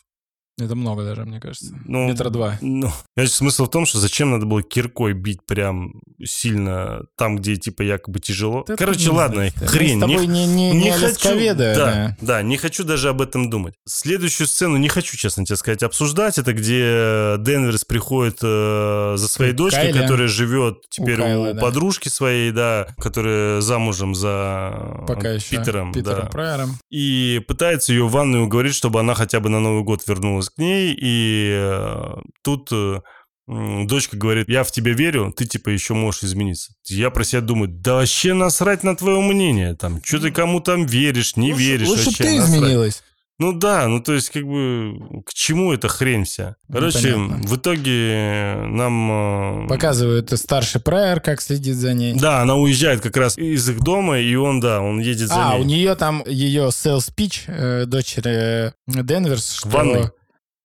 Это 0.66 0.76
много 0.76 1.04
даже, 1.04 1.26
мне 1.26 1.40
кажется. 1.40 1.74
Ну, 1.86 2.08
Метра 2.08 2.30
два. 2.30 2.58
Ну, 2.62 2.92
короче, 3.16 3.34
смысл 3.34 3.66
в 3.66 3.70
том, 3.70 3.86
что 3.86 4.00
зачем 4.00 4.32
надо 4.32 4.46
было 4.46 4.62
киркой 4.64 5.14
бить 5.14 5.46
прям 5.46 5.94
сильно 6.24 7.02
там, 7.18 7.38
где, 7.38 7.56
типа, 7.56 7.82
якобы 7.82 8.20
тяжело. 8.20 8.64
Да 8.68 8.76
Короче, 8.76 9.06
не 9.06 9.10
ладно, 9.10 9.36
знаю. 9.36 9.54
хрень. 9.70 9.98
Мы 9.98 10.08
с 10.08 10.12
тобой 10.12 10.28
не, 10.28 10.46
не, 10.46 10.72
не, 10.72 10.92
хочу, 10.92 11.08
лесковеды, 11.08 11.76
да, 11.76 11.86
да. 11.86 12.18
да, 12.22 12.42
не 12.42 12.58
хочу 12.58 12.84
даже 12.84 13.10
об 13.10 13.22
этом 13.22 13.50
думать. 13.50 13.74
Следующую 13.88 14.48
сцену 14.48 14.78
не 14.78 14.90
хочу, 14.90 15.18
честно 15.18 15.46
тебе 15.46 15.56
сказать, 15.56 15.84
обсуждать. 15.84 16.38
Это 16.38 16.54
где 16.54 17.36
Денверс 17.40 17.86
приходит 17.86 18.40
э, 18.44 19.14
за 19.18 19.28
своей 19.28 19.54
дочкой, 19.54 19.92
Кайле. 19.92 20.02
которая 20.02 20.28
живет 20.28 20.90
теперь 20.90 21.20
у, 21.20 21.24
Кайла, 21.24 21.54
да. 21.54 21.62
подружки 21.62 22.10
своей, 22.10 22.52
да, 22.52 22.88
которая 22.98 23.62
замужем 23.62 24.16
за 24.16 25.04
Пока 25.08 25.32
еще 25.32 25.58
Питером, 25.58 25.94
Питером 25.94 26.26
да. 26.26 26.28
Прайером. 26.28 26.78
И 26.90 27.42
пытается 27.48 27.94
ее 27.94 28.08
в 28.08 28.12
ванную 28.12 28.46
уговорить, 28.46 28.76
чтобы 28.76 29.00
она 29.00 29.14
хотя 29.16 29.40
бы 29.40 29.50
на 29.50 29.60
Новый 29.60 29.84
год 29.84 30.02
вернулась 30.08 30.50
к 30.56 30.58
ней. 30.58 30.96
И 31.00 31.52
э, 31.54 32.16
тут 32.44 32.70
э, 32.72 33.02
дочка 33.48 34.18
говорит, 34.18 34.48
я 34.50 34.64
в 34.64 34.72
тебя 34.72 34.94
верю, 34.94 35.34
ты 35.36 35.46
типа 35.46 35.70
еще 35.70 35.94
можешь 35.94 36.24
измениться. 36.24 36.74
Я 36.88 37.10
про 37.10 37.24
себя 37.24 37.42
думаю, 37.42 37.70
да 37.70 37.96
вообще 37.96 38.34
насрать 38.34 38.84
на 38.84 38.96
твое 38.96 39.20
мнение. 39.22 39.76
Там, 39.76 40.02
что 40.04 40.20
ты 40.20 40.32
кому 40.32 40.60
там 40.62 40.86
веришь, 40.86 41.36
не 41.36 41.52
Лучше- 41.54 41.64
веришь. 41.66 41.88
Лучше 41.88 42.06
вообще 42.06 42.24
ты 42.24 42.36
насрать. 42.38 42.50
изменилась. 42.58 43.04
Ну 43.40 43.54
да, 43.54 43.88
ну 43.88 44.00
то 44.04 44.14
есть 44.14 44.30
как 44.30 44.44
бы 44.44 45.24
к 45.26 45.34
чему 45.34 45.74
эта 45.74 45.88
хрень 45.88 46.26
вся? 46.26 46.58
Ну, 46.68 46.76
Короче, 46.76 47.14
понятно. 47.14 47.48
в 47.48 47.56
итоге 47.58 48.56
нам... 48.68 49.64
э, 49.64 49.68
Показывают 49.68 50.30
старший 50.40 50.80
Прайер, 50.80 51.22
как 51.22 51.42
следит 51.42 51.76
за 51.76 51.96
ней. 51.96 52.14
Да, 52.14 52.42
она 52.44 52.56
уезжает 52.56 53.02
как 53.02 53.18
раз 53.18 53.40
из 53.40 53.68
их 53.68 53.80
дома, 53.80 54.20
и 54.20 54.36
он, 54.36 54.60
да, 54.60 54.80
он 54.82 55.00
едет 55.00 55.30
за 55.30 55.54
А, 55.54 55.56
ней. 55.56 55.62
у 55.62 55.66
нее 55.66 55.96
там 55.96 56.24
ее 56.28 56.68
sales 56.68 57.12
pitch 57.18 57.46
э, 57.48 57.86
дочери 57.88 58.74
Денверс, 58.86 59.54
что... 59.54 59.70
ванной. 59.70 60.12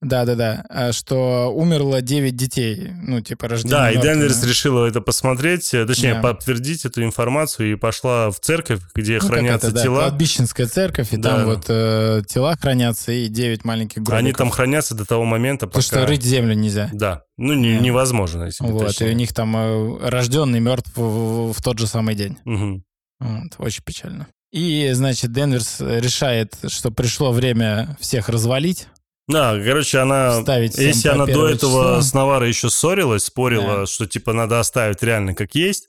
Да-да-да, 0.03 0.62
а, 0.68 0.92
что 0.92 1.51
умерло 1.55 2.03
9 2.03 2.36
детей, 2.36 2.90
ну, 3.03 3.22
типа, 3.22 3.49
рождение 3.49 3.78
Да, 3.78 3.90
и. 3.90 3.97
Денверс 4.01 4.44
решила 4.44 4.84
это 4.86 5.01
посмотреть, 5.01 5.72
э, 5.72 5.86
точнее, 5.86 6.14
Да. 6.14 6.20
подтвердить 6.20 6.84
эту 6.84 7.03
информацию 7.03 7.72
и 7.72 7.76
пошла 7.76 8.30
в 8.30 8.38
церковь, 8.38 8.80
где 8.94 9.18
Ну, 9.22 9.26
хранятся 9.26 9.68
это, 9.68 9.76
да, 9.76 9.82
тела. 9.82 10.01
кладбищенская 10.03 10.66
церковь, 10.66 11.12
и 11.14 11.16
Да. 11.16 11.30
там 11.36 11.44
вот 11.47 11.64
э, 11.68 12.22
тела 12.28 12.57
хранятся, 12.61 13.11
и 13.12 13.28
9 13.28 13.64
маленьких 13.64 13.97
гробиков. 14.03 14.18
Они 14.18 14.32
там 14.34 14.51
хранятся 14.51 14.94
до 14.94 15.07
того 15.07 15.24
момента, 15.24 15.66
пока... 15.66 15.80
Потому 15.80 16.03
что 16.03 16.07
рыть 16.07 16.22
землю 16.22 16.55
нельзя. 16.55 16.90
Да, 16.92 17.22
ну 17.38 17.55
не- 17.55 17.76
Да. 17.78 17.80
невозможно, 17.80 18.44
если 18.44 18.64
Вот, 18.66 18.82
и 18.82 18.86
точнее. 18.88 19.09
у 19.09 19.12
них 19.14 19.32
там 19.32 19.57
э, 19.57 20.09
рожденный 20.11 20.61
мертв 20.61 20.92
в, 20.94 21.53
в 21.55 21.62
тот 21.62 21.78
же 21.78 21.86
самый 21.86 22.14
день. 22.14 22.36
Мгм. 22.44 22.84
Вот, 23.20 23.53
очень 23.59 23.82
печально. 23.82 24.26
И, 24.53 24.90
значит, 24.92 25.32
Денверс 25.32 25.76
решает, 25.80 26.55
что 26.68 26.90
пришло 26.90 27.32
время 27.32 27.97
всех 27.99 28.28
развалить, 28.28 28.88
Да, 29.28 29.58
короче, 29.62 29.98
она... 29.98 30.40
ставить 30.42 30.78
Если 30.78 31.08
она 31.08 31.26
до 31.26 31.48
этого 31.48 31.98
число. 31.98 32.00
с 32.00 32.14
Наварой 32.14 32.48
еще 32.48 32.70
ссорилась, 32.70 33.24
спорила, 33.24 33.78
Да. 33.80 33.86
что 33.86 34.06
типа 34.06 34.32
надо 34.32 34.60
оставить 34.60 35.02
реально 35.02 35.34
как 35.34 35.54
есть, 35.56 35.88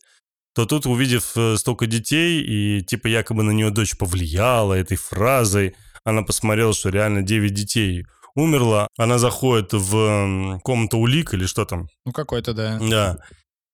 то 0.55 0.65
тут, 0.65 0.87
увидев 0.87 1.33
э, 1.35 1.55
столько 1.57 1.85
детей, 1.85 2.41
и 2.41 2.81
типа 2.83 3.07
якобы 3.07 3.43
на 3.43 3.51
нее 3.51 3.69
дочь 3.69 3.95
повлияла 3.95 4.73
этой 4.73 4.97
фразой, 4.97 5.75
она 6.03 6.23
посмотрела, 6.23 6.73
что 6.73 6.89
реально 6.89 7.21
9 7.21 7.53
детей 7.53 8.05
умерло, 8.33 8.87
она 8.97 9.19
заходит 9.19 9.73
в 9.73 10.59
комнату 10.63 10.97
улик 10.97 11.33
или 11.35 11.45
что 11.45 11.65
там, 11.65 11.89
Ну, 12.05 12.11
какой-то, 12.13 12.53
да. 12.53 12.79
да, 12.81 13.17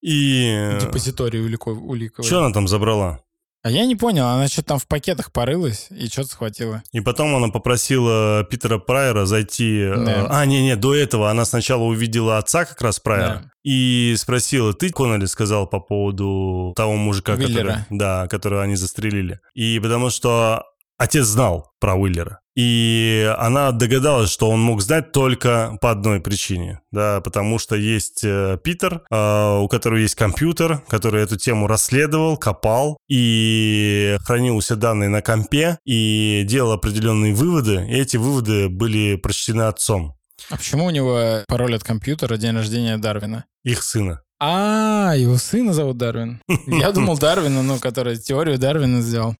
и... 0.01 0.78
Депозиторий 0.82 1.39
улико- 1.39 1.72
уликовый. 1.72 2.28
Что 2.28 2.43
она 2.43 2.53
там 2.53 2.68
забрала? 2.68 3.22
А 3.64 3.72
я 3.72 3.86
не 3.86 3.95
понял, 3.95 4.26
она 4.28 4.49
что-то 4.49 4.68
там 4.70 4.80
в 4.80 4.88
пакетах 4.88 5.32
порылась 5.32 5.88
и 5.89 6.07
что-то 6.07 6.28
схватила. 6.30 6.84
И 6.91 6.99
потом 6.99 7.34
она 7.34 7.47
попросила 7.47 8.43
Питера 8.43 8.78
Прайера 8.78 9.26
зайти... 9.26 9.80
э, 9.80 9.95
Да. 10.05 10.28
А, 10.30 10.45
не-не, 10.45 10.76
до 10.76 10.93
этого 10.93 11.32
она 11.32 11.45
сначала 11.45 11.84
увидела 11.84 12.38
отца 12.38 12.66
как 12.66 12.82
раз 12.82 12.99
Прайера 12.99 13.34
Да. 13.43 13.51
и 13.64 14.16
спросила, 14.18 14.74
ты 14.74 14.89
Коннелли 14.89 15.26
сказал 15.28 15.66
по 15.66 15.80
поводу 15.80 16.74
того 16.76 16.97
мужика, 16.97 17.38
который, 17.38 17.76
да, 17.89 18.28
которого 18.28 18.64
они 18.64 18.76
застрелили. 18.76 19.39
И 19.53 19.80
потому 19.80 20.09
что 20.09 20.64
отец 20.97 21.24
знал 21.26 21.72
про 21.80 21.95
Уиллера. 21.95 22.39
И 22.56 23.34
она 23.38 23.72
догадалась, 23.72 24.30
что 24.30 24.49
он 24.49 24.60
мог 24.60 24.82
знать 24.82 25.12
только 25.12 25.78
по 25.82 25.91
одной 25.91 26.22
причине, 26.22 26.82
да, 26.91 27.20
потому 27.22 27.58
что 27.58 27.76
есть 27.76 28.24
э, 28.24 28.60
Питер, 28.64 29.01
э, 29.10 29.58
у 29.60 29.68
которого 29.68 29.97
есть 29.97 30.16
компьютер, 30.16 30.84
который 30.88 31.24
эту 31.24 31.36
тему 31.36 31.66
расследовал, 31.66 32.38
копал 32.38 32.97
и 33.10 34.18
хранил 34.22 34.60
все 34.60 34.76
данные 34.76 35.10
на 35.10 35.22
компе 35.22 35.80
и 35.84 36.43
делал 36.47 36.74
определенные 36.74 37.34
выводы, 37.34 37.88
и 37.89 37.95
эти 37.95 38.18
выводы 38.18 38.70
были 38.70 39.16
прочтены 39.16 39.64
отцом 39.64 40.16
А 40.49 40.58
почему 40.58 40.86
у 40.86 40.89
него 40.91 41.43
пароль 41.47 41.76
от 41.76 41.84
компьютера 41.84 42.38
день 42.38 42.56
рождения 42.56 42.97
Дарвина? 42.97 43.45
их 43.64 43.82
сына. 43.82 44.22
А, 44.39 45.14
его 45.16 45.38
сына 45.38 45.74
зовут 45.74 45.97
Дарвин. 45.97 46.41
Я 46.68 46.91
думал 46.91 47.18
Дарвина, 47.18 47.64
ну, 47.64 47.80
который 47.80 48.18
теорию 48.18 48.60
Дарвина 48.60 49.01
сделал. 49.01 49.36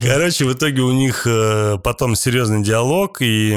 Короче, 0.00 0.44
в 0.44 0.52
итоге 0.52 0.82
у 0.82 0.92
них 0.92 1.26
э, 1.26 1.76
потом 1.82 2.14
серьезный 2.14 2.62
диалог, 2.62 3.20
и 3.20 3.50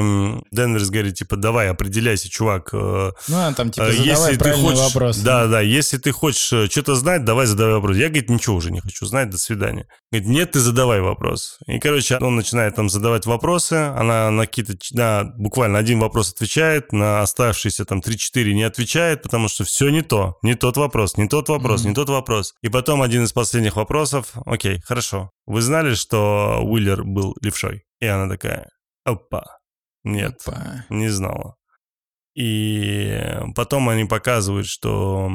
Денверс 0.50 0.90
говорит, 0.90 1.14
типа, 1.14 1.36
давай, 1.36 1.68
определяйся, 1.70 2.28
чувак. 2.28 2.70
э, 2.72 3.12
Ну, 3.28 3.36
а 3.36 3.52
там, 3.52 3.70
типа, 3.70 3.84
э, 3.84 3.92
задавай 3.92 4.36
правильные 4.38 4.70
хочешь, 4.76 4.80
вопросы. 4.92 5.22
Да, 5.22 5.46
да, 5.46 5.60
если 5.60 5.98
ты 5.98 6.10
хочешь 6.10 6.70
что-то 6.70 6.96
знать, 6.96 7.24
давай 7.24 7.46
задавай 7.46 7.74
вопрос. 7.74 7.96
Я, 7.96 8.08
говорит, 8.08 8.28
ничего 8.28 8.56
уже 8.56 8.72
не 8.72 8.80
хочу 8.80 9.06
знать, 9.06 9.30
до 9.30 9.38
свидания. 9.38 9.86
Говорит, 10.10 10.28
нет, 10.28 10.50
ты 10.50 10.58
задавай 10.58 11.00
вопрос. 11.00 11.58
И, 11.68 11.78
короче, 11.78 12.18
он 12.18 12.34
начинает 12.34 12.74
там 12.74 12.90
задавать 12.90 13.24
вопросы, 13.24 13.74
она 13.74 14.28
на 14.32 14.46
какие-то, 14.46 14.74
на 14.94 15.22
буквально 15.36 15.78
один 15.78 16.00
вопрос 16.00 16.32
отвечает, 16.32 16.92
на 16.92 17.22
оставшиеся 17.22 17.84
там 17.84 18.00
3-4 18.00 18.52
не 18.52 18.64
отвечает, 18.64 19.22
потому 19.22 19.46
что 19.46 19.62
все 19.62 19.90
не 19.90 20.02
то, 20.02 20.38
не 20.42 20.56
тот 20.56 20.76
вопрос, 20.76 21.16
не 21.16 21.28
тот 21.28 21.48
вопрос, 21.48 21.82
Мгм. 21.82 21.90
не 21.90 21.94
тот 21.94 22.08
вопрос. 22.08 22.54
И 22.62 22.68
потом 22.68 23.00
один 23.00 23.22
из 23.22 23.32
последних 23.32 23.76
вопросов, 23.76 24.32
окей, 24.44 24.80
хорошо, 24.84 25.30
вы 25.46 25.60
знали, 25.60 25.94
что 25.94 26.60
Уиллер 26.62 27.04
был 27.04 27.36
левшой? 27.40 27.84
И 28.00 28.06
она 28.06 28.28
такая, 28.28 28.70
опа, 29.04 29.58
нет, 30.04 30.42
Опа. 30.46 30.84
не 30.88 31.08
знала. 31.08 31.56
И 32.34 33.20
потом 33.54 33.88
они 33.88 34.04
показывают, 34.04 34.66
что 34.66 35.30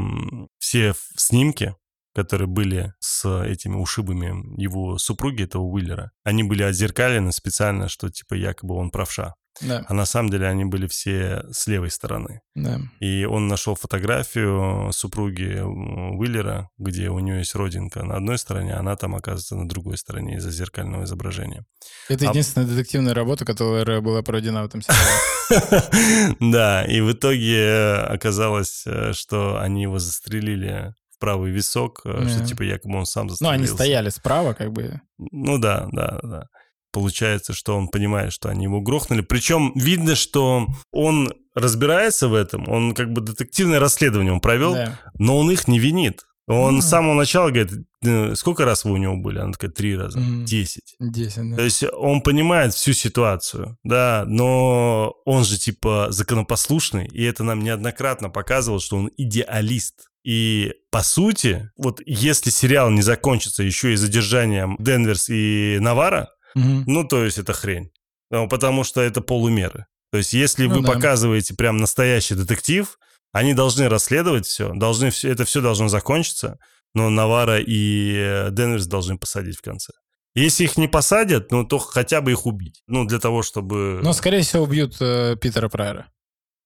все 0.57 0.93
снимки, 1.15 1.75
которые 2.15 2.47
были 2.47 2.93
с 2.99 3.43
этими 3.43 3.75
ушибами 3.75 4.59
его 4.59 4.97
супруги, 4.97 5.43
этого 5.43 5.63
Уиллера, 5.63 6.11
они 6.23 6.43
были 6.43 6.63
отзеркалены 6.63 7.31
специально, 7.31 7.87
что 7.87 8.09
типа 8.09 8.33
якобы 8.33 8.75
он 8.75 8.89
правша. 8.89 9.35
Да, 9.61 9.83
А 9.87 9.93
на 9.93 10.05
самом 10.05 10.29
деле 10.29 10.47
они 10.47 10.65
были 10.65 10.85
все 10.87 11.43
с 11.51 11.65
левой 11.67 11.89
стороны. 11.91 12.41
да. 12.55 12.79
И 12.99 13.25
он 13.25 13.47
нашел 13.47 13.75
фотографию 13.75 14.91
супруги 14.93 15.59
Уиллера, 15.61 16.69
где 16.77 17.09
у 17.09 17.19
нее 17.19 17.39
есть 17.39 17.55
родинка 17.55 18.03
на 18.03 18.17
одной 18.17 18.37
стороне, 18.37 18.75
а 18.75 18.79
она 18.79 18.95
там 18.95 19.15
оказывается 19.15 19.55
на 19.55 19.67
другой 19.67 19.97
стороне 19.97 20.35
из-за 20.37 20.51
зеркального 20.51 21.03
изображения. 21.05 21.65
Это 22.09 22.25
А- 22.27 22.29
единственная 22.29 22.67
детективная 22.67 23.13
работа, 23.13 23.45
которая 23.45 24.01
была 24.01 24.21
проведена 24.21 24.61
в 24.63 24.65
этом 24.67 24.81
сериале. 24.81 25.11
Да, 26.39 26.83
и 26.85 27.01
в 27.01 27.11
итоге 27.11 27.57
э, 27.67 27.95
оказалось, 28.13 28.83
э, 28.85 29.13
что 29.13 29.59
они 29.59 29.83
его 29.83 29.99
застрелили 29.99 30.93
в 31.15 31.19
правый 31.19 31.51
висок, 31.51 32.01
э, 32.05 32.27
что 32.27 32.45
типа 32.45 32.63
якобы 32.63 32.97
он 32.97 33.05
сам 33.05 33.23
Ну, 33.25 33.29
застрелился. 33.31 33.55
они 33.57 33.67
стояли 33.67 34.09
справа, 34.09 34.53
как 34.53 34.71
бы. 34.71 35.01
Ну 35.17 35.57
да, 35.57 35.87
да, 35.91 36.19
да. 36.21 36.47
Получается, 36.91 37.53
что 37.53 37.75
он 37.77 37.87
понимает, 37.89 38.33
что 38.33 38.49
они 38.49 38.63
его 38.63 38.81
грохнули. 38.81 39.21
Причем 39.21 39.71
видно, 39.75 40.15
что 40.15 40.67
он 40.91 41.33
разбирается 41.53 42.27
в 42.27 42.33
этом, 42.33 42.67
он 42.69 42.93
как 42.93 43.11
бы 43.11 43.21
детективное 43.21 43.79
расследование 43.79 44.31
он 44.33 44.39
провел, 44.39 44.73
Да. 44.73 44.99
но 45.15 45.37
он 45.37 45.51
их 45.51 45.67
не 45.67 45.79
винит. 45.79 46.23
Он 46.49 46.75
Ну. 46.75 46.81
с 46.81 46.85
самого 46.85 47.13
начала 47.13 47.49
говорит, 47.49 47.73
«Э, 48.05 48.33
сколько 48.35 48.63
раз 48.63 48.85
вы 48.85 48.91
у 48.91 48.97
него 48.97 49.17
были? 49.17 49.39
Она 49.39 49.51
такая, 49.51 49.69
три 49.69 49.97
раза, 49.97 50.17
десять. 50.45 50.95
Десять, 50.97 51.35
То 51.51 51.57
да. 51.57 51.63
есть 51.63 51.83
он 51.91 52.21
понимает 52.21 52.73
всю 52.73 52.93
ситуацию, 52.93 53.77
да, 53.83 54.23
но 54.27 55.13
он 55.25 55.43
же 55.43 55.57
типа 55.59 56.07
законопослушный, 56.09 57.05
и 57.07 57.21
это 57.23 57.43
нам 57.43 57.59
неоднократно 57.59 58.29
показывал, 58.29 58.79
что 58.79 58.95
он 58.97 59.11
идеалист. 59.17 60.07
И 60.23 60.73
по 60.89 61.03
сути, 61.03 61.69
вот 61.77 61.99
если 62.05 62.49
сериал 62.49 62.91
не 62.91 63.01
закончится 63.01 63.63
еще 63.63 63.91
и 63.91 63.97
задержанием 63.97 64.77
Денверс 64.79 65.29
и 65.29 65.77
Навара, 65.81 66.29
Мгм. 66.55 66.83
ну 66.87 67.03
то 67.07 67.23
есть 67.23 67.37
это 67.37 67.53
хрень. 67.53 67.91
Ну, 68.29 68.47
потому 68.49 68.83
что 68.83 69.01
это 69.01 69.21
полумеры. 69.21 69.85
То 70.11 70.17
есть, 70.17 70.33
если 70.33 70.67
Ну 70.67 70.75
вы 70.75 70.81
да. 70.81 70.93
показываете 70.93 71.53
прям 71.55 71.77
настоящий 71.77 72.35
детектив, 72.35 72.97
они 73.31 73.53
должны 73.53 73.89
расследовать 73.89 74.45
все, 74.45 74.73
должны 74.73 75.11
все, 75.11 75.29
это 75.29 75.45
все 75.45 75.61
должно 75.61 75.87
закончиться, 75.89 76.59
но 76.93 77.09
Навара 77.09 77.59
и 77.59 78.13
э, 78.15 78.49
Денверс 78.51 78.85
должны 78.87 79.17
посадить 79.17 79.57
в 79.57 79.61
конце. 79.61 79.91
Если 80.35 80.65
их 80.65 80.77
не 80.77 80.87
посадят, 80.87 81.51
ну, 81.51 81.65
то 81.65 81.77
хотя 81.77 82.21
бы 82.21 82.31
их 82.31 82.45
убить. 82.45 82.81
Ну, 82.87 83.05
для 83.05 83.19
того, 83.19 83.43
чтобы... 83.43 83.99
Но, 84.03 84.13
скорее 84.13 84.41
всего, 84.41 84.63
убьют 84.63 84.95
э, 84.99 85.35
Питера 85.39 85.67
Прайера. 85.67 86.07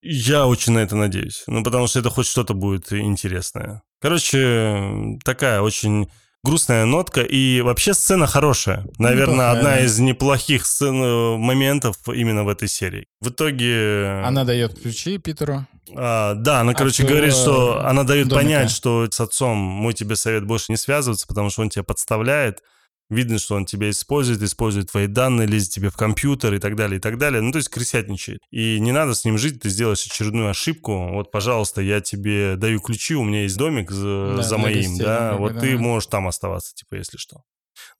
Я 0.02 0.48
очень 0.48 0.74
на 0.74 0.80
это 0.80 0.96
надеюсь. 0.96 1.44
Ну, 1.48 1.64
потому 1.64 1.88
что 1.88 2.00
это 2.00 2.10
хоть 2.10 2.26
что-то 2.26 2.54
будет 2.54 2.92
интересное. 2.92 3.82
Короче, 4.02 5.18
такая 5.24 5.62
очень 5.62 6.10
грустная 6.44 6.86
нотка. 6.86 7.22
И 7.22 7.62
вообще 7.62 7.94
сцена 7.94 8.28
хорошая. 8.28 8.86
Наверное, 8.98 9.52
Неплохая, 9.52 9.58
одна 9.58 9.80
из 9.82 10.00
неплохих 10.00 10.66
сцен, 10.66 11.02
э, 11.02 11.38
моментов 11.38 11.98
именно 12.08 12.44
в 12.44 12.50
этой 12.50 12.68
серии. 12.68 13.06
В 13.22 13.30
итоге... 13.30 14.22
Она 14.26 14.44
дает 14.44 14.80
ключи 14.80 15.18
Питеру. 15.18 15.66
А, 15.96 16.36
да, 16.36 16.62
она, 16.62 16.72
От 16.72 16.78
короче, 16.78 17.04
своего 17.04 17.14
говорит, 17.16 17.34
что 17.34 17.86
она 17.86 18.04
дает 18.04 18.28
домика. 18.28 18.44
понять, 18.46 18.72
что 18.72 19.08
с 19.10 19.20
отцом 19.20 19.58
мой 19.58 19.94
тебе 19.94 20.16
совет 20.16 20.46
больше 20.46 20.66
не 20.70 20.78
связываться, 20.78 21.28
потому 21.28 21.50
что 21.50 21.62
он 21.62 21.70
тебя 21.70 21.84
подставляет. 21.84 22.64
Видно, 23.12 23.40
что 23.40 23.56
он 23.56 23.66
тебя 23.66 23.90
использует, 23.90 24.42
использует 24.42 24.90
твои 24.90 25.08
данные, 25.08 25.46
лезет 25.46 25.72
тебе 25.72 25.90
в 25.90 25.98
компьютер 25.98 26.54
и 26.54 26.60
так 26.60 26.78
далее, 26.78 26.98
и 26.98 27.02
так 27.02 27.18
далее. 27.18 27.42
Ну, 27.42 27.52
то 27.52 27.58
есть 27.58 27.68
крысятничает. 27.68 28.40
И 28.52 28.80
не 28.80 28.94
надо 28.94 29.14
с 29.14 29.26
ним 29.26 29.38
жить, 29.38 29.60
ты 29.60 29.70
сделаешь 29.70 30.06
очередную 30.06 30.50
ошибку. 30.50 31.10
Вот, 31.12 31.30
пожалуйста, 31.30 31.82
я 31.82 32.00
тебе 32.00 32.56
даю 32.56 32.80
ключи, 32.80 33.16
у 33.16 33.26
меня 33.26 33.44
есть 33.44 33.58
домик 33.58 33.92
за, 33.92 34.36
Да, 34.38 34.44
за 34.44 34.58
моим, 34.58 34.92
гостей, 34.92 35.06
да. 35.06 35.36
Вот 35.36 35.56
да. 35.56 35.60
ты 35.60 35.78
можешь 35.78 36.08
там 36.08 36.26
оставаться, 36.26 36.74
типа, 36.74 36.96
если 36.96 37.18
что. 37.18 37.42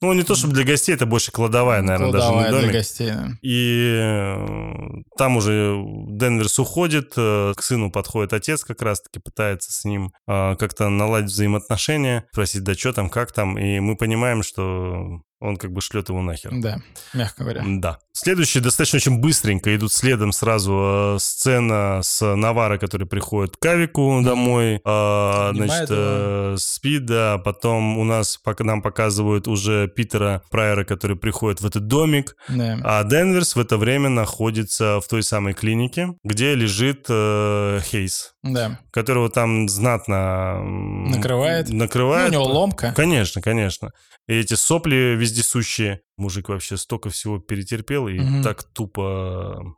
Ну, 0.00 0.12
не 0.12 0.22
то, 0.22 0.34
чтобы 0.34 0.54
для 0.54 0.64
гостей, 0.64 0.94
это 0.94 1.06
больше 1.06 1.30
кладовая, 1.32 1.80
наверное, 1.82 2.10
Кладовая 2.10 2.30
даже 2.30 2.44
не 2.44 2.50
для 2.50 2.60
домик. 2.60 2.72
гостей. 2.72 3.10
да. 3.10 3.28
И 3.42 3.96
э, 4.00 5.02
там 5.16 5.36
уже 5.36 5.76
Денверс 6.08 6.58
уходит, 6.58 7.12
э, 7.16 7.52
к 7.56 7.62
сыну 7.62 7.90
подходит 7.90 8.32
отец 8.32 8.64
как 8.64 8.82
раз-таки, 8.82 9.20
пытается 9.20 9.72
с 9.72 9.84
ним 9.84 10.12
э, 10.26 10.56
как-то 10.56 10.88
наладить 10.88 11.30
взаимоотношения, 11.30 12.24
спросить, 12.32 12.64
да 12.64 12.74
что 12.74 12.92
там, 12.92 13.08
как 13.10 13.32
там, 13.32 13.58
и 13.58 13.78
мы 13.80 13.96
понимаем, 13.96 14.42
что 14.42 15.20
он 15.42 15.56
как 15.56 15.72
бы 15.72 15.80
шлет 15.80 16.08
его 16.08 16.22
нахер. 16.22 16.50
Да, 16.54 16.78
мягко 17.12 17.42
говоря. 17.42 17.62
Да. 17.66 17.98
Следующие 18.12 18.62
достаточно 18.62 18.98
очень 18.98 19.18
быстренько 19.20 19.74
идут 19.74 19.92
следом 19.92 20.32
сразу 20.32 21.14
э, 21.16 21.16
сцена 21.18 22.00
с 22.02 22.34
Навара, 22.36 22.78
который 22.78 23.06
приходит 23.06 23.56
к 23.56 23.64
Авику 23.66 24.20
домой, 24.22 24.80
э, 24.84 25.50
значит, 25.54 25.88
э, 25.90 26.54
спит, 26.58 27.06
да, 27.06 27.38
потом 27.38 27.98
у 27.98 28.04
нас 28.04 28.36
пока 28.36 28.64
нам 28.64 28.82
показывают 28.82 29.48
уже 29.48 29.88
Питера 29.88 30.42
Прайера, 30.50 30.84
который 30.84 31.16
приходит 31.16 31.60
в 31.60 31.66
этот 31.66 31.86
домик, 31.86 32.36
Да. 32.48 32.78
а 32.84 33.04
Денверс 33.04 33.56
в 33.56 33.60
это 33.60 33.76
время 33.78 34.08
находится 34.10 35.00
в 35.00 35.08
той 35.08 35.22
самой 35.22 35.54
клинике, 35.54 36.08
где 36.22 36.54
лежит 36.54 37.06
э, 37.08 37.80
Хейс, 37.82 38.34
Да. 38.42 38.78
которого 38.92 39.30
там 39.30 39.68
знатно 39.68 40.56
м, 40.60 41.10
Накрывает. 41.10 41.68
Ну, 41.70 41.76
Накрывает. 41.78 42.28
у 42.30 42.32
него 42.32 42.44
ломка. 42.44 42.92
Конечно, 42.94 43.40
конечно. 43.40 43.90
И 44.28 44.34
эти 44.34 44.54
сопли 44.54 45.16
вездесущие. 45.32 46.00
Мужик 46.16 46.48
вообще 46.48 46.76
столько 46.76 47.10
всего 47.10 47.38
перетерпел 47.38 48.08
и 48.08 48.18
Мгм. 48.18 48.42
так 48.42 48.62
тупо... 48.62 49.74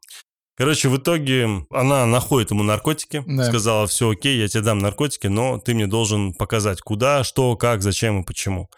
Короче, 0.56 0.88
в 0.88 0.96
итоге 0.98 1.48
она 1.70 2.06
находит 2.06 2.50
ему 2.52 2.62
наркотики, 2.62 3.24
Да. 3.26 3.44
сказала, 3.46 3.86
все 3.88 4.10
окей, 4.10 4.38
я 4.38 4.46
тебе 4.46 4.62
дам 4.62 4.78
наркотики, 4.78 5.26
но 5.26 5.58
ты 5.58 5.74
мне 5.74 5.86
должен 5.88 6.32
показать, 6.32 6.80
куда, 6.80 7.24
что, 7.24 7.56
как, 7.56 7.82
зачем 7.82 8.20
и 8.20 8.24
почему. 8.24 8.68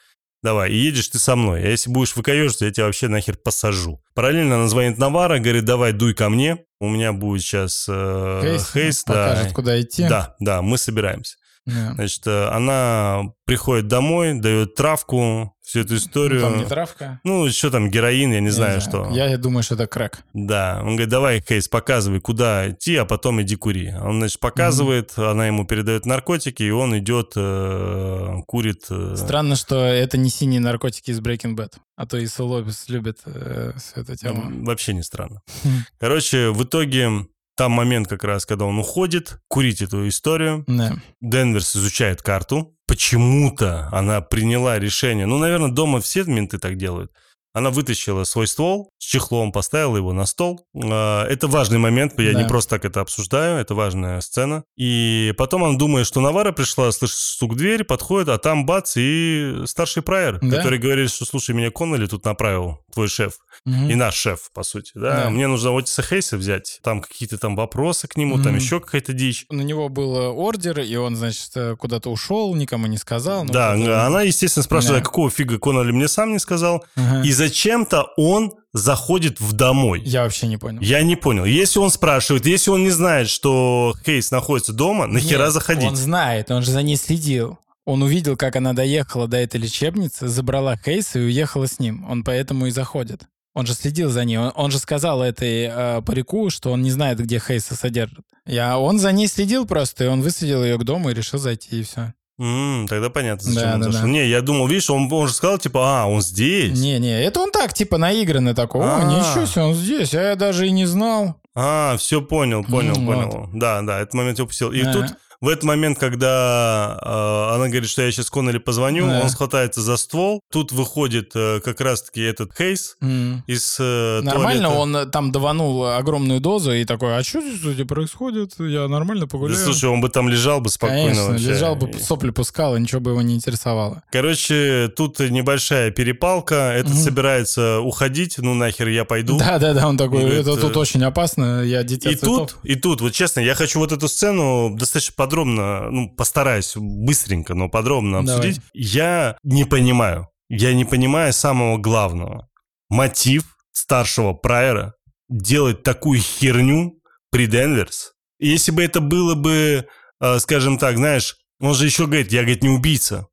Давай, 0.43 0.71
и 0.71 0.77
едешь 0.77 1.09
ты 1.09 1.19
со 1.19 1.35
мной. 1.37 1.63
А 1.65 1.67
если 1.67 1.91
будешь 1.91 2.15
выкаешься, 2.17 2.67
я 2.67 2.71
тебя 2.71 2.87
вообще 2.87 3.09
нахер 3.09 3.37
посажу. 3.37 4.01
Параллельно 4.15 4.57
она 4.57 4.69
звонит 4.69 4.97
Навара, 4.97 5.39
говорит, 5.39 5.65
давай, 5.65 5.93
дуй 5.93 6.15
ко 6.15 6.29
мне. 6.31 6.59
У 6.81 6.89
меня 6.89 7.13
будет 7.13 7.43
сейчас 7.43 7.87
э, 7.89 8.41
Хейс, 8.43 8.71
Хейс, 8.73 9.05
да. 9.05 9.13
покажет, 9.31 9.53
куда 9.55 9.81
идти. 9.81 10.07
Да, 10.09 10.37
да, 10.39 10.63
мы 10.63 10.79
собираемся. 10.79 11.37
Да. 11.67 11.95
Значит, 11.95 12.27
э, 12.27 12.49
она 12.49 13.33
приходит 13.45 13.89
домой, 13.89 14.39
дает 14.39 14.75
травку, 14.77 15.53
всю 15.63 15.81
эту 15.81 15.97
историю. 15.97 16.41
Ну, 16.43 16.51
Там 16.51 16.59
не 16.59 16.65
травка. 16.65 17.21
Ну, 17.25 17.49
что 17.51 17.71
там, 17.71 17.91
героин, 17.91 18.33
я 18.33 18.39
не 18.41 18.47
Я 18.47 18.53
знаю, 18.53 18.81
что. 18.81 19.11
Я 19.11 19.37
думаю, 19.37 19.65
что 19.65 19.75
это 19.75 19.89
крэк. 19.89 20.21
Да, 20.33 20.79
он 20.81 20.91
говорит, 20.91 21.09
давай, 21.09 21.41
Кейс, 21.41 21.67
показывай, 21.67 22.21
куда 22.21 22.71
идти, 22.71 22.95
а 22.97 23.05
потом 23.05 23.43
иди 23.43 23.57
кури. 23.57 23.93
Он, 23.93 24.19
значит, 24.21 24.39
показывает, 24.39 25.19
она 25.19 25.49
ему 25.49 25.67
передает 25.67 26.07
наркотики, 26.07 26.63
и 26.63 26.71
он 26.71 26.97
идет, 26.99 27.33
э, 27.35 28.35
курит. 28.47 28.85
э, 28.91 29.17
Странно, 29.17 29.57
что 29.57 29.85
это 29.85 30.17
не 30.19 30.31
синие 30.31 30.61
наркотики 30.61 31.11
из 31.11 31.21
Breaking 31.21 31.57
Bad. 31.57 31.73
А 31.97 32.07
то 32.07 32.23
Исо 32.23 32.45
Лопес 32.47 32.89
любит 32.89 33.19
э, 33.25 33.73
всю 33.77 34.03
эту 34.03 34.15
тему. 34.15 34.65
Вообще 34.65 34.95
не 34.95 35.03
странно. 35.03 35.41
Хм. 35.65 35.69
Короче, 35.99 36.51
в 36.51 36.63
итоге 36.63 37.27
там 37.57 37.73
момент 37.73 38.07
как 38.07 38.23
раз, 38.23 38.47
когда 38.47 38.67
он 38.67 38.79
уходит, 38.79 39.41
курить 39.49 39.83
эту 39.83 40.07
историю. 40.09 40.65
Да. 40.67 40.95
Денверс 41.21 41.77
изучает 41.77 42.23
карту. 42.23 42.75
Почему-то 42.87 43.89
она 43.91 44.21
приняла 44.21 44.79
решение. 44.79 45.27
Ну, 45.27 45.39
наверное, 45.39 45.71
дома 45.71 46.01
все 46.01 46.23
менты 46.25 46.59
так 46.59 46.77
делают. 46.77 47.11
Она 47.57 47.71
вытащила 47.71 48.25
свой 48.25 48.47
ствол 48.49 48.91
с 48.99 49.05
чехлом, 49.05 49.51
поставила 49.51 49.97
его 49.97 50.13
на 50.13 50.27
стол. 50.27 50.67
А, 50.75 51.25
Это 51.27 51.49
важный 51.49 51.79
момент, 51.79 52.13
я 52.21 52.35
Да. 52.35 52.43
не 52.43 52.47
просто 52.47 52.71
так 52.77 52.85
это 52.85 53.01
обсуждаю, 53.01 53.57
это 53.59 53.75
важная 53.75 54.21
сцена. 54.21 54.65
И 54.77 55.33
потом 55.39 55.63
он 55.63 55.79
думает, 55.79 56.07
что 56.07 56.21
Навара 56.21 56.53
пришла, 56.53 56.93
слышит 56.93 57.17
стук 57.17 57.55
в 57.55 57.57
дверь, 57.57 57.85
подходит, 57.85 58.29
а 58.29 58.37
там 58.37 58.67
бац, 58.67 58.93
и 58.99 59.63
старший 59.65 60.03
прайер, 60.03 60.39
Да. 60.43 60.57
который 60.59 60.79
говорит, 60.79 61.11
что 61.11 61.25
слушай, 61.25 61.55
меня 61.55 61.71
Конноли 61.71 62.07
тут 62.07 62.27
направил, 62.27 62.81
твой 62.93 63.09
шеф. 63.09 63.39
Мгм. 63.65 63.89
И 63.89 63.95
наш 63.95 64.15
шеф, 64.17 64.51
по 64.53 64.63
сути, 64.63 64.93
да. 64.95 65.25
Да. 65.25 65.31
Мне 65.31 65.47
нужно 65.47 65.71
Отиса 65.77 66.03
Хейса 66.03 66.37
взять. 66.37 66.79
Там 66.83 67.01
какие-то 67.01 67.39
там 67.39 67.57
вопросы 67.57 68.07
к 68.07 68.19
нему, 68.19 68.35
там 68.37 68.53
Мгм. 68.53 68.57
еще 68.57 68.81
какая-то 68.81 69.15
дичь. 69.15 69.47
На 69.49 69.63
него 69.63 69.89
был 69.89 70.13
ордер, 70.39 70.81
и 70.81 70.95
он, 70.97 71.17
значит, 71.17 71.51
э, 71.57 71.75
куда-то 71.77 72.11
ушел, 72.11 72.55
никому 72.55 72.87
не 72.87 72.99
сказал. 72.99 73.45
ну, 73.45 73.53
Да, 73.53 73.73
она, 74.07 74.21
естественно, 74.23 74.63
спрашивает, 74.63 75.03
Да. 75.03 75.09
а 75.09 75.11
какого 75.11 75.31
фига 75.31 75.59
Конноли 75.59 75.93
мне 75.93 76.07
сам 76.07 76.33
не 76.33 76.39
сказал. 76.39 76.85
Ага. 76.97 77.23
И 77.23 77.33
зачем-то 77.47 78.09
он 78.17 78.55
заходит 78.73 79.41
в 79.41 79.53
домой. 79.53 80.03
Я 80.05 80.25
вообще 80.25 80.47
не 80.47 80.57
понял. 80.57 80.81
Я 80.81 81.03
не 81.03 81.17
понял. 81.17 81.45
Если 81.45 81.79
он 81.79 81.91
спрашивает, 81.91 82.47
если 82.47 82.71
он 82.71 82.83
не 82.83 82.91
знает, 82.91 83.29
что 83.29 83.95
Хейс 84.05 84.31
находится 84.31 84.73
дома, 84.73 85.07
нахера 85.07 85.45
Нет, 85.45 85.53
заходить? 85.53 85.89
Он 85.89 85.97
знает, 85.97 86.51
он 86.51 86.63
же 86.63 86.71
за 86.71 86.83
ней 86.83 86.97
следил. 86.97 87.59
Он 87.85 88.03
увидел, 88.03 88.37
как 88.37 88.57
она 88.57 88.73
доехала 88.73 89.29
до 89.29 89.37
этой 89.37 89.61
лечебницы, 89.61 90.27
забрала 90.27 90.77
Хейса 90.77 91.21
и 91.21 91.23
уехала 91.23 91.67
с 91.67 91.79
ним. 91.79 92.05
Он 92.11 92.25
поэтому 92.25 92.67
и 92.67 92.71
заходит. 92.71 93.23
Он 93.55 93.65
же 93.65 93.75
следил 93.75 94.11
за 94.11 94.25
ней. 94.25 94.39
Он, 94.39 94.53
он 94.55 94.71
же 94.71 94.79
сказал 94.79 95.23
этой 95.23 95.71
э, 95.71 96.03
парику, 96.03 96.51
что 96.51 96.73
он 96.73 96.83
не 96.83 96.91
знает, 96.91 97.21
где 97.21 97.39
Хейса 97.39 97.75
содержат. 97.77 98.25
Я, 98.45 98.79
он 98.79 98.99
за 98.99 99.13
ней 99.13 99.29
следил 99.29 99.67
просто, 99.67 100.05
и 100.05 100.09
он 100.09 100.21
высадил 100.21 100.63
ее 100.63 100.77
к 100.79 100.85
дому 100.85 101.11
и 101.11 101.15
решил 101.15 101.39
зайти, 101.39 101.81
и 101.81 101.83
все. 101.83 102.13
М, 102.39 102.87
тогда 102.89 103.09
понятно, 103.09 103.51
зачем 103.51 103.69
Да, 103.71 103.75
он 103.77 103.81
да, 103.81 103.87
зашел. 103.87 104.03
да. 104.03 104.09
Не, 104.09 104.29
я 104.29 104.43
думал, 104.43 104.67
видишь, 104.69 104.91
он, 104.91 105.11
он 105.11 105.27
же 105.29 105.33
сказал, 105.33 105.59
типа, 105.59 106.03
а, 106.03 106.07
он 106.07 106.21
здесь. 106.21 106.79
Не-не, 106.79 107.25
это 107.25 107.41
он 107.41 107.51
так, 107.51 107.73
типа, 107.73 107.97
наигранный 107.97 108.55
такой. 108.55 108.83
О, 108.85 108.97
А. 109.01 109.05
ничего 109.05 109.47
себе, 109.47 109.63
он 109.63 109.75
здесь, 109.75 110.13
а 110.15 110.21
я 110.23 110.37
даже 110.37 110.67
и 110.67 110.71
не 110.71 110.85
знал. 110.85 111.37
А, 111.55 111.97
все 111.97 112.21
понял, 112.21 112.63
понял, 112.63 112.95
Ну, 112.99 113.07
понял. 113.07 113.49
Да, 113.55 113.81
да, 113.81 114.01
этот 114.01 114.13
момент 114.13 114.37
я 114.39 114.45
упустил. 114.45 114.71
И 114.71 114.83
тут 114.93 115.07
в 115.41 115.49
этот 115.49 115.65
момент, 115.65 115.99
когда 115.99 116.99
э, 117.03 117.55
она 117.55 117.69
говорит, 117.69 117.89
что 117.89 118.03
я 118.03 118.11
сейчас 118.11 118.31
Коннелли 118.31 118.59
позвоню, 118.59 119.07
Да. 119.07 119.21
он 119.23 119.29
схватается 119.31 119.81
за 119.81 119.97
ствол. 119.97 120.41
Тут 120.51 120.73
выходит 120.73 121.33
э, 121.35 121.61
как 121.61 121.81
раз-таки 121.81 122.23
этот 122.23 122.53
Хейс 122.57 122.97
М. 123.03 123.45
из 123.47 123.77
э, 123.81 124.21
Нормально, 124.23 124.69
туалета. 124.69 124.81
он 124.81 124.97
э, 124.97 125.07
там 125.07 125.33
даванул 125.33 125.87
огромную 125.87 126.41
дозу 126.41 126.73
и 126.73 126.85
такой, 126.85 127.17
а 127.19 127.23
что 127.23 127.41
здесь 127.41 127.87
происходит? 127.87 128.53
Я 128.59 128.89
нормально 128.89 129.27
Да, 129.27 129.31
погуляю. 129.31 129.63
слушай, 129.63 129.89
он 129.89 130.01
бы 130.01 130.09
там 130.09 130.29
лежал 130.29 130.61
бы 130.61 130.69
спокойно 130.69 131.03
Конечно, 131.05 131.25
вообще. 131.31 131.47
лежал 131.49 131.77
бы, 131.77 131.91
сопли 132.01 132.31
пускал, 132.31 132.77
и 132.77 132.81
ничего 132.81 133.01
бы 133.01 133.11
его 133.13 133.23
не 133.23 133.35
интересовало. 133.35 134.03
Короче, 134.11 134.89
тут 134.97 135.19
небольшая 135.21 135.91
перепалка. 135.91 136.73
Этот 136.77 136.93
Мгм. 136.95 137.03
собирается 137.03 137.81
уходить. 137.81 138.37
Ну 138.39 138.55
нахер 138.55 138.89
я 138.89 139.05
пойду. 139.05 139.39
Да-да-да, 139.39 139.89
он 139.89 139.97
такой, 139.97 140.25
это 140.25 140.57
тут 140.57 140.77
э, 140.77 140.79
очень 140.79 141.03
опасно, 141.05 141.63
я 141.63 141.83
дитя 141.83 142.11
И 142.11 142.15
цветов». 142.15 142.53
тут, 142.53 142.65
и 142.65 142.75
тут, 142.75 143.01
вот 143.01 143.13
честно, 143.13 143.41
я 143.41 143.55
хочу 143.55 143.79
вот 143.79 143.93
эту 143.93 144.09
сцену 144.09 144.75
достаточно 144.77 145.15
подробно, 145.27 145.91
ну, 145.91 146.09
постараюсь 146.17 146.73
быстренько, 146.77 147.55
но 147.55 147.69
подробно 147.69 148.25
Давай. 148.25 148.39
обсудить. 148.39 148.61
Я 148.73 149.37
не 149.43 149.65
понимаю, 149.65 150.29
я 150.49 150.73
не 150.75 150.85
понимаю 150.85 151.33
самого 151.33 151.79
главного. 151.79 152.49
Мотив 152.89 153.45
старшего 153.73 154.33
Прайера 154.33 154.95
делать 155.29 155.83
такую 155.83 156.21
херню 156.21 157.01
при 157.31 157.47
Денверс. 157.47 158.13
Если 158.39 158.71
бы 158.71 158.83
это 158.85 159.01
было 159.01 159.35
бы, 159.35 159.87
э, 160.21 160.39
скажем 160.39 160.79
так, 160.79 160.97
знаешь, 160.97 161.37
он 161.61 161.75
же 161.75 161.87
еще 161.87 162.07
говорит, 162.07 162.33
я, 162.33 162.41
говорит, 162.43 162.63
не 162.63 162.69
убийца. 162.69 163.27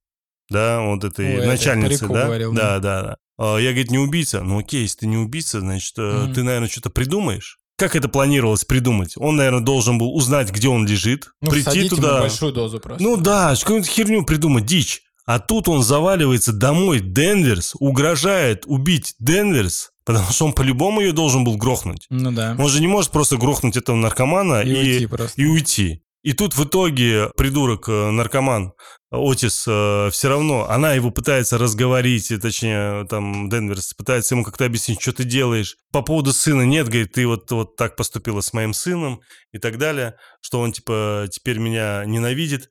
Да, 0.49 0.81
вот 0.81 1.03
этой 1.03 1.39
Ой, 1.39 1.45
начальницы, 1.47 2.07
да? 2.07 2.25
говорил, 2.25 2.53
да, 2.53 2.79
да. 2.79 2.79
да, 2.79 3.01
да. 3.03 3.17
А, 3.37 3.57
Я, 3.57 3.69
говорит, 3.71 3.91
не 3.91 3.97
убийца. 3.99 4.41
Ну 4.43 4.59
окей, 4.59 4.81
если 4.81 4.99
ты 4.99 5.07
не 5.07 5.17
убийца, 5.17 5.59
значит, 5.59 5.93
э, 5.97 6.01
Мгм. 6.25 6.33
ты, 6.33 6.43
наверное, 6.43 6.69
что-то 6.69 6.89
придумаешь. 6.89 7.57
Как 7.83 7.97
это 7.97 8.07
планировалось 8.07 8.63
придумать? 8.63 9.15
Он, 9.17 9.35
наверное, 9.35 9.59
должен 9.59 9.97
был 9.97 10.15
узнать, 10.15 10.49
где 10.51 10.69
он 10.69 10.87
лежит, 10.87 11.27
Ну, 11.41 11.49
прийти 11.51 11.63
всадить 11.69 11.91
ему 11.91 11.95
туда. 11.97 12.21
большую 12.21 12.53
дозу 12.53 12.79
просто. 12.79 13.03
Ну 13.03 13.17
да, 13.17 13.53
какую-нибудь 13.59 13.89
херню 13.89 14.23
придумать, 14.23 14.65
дичь. 14.65 15.01
А 15.25 15.39
тут 15.39 15.67
он 15.67 15.83
заваливается 15.83 16.53
домой, 16.53 17.01
Денверс, 17.01 17.75
угрожает 17.79 18.63
убить 18.67 19.15
Денверс, 19.19 19.91
потому 20.05 20.31
что 20.31 20.45
он 20.45 20.53
по-любому 20.53 21.01
ее 21.01 21.11
должен 21.11 21.43
был 21.43 21.57
грохнуть. 21.57 22.05
Ну 22.09 22.31
да. 22.31 22.55
Он 22.57 22.69
же 22.69 22.79
не 22.79 22.87
может 22.87 23.11
просто 23.11 23.35
грохнуть 23.35 23.75
этого 23.75 23.97
наркомана 23.97 24.61
И 24.61 24.69
и, 24.69 24.75
уйти 24.93 25.07
просто. 25.07 25.41
и 25.41 25.45
уйти. 25.45 26.03
И 26.23 26.31
тут 26.33 26.55
в 26.55 26.63
итоге 26.63 27.29
придурок, 27.35 27.89
э, 27.89 28.11
наркоман, 28.11 28.73
Отис, 29.11 29.65
э, 29.67 30.09
все 30.11 30.29
равно, 30.29 30.69
она 30.69 30.93
его 30.93 31.11
пытается 31.11 31.57
разговорить, 31.57 32.31
и, 32.31 32.37
точнее, 32.37 33.05
там, 33.07 33.49
Денверс 33.49 33.93
пытается 33.93 34.33
ему 34.35 34.45
как-то 34.45 34.65
объяснить, 34.65 35.01
что 35.01 35.11
ты 35.11 35.25
делаешь. 35.25 35.75
По 35.91 36.01
поводу 36.01 36.31
сына 36.31 36.61
нет, 36.61 36.87
говорит, 36.87 37.11
ты 37.11 37.27
вот, 37.27 37.51
вот 37.51 37.75
так 37.75 37.97
поступила 37.97 38.39
с 38.39 38.53
моим 38.53 38.73
сыном 38.73 39.19
и 39.51 39.59
так 39.59 39.77
далее, 39.77 40.15
что 40.41 40.61
он, 40.61 40.71
типа, 40.71 41.27
теперь 41.29 41.59
меня 41.59 42.03
ненавидит. 42.05 42.69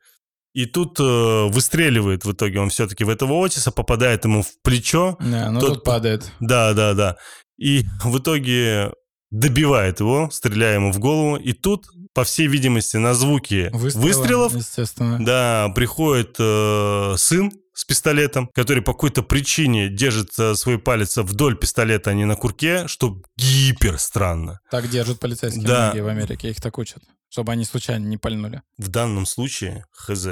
И 0.54 0.66
тут 0.66 0.98
э, 1.00 1.02
выстреливает 1.48 2.24
в 2.24 2.32
итоге 2.32 2.60
он 2.60 2.70
все-таки 2.70 3.04
в 3.04 3.08
этого 3.08 3.44
Отиса, 3.44 3.70
попадает 3.70 4.24
ему 4.24 4.42
в 4.42 4.60
плечо. 4.62 5.16
Да, 5.20 5.50
ну 5.50 5.60
Тот- 5.60 5.74
тут 5.74 5.84
падает. 5.84 6.30
Да, 6.40 6.72
да, 6.74 6.94
да. 6.94 7.16
И 7.58 7.84
в 8.02 8.18
итоге 8.18 8.92
добивает 9.30 10.00
его, 10.00 10.28
стреляя 10.30 10.74
ему 10.74 10.92
в 10.92 10.98
голову. 10.98 11.36
И 11.36 11.52
тут, 11.52 11.86
по 12.14 12.24
всей 12.24 12.46
видимости, 12.46 12.96
на 12.96 13.14
звуки 13.14 13.70
Выстрела, 13.72 14.02
выстрелов, 14.04 14.54
Естественно. 14.54 15.24
да, 15.24 15.68
приходит 15.74 16.36
э, 16.38 17.14
сын 17.16 17.52
с 17.74 17.84
пистолетом, 17.84 18.48
который 18.54 18.82
по 18.82 18.92
какой-то 18.92 19.22
причине 19.22 19.88
держит 19.88 20.38
э, 20.38 20.54
свой 20.54 20.78
палец 20.78 21.16
вдоль 21.16 21.56
пистолета, 21.56 22.10
а 22.10 22.14
не 22.14 22.24
на 22.26 22.36
курке, 22.36 22.86
что 22.86 23.22
гипер 23.36 23.98
странно. 23.98 24.60
Так 24.70 24.88
держат 24.90 25.18
полицейские 25.20 25.66
Да. 25.66 25.92
в 25.94 26.06
Америке, 26.06 26.50
их 26.50 26.60
так 26.60 26.76
учат, 26.78 27.02
чтобы 27.30 27.52
они 27.52 27.64
случайно 27.64 28.04
не 28.04 28.18
пальнули. 28.18 28.60
В 28.76 28.88
данном 28.88 29.24
случае, 29.24 29.86
хз, 29.92 30.26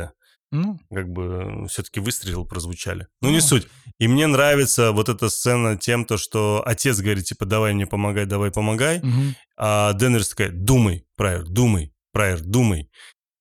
Ну, 0.52 0.78
как 0.92 1.08
бы 1.08 1.66
все-таки 1.68 2.00
выстрелы 2.00 2.44
прозвучали. 2.44 3.06
Ну, 3.20 3.28
не 3.30 3.36
Ну. 3.36 3.40
суть. 3.40 3.68
И 3.98 4.08
мне 4.08 4.26
нравится 4.26 4.90
вот 4.92 5.08
эта 5.08 5.28
сцена 5.28 5.76
тем, 5.76 6.04
то, 6.04 6.16
что 6.16 6.62
отец 6.66 6.98
говорит, 6.98 7.24
типа, 7.26 7.44
давай 7.46 7.72
мне 7.74 7.86
помогай, 7.86 8.26
давай 8.26 8.50
помогай. 8.50 8.98
мгм. 9.00 9.34
А 9.56 9.92
Денверс 9.92 10.30
такая, 10.30 10.50
думай, 10.50 11.04
Прайер, 11.16 11.44
думай, 11.44 11.92
Прайер, 12.12 12.40
думай. 12.40 12.90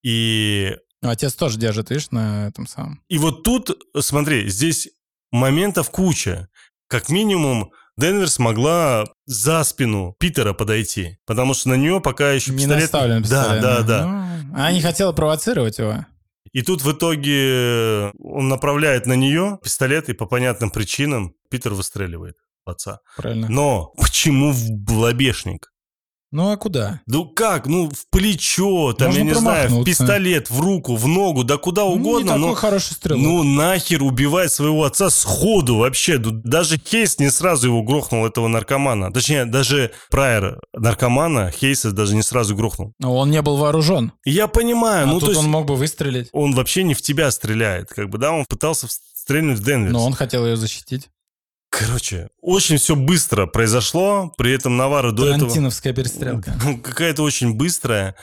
И, 0.03 0.75
Ну, 1.01 1.09
Отец 1.09 1.33
тоже 1.33 1.57
держит, 1.57 1.89
видишь, 1.89 2.11
на 2.11 2.47
этом 2.47 2.67
самом. 2.67 3.01
и 3.09 3.17
вот 3.17 3.43
тут, 3.43 3.71
смотри, 3.99 4.49
здесь 4.49 4.89
моментов 5.31 5.89
куча. 5.91 6.49
Как 6.87 7.09
минимум, 7.09 7.71
Денверс 7.97 8.37
могла 8.39 9.05
за 9.25 9.63
спину 9.63 10.15
Питера 10.19 10.53
подойти, 10.53 11.17
потому 11.25 11.53
что 11.53 11.69
на 11.69 11.75
нее 11.75 11.99
пока 12.01 12.31
еще 12.33 12.51
Не 12.51 12.57
пистолет... 12.59 12.81
наставлен 12.81 13.21
Да, 13.23 13.27
пистолет. 13.43 13.61
да, 13.61 13.81
да. 13.83 14.05
Ну, 14.05 14.55
она 14.55 14.71
не 14.71 14.81
хотела 14.81 15.11
провоцировать 15.13 15.77
его. 15.79 16.05
И 16.51 16.61
тут 16.61 16.81
в 16.81 16.91
итоге 16.91 18.11
он 18.19 18.47
направляет 18.47 19.05
на 19.05 19.13
нее 19.13 19.59
пистолет, 19.63 20.09
и 20.09 20.13
по 20.13 20.25
понятным 20.25 20.71
причинам 20.71 21.33
Питер 21.49 21.73
выстреливает 21.73 22.37
в 22.65 22.69
отца. 22.69 22.99
Правильно. 23.17 23.47
Но 23.49 23.93
почему 23.97 24.51
в 24.51 24.91
лобешник? 24.91 25.71
Ну, 26.31 26.51
а 26.51 26.57
куда? 26.57 27.01
Ну 27.07 27.25
как? 27.25 27.65
Ну 27.65 27.89
в 27.89 28.07
плечо, 28.11 28.93
там, 28.93 29.07
Можно 29.07 29.19
я 29.19 29.25
не 29.25 29.33
знаю, 29.33 29.69
в 29.69 29.83
пистолет, 29.83 30.49
в 30.51 30.59
руку, 30.59 30.95
в 30.95 31.07
ногу, 31.07 31.43
да 31.43 31.57
куда 31.57 31.81
Ну, 31.83 31.93
угодно, 31.93 32.33
не 32.33 32.37
но... 32.37 32.47
такой 32.47 32.55
хороший 32.55 32.93
стрелок. 32.93 33.23
Ну 33.23 33.43
нахер 33.43 34.03
убивать 34.03 34.51
своего 34.51 34.83
отца 34.83 35.09
сходу 35.09 35.77
вообще. 35.77 36.19
Ну, 36.19 36.31
Даже 36.31 36.77
Хейс 36.77 37.17
не 37.17 37.31
сразу 37.31 37.67
его 37.67 37.81
грохнул, 37.81 38.25
этого 38.27 38.47
наркомана. 38.47 39.11
Точнее, 39.11 39.45
даже 39.45 39.91
Прайер 40.11 40.59
наркомана 40.73 41.51
Хейса 41.51 41.91
даже 41.91 42.15
не 42.15 42.21
сразу 42.21 42.55
грохнул. 42.55 42.93
Но 42.99 43.15
он 43.17 43.31
не 43.31 43.41
был 43.41 43.57
вооружен. 43.57 44.11
Я 44.23 44.47
понимаю, 44.47 45.05
А 45.05 45.07
ну 45.07 45.13
тут 45.19 45.21
то 45.21 45.27
есть 45.29 45.39
он 45.39 45.45
он... 45.45 45.51
мог 45.51 45.65
бы 45.65 45.75
выстрелить. 45.75 46.29
вообще 46.31 46.83
не 46.83 46.93
в 46.93 47.01
тебя 47.01 47.31
стреляет. 47.31 47.89
Как 47.89 48.09
бы, 48.09 48.19
да, 48.19 48.31
он 48.31 48.45
пытался 48.45 48.87
стрельнуть 49.15 49.57
в 49.57 49.63
Денверс. 49.63 49.93
Но 49.93 50.05
он 50.05 50.13
хотел 50.13 50.45
ее 50.45 50.55
защитить. 50.57 51.09
Короче, 51.79 52.27
очень 52.41 52.75
все 52.75 52.97
быстро 52.97 53.45
произошло, 53.45 54.33
при 54.37 54.51
этом 54.51 54.75
Навара 54.75 55.11
до 55.11 55.27
этого... 55.27 55.39
Тарантиновская 55.39 55.93
перестрелка. 55.93 56.53
Какая-то 56.83 57.23
очень 57.23 57.53
быстрая. 57.53 58.15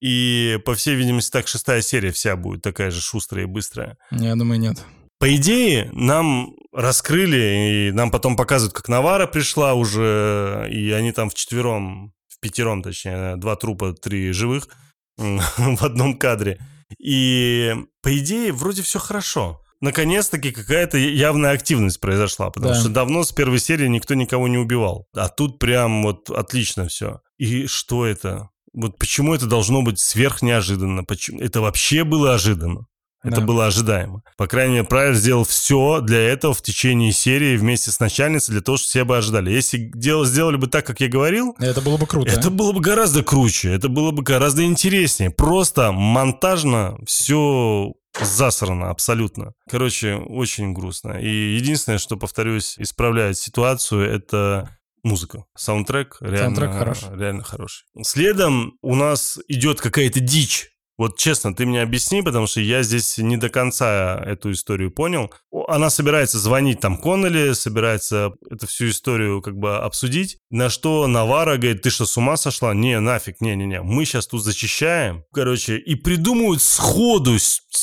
И, 0.00 0.58
по 0.64 0.74
всей 0.74 0.94
видимости, 0.94 1.30
так 1.30 1.46
шестая 1.46 1.82
серия 1.82 2.10
вся 2.10 2.36
будет 2.36 2.62
такая 2.62 2.90
же 2.90 3.02
шустрая 3.02 3.44
и 3.44 3.46
быстрая. 3.46 3.98
Я 4.10 4.34
думаю, 4.34 4.58
нет. 4.58 4.78
По 5.18 5.36
идее, 5.36 5.90
нам 5.92 6.54
раскрыли, 6.72 7.90
и 7.90 7.92
нам 7.92 8.10
потом 8.10 8.34
показывают, 8.34 8.74
как 8.74 8.88
Навара 8.88 9.26
пришла 9.26 9.74
уже, 9.74 10.66
и 10.72 10.90
они 10.90 11.12
там 11.12 11.28
вчетвером, 11.28 12.14
в 12.28 12.40
пятером, 12.40 12.82
точнее, 12.82 13.36
два 13.36 13.56
трупа, 13.56 13.92
три 13.92 14.32
живых 14.32 14.68
в 15.18 15.84
одном 15.84 16.16
кадре. 16.16 16.58
И, 16.98 17.74
по 18.02 18.18
идее, 18.18 18.52
вроде 18.52 18.82
все 18.82 18.98
хорошо. 18.98 19.61
Наконец-таки 19.82 20.52
какая-то 20.52 20.96
явная 20.96 21.50
активность 21.50 22.00
произошла, 22.00 22.50
потому 22.50 22.72
Да. 22.72 22.80
что 22.80 22.88
давно 22.88 23.24
с 23.24 23.32
первой 23.32 23.58
серии 23.58 23.88
никто 23.88 24.14
никого 24.14 24.46
не 24.48 24.56
убивал. 24.56 25.06
А 25.14 25.28
тут 25.28 25.58
прям 25.58 26.04
вот 26.04 26.30
отлично 26.30 26.86
все. 26.88 27.20
И 27.36 27.66
что 27.66 28.06
это? 28.06 28.48
Вот 28.72 28.96
почему 28.98 29.34
это 29.34 29.46
должно 29.46 29.82
быть 29.82 29.98
сверхнеожиданно? 29.98 31.04
Почему? 31.04 31.40
Это 31.40 31.60
вообще 31.60 32.04
было 32.04 32.32
ожиданно. 32.34 32.86
Это 33.24 33.36
Да. 33.40 33.46
было 33.46 33.66
ожидаемо. 33.66 34.22
По 34.36 34.48
крайней 34.48 34.72
мере, 34.74 34.84
Прайер 34.84 35.14
сделал 35.14 35.44
все 35.44 36.00
для 36.00 36.18
этого 36.20 36.54
в 36.54 36.62
течение 36.62 37.12
серии 37.12 37.56
вместе 37.56 37.92
с 37.92 38.00
начальницей, 38.00 38.50
для 38.52 38.62
того, 38.62 38.76
чтобы 38.78 38.88
все 38.88 39.04
бы 39.04 39.16
ожидали. 39.16 39.50
Если 39.52 39.90
дел- 39.94 40.24
сделали 40.24 40.56
бы 40.56 40.66
так, 40.66 40.84
как 40.86 41.00
я 41.00 41.08
говорил, 41.08 41.54
Это 41.60 41.80
было 41.80 41.96
бы 41.98 42.06
круто. 42.06 42.32
это 42.32 42.50
было 42.50 42.72
бы 42.72 42.80
гораздо 42.80 43.22
круче, 43.22 43.72
это 43.72 43.88
было 43.88 44.10
бы 44.10 44.22
гораздо 44.24 44.64
интереснее. 44.64 45.30
Просто 45.30 45.92
монтажно 45.92 46.98
все 47.06 47.92
засрано 48.20 48.90
абсолютно. 48.90 49.54
Короче, 49.68 50.16
очень 50.16 50.72
грустно. 50.72 51.12
И 51.20 51.54
единственное, 51.56 51.98
что, 51.98 52.16
повторюсь, 52.16 52.78
исправляет 52.78 53.38
ситуацию, 53.38 54.02
это 54.08 54.76
музыка. 55.02 55.44
Саундтрек 55.56 56.18
реально, 56.20 56.38
Саундтрек 56.38 56.72
хороший. 56.72 57.18
реально 57.18 57.42
хороший. 57.42 57.84
Следом 58.02 58.78
у 58.82 58.94
нас 58.94 59.38
идет 59.48 59.80
какая-то 59.80 60.20
дичь. 60.20 60.71
Вот 61.02 61.18
честно, 61.18 61.52
ты 61.52 61.66
мне 61.66 61.82
объясни, 61.82 62.22
потому 62.22 62.46
что 62.46 62.60
я 62.60 62.84
здесь 62.84 63.18
не 63.18 63.36
до 63.36 63.48
конца 63.48 64.22
эту 64.24 64.52
историю 64.52 64.92
понял. 64.92 65.34
Она 65.66 65.90
собирается 65.90 66.38
звонить 66.38 66.78
там 66.78 66.96
Коннелли, 66.96 67.54
собирается 67.54 68.34
эту 68.48 68.68
всю 68.68 68.90
историю 68.90 69.42
как 69.42 69.56
бы 69.56 69.78
обсудить. 69.78 70.38
На 70.50 70.70
что 70.70 71.08
Навара 71.08 71.56
говорит, 71.56 71.82
ты 71.82 71.90
что, 71.90 72.06
с 72.06 72.16
ума 72.16 72.36
сошла? 72.36 72.72
Не, 72.72 73.00
нафиг, 73.00 73.40
не-не-не, 73.40 73.82
мы 73.82 74.04
сейчас 74.04 74.28
тут 74.28 74.44
зачищаем. 74.44 75.24
Короче, 75.34 75.76
и 75.76 75.96
придумывают 75.96 76.62
сходу, 76.62 77.36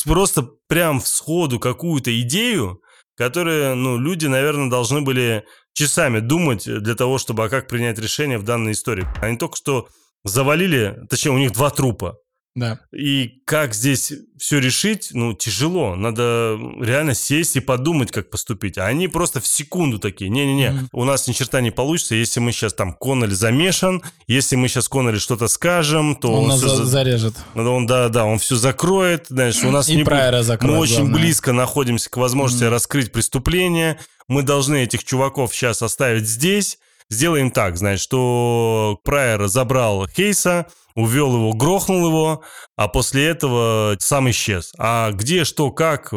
просто 0.05 0.43
прям 0.69 1.01
в 1.01 1.07
сходу 1.09 1.59
какую-то 1.59 2.17
идею, 2.21 2.79
которые, 3.17 3.73
ну, 3.73 3.97
люди, 3.97 4.27
наверное, 4.27 4.69
должны 4.69 5.01
были 5.01 5.43
часами 5.73 6.21
думать 6.21 6.63
для 6.63 6.95
того, 6.95 7.17
чтобы, 7.17 7.43
а 7.43 7.49
как 7.49 7.67
принять 7.67 7.99
решение 7.99 8.37
в 8.37 8.43
данной 8.43 8.71
истории. 8.71 9.05
Они 9.21 9.37
только 9.37 9.57
что 9.57 9.89
завалили, 10.23 10.95
точнее, 11.09 11.31
у 11.31 11.37
них 11.37 11.51
два 11.51 11.69
трупа. 11.69 12.15
Да. 12.55 12.79
И 12.91 13.41
как 13.45 13.73
здесь 13.73 14.11
все 14.37 14.59
решить, 14.59 15.09
ну, 15.13 15.33
тяжело. 15.33 15.95
Надо 15.95 16.57
реально 16.81 17.13
сесть 17.13 17.55
и 17.55 17.59
подумать, 17.59 18.11
как 18.11 18.29
поступить. 18.29 18.77
А 18.77 18.85
они 18.87 19.07
просто 19.07 19.39
в 19.39 19.47
секунду 19.47 19.99
такие, 19.99 20.29
не-не-не, 20.29 20.71
Мгм. 20.71 20.89
у 20.91 21.05
нас 21.05 21.27
ни 21.27 21.33
черта 21.33 21.61
не 21.61 21.71
получится, 21.71 22.15
если 22.15 22.39
мы 22.39 22.51
сейчас 22.51 22.73
там 22.73 22.93
Коннелли 22.93 23.33
замешан, 23.33 24.01
если 24.27 24.55
мы 24.55 24.67
сейчас 24.67 24.89
Коннелли 24.89 25.19
что-то 25.19 25.47
скажем, 25.47 26.15
то 26.15 26.33
Он 26.33 26.43
он, 26.43 26.47
нас 26.49 26.59
всё 26.59 26.69
за- 26.69 26.75
за- 26.77 26.85
зарежет. 26.85 27.35
он, 27.55 27.85
да, 27.85 28.09
да, 28.09 28.25
он 28.25 28.39
все 28.39 28.55
закроет, 28.55 29.27
знаешь, 29.29 29.63
у 29.63 29.71
нас 29.71 29.87
И 29.87 29.95
не 29.95 30.03
будет- 30.03 30.43
закроет, 30.45 30.73
мы 30.75 30.79
очень 30.79 30.95
главное. 31.01 31.19
близко 31.21 31.53
находимся 31.53 32.09
к 32.09 32.17
возможности 32.17 32.63
Мгм. 32.65 32.73
раскрыть 32.73 33.11
преступление. 33.11 33.99
Мы 34.27 34.43
должны 34.43 34.83
этих 34.83 35.03
чуваков 35.03 35.53
сейчас 35.55 35.81
оставить 35.81 36.27
здесь. 36.27 36.77
Сделаем 37.09 37.49
так, 37.51 37.77
значит, 37.77 38.01
что 38.01 38.99
Прайер 39.03 39.47
забрал 39.47 40.07
Хейса, 40.07 40.67
увел 40.95 41.33
его, 41.33 41.53
грохнул 41.53 42.07
его, 42.07 42.43
а 42.75 42.87
после 42.87 43.25
этого 43.25 43.95
сам 43.99 44.29
исчез. 44.29 44.73
А 44.77 45.11
где, 45.11 45.43
что, 45.43 45.71
как, 45.71 46.13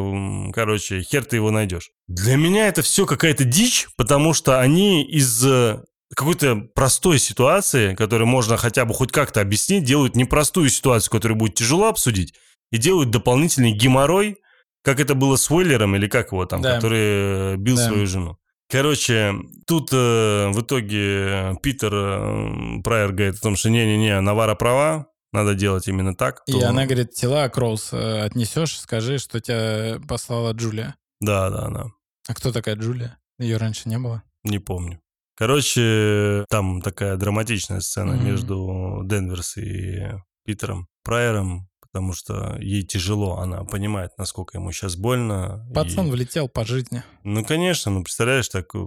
короче, 0.53 1.03
хер 1.03 1.25
ты 1.25 1.37
его 1.37 1.51
найдешь. 1.51 1.91
Для 2.09 2.37
меня 2.37 2.69
это 2.69 2.83
все 2.83 3.07
какая-то 3.07 3.45
дичь, 3.45 3.89
потому 3.97 4.35
что 4.35 4.61
они 4.61 5.03
из 5.03 5.43
э, 5.47 5.83
какой-то 6.15 6.57
простой 6.75 7.19
ситуации, 7.19 7.95
которую 7.95 8.29
можно 8.29 8.59
хотя 8.59 8.85
бы 8.85 8.93
хоть 8.93 9.13
как-то 9.13 9.41
объяснить, 9.41 9.85
делают 9.85 10.15
непростую 10.15 10.69
ситуацию, 10.69 11.11
которую 11.11 11.39
будет 11.39 11.55
тяжело 11.55 11.89
обсудить, 11.89 12.35
и 12.71 12.77
делают 12.77 13.11
дополнительный 13.11 13.73
геморрой, 13.73 14.37
как 14.83 15.01
это 15.01 15.15
было 15.15 15.37
с 15.37 15.51
Уэллером, 15.51 15.97
или 15.97 16.07
как 16.09 16.33
его 16.33 16.45
там, 16.45 16.61
Да. 16.61 16.75
который 16.75 17.55
э, 17.55 17.57
бил 17.57 17.77
Да. 17.77 17.87
свою 17.87 18.07
жену. 18.07 18.37
Короче, 18.73 19.35
тут 19.67 19.91
э, 19.93 20.49
в 20.49 20.63
итоге 20.63 21.59
Питер 21.63 21.93
э, 21.95 22.81
Прайер 22.83 23.13
говорит 23.13 23.35
о 23.35 23.41
том, 23.43 23.55
что 23.55 23.69
не-не-не, 23.69 24.19
Навара 24.23 24.55
права, 24.55 25.09
надо 25.31 25.55
делать 25.55 25.89
именно 25.89 26.15
так. 26.15 26.41
И 26.47 26.53
то- 26.53 26.67
она 26.71 26.87
говорит, 26.87 27.11
тела 27.13 27.51
Кроуз 27.51 27.93
э, 27.93 28.23
отнесешь, 28.23 28.81
скажи, 28.81 29.19
что 29.19 29.41
тебя 29.41 30.01
послала 30.09 30.53
Джулия. 30.53 30.95
Да, 31.21 31.51
да, 31.51 31.69
да, 31.69 31.85
А 32.27 32.33
кто 32.35 32.51
такая 32.51 32.77
Джулия? 32.77 33.19
Ее 33.39 33.59
раньше 33.59 33.91
не 33.91 33.99
было. 33.99 34.23
не 34.43 34.59
помню. 34.59 35.01
Короче, 35.37 36.47
там 36.49 36.81
такая 36.81 37.17
драматичная 37.17 37.81
сцена 37.81 38.15
Мгм. 38.15 38.25
между 38.25 39.03
Денверс 39.05 39.59
и 39.59 40.13
Питером 40.47 40.89
Прайером, 41.05 41.69
потому 41.93 42.15
что 42.15 42.57
ей 42.59 42.83
тяжело, 42.85 43.39
она 43.39 43.65
понимает, 43.65 44.13
насколько 44.17 44.57
ему 44.59 44.73
сейчас 44.73 44.97
больно. 44.97 45.67
Пацан 45.75 46.09
и- 46.09 46.11
влетел 46.11 46.49
по 46.49 46.65
жизни. 46.65 47.03
Ну, 47.23 47.45
конечно, 47.45 47.91
ну, 47.93 48.03
представляешь, 48.03 48.49
так 48.49 48.75
э, 48.75 48.79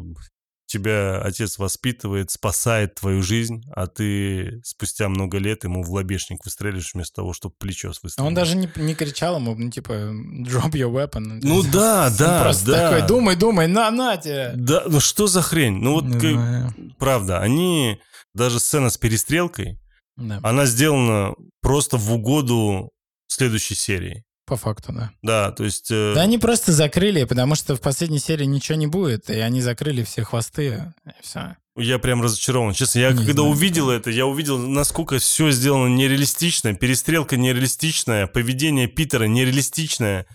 тебя 0.66 1.22
отец 1.22 1.60
воспитывает, 1.60 2.32
спасает 2.32 2.96
твою 2.96 3.22
жизнь, 3.22 3.64
а 3.76 3.86
ты 3.86 4.60
спустя 4.64 5.08
много 5.08 5.38
лет 5.38 5.64
ему 5.64 5.84
в 5.84 5.92
лобешник 5.92 6.44
выстрелишь 6.44 6.96
вместо 6.96 7.18
того, 7.18 7.34
чтобы 7.34 7.54
плечо 7.60 7.90
А 7.90 7.92
выстрелить. 8.02 8.28
он 8.28 8.34
даже 8.34 8.58
не, 8.58 8.68
не 8.78 8.96
кричал 8.96 9.36
ему, 9.38 9.54
ну, 9.56 9.70
типа, 9.70 9.92
drop 9.94 10.72
your 10.72 10.92
weapon. 10.92 11.40
Ну 11.44 11.62
да, 11.62 12.10
да, 12.18 12.42
просто 12.42 12.72
да. 12.72 12.90
такой, 12.92 13.08
думай, 13.08 13.36
думай, 13.36 13.68
на, 13.68 13.92
на 13.92 14.18
тебе. 14.18 14.54
Да, 14.56 14.84
ну 14.88 15.00
что 15.00 15.28
за 15.28 15.44
хрень? 15.44 15.76
Ну 15.78 15.94
вот, 16.02 16.06
как- 16.20 16.74
правда, 16.98 17.40
они, 17.42 18.00
даже 18.34 18.60
сцена 18.60 18.90
с 18.90 18.98
перестрелкой, 18.98 19.80
Да, 20.18 20.40
она 20.42 20.66
сделана 20.66 21.36
просто 21.62 21.98
в 21.98 22.12
угоду 22.12 22.90
следующей 23.36 23.76
серии. 23.76 24.24
по 24.48 24.58
факту, 24.58 24.92
да. 24.94 25.12
Да, 25.24 25.52
то 25.52 25.64
есть... 25.64 25.90
э, 25.92 26.14
Да 26.16 26.22
они 26.22 26.38
просто 26.38 26.72
закрыли, 26.72 27.24
потому 27.24 27.56
что 27.56 27.76
в 27.76 27.82
последней 27.82 28.20
серии 28.20 28.46
ничего 28.46 28.78
не 28.78 28.88
будет, 28.88 29.30
и 29.30 29.40
они 29.40 29.62
закрыли 29.62 30.04
все 30.04 30.24
хвосты, 30.24 30.94
и 31.06 31.10
все. 31.22 31.56
Я 31.78 31.98
прям 32.00 32.22
разочарован. 32.22 32.74
Честно, 32.74 33.00
я 33.00 33.10
Не 33.12 33.18
когда 33.18 33.42
знаю. 33.42 33.50
увидел 33.50 33.90
это, 33.90 34.10
я 34.12 34.26
увидел, 34.28 34.58
насколько 34.60 35.18
все 35.20 35.50
сделано 35.52 35.88
нереалистично, 35.94 36.74
перестрелка 36.76 37.38
нереалистичная, 37.38 38.28
поведение 38.28 38.88
Питера 38.88 39.26
нереалистичное. 39.26 40.26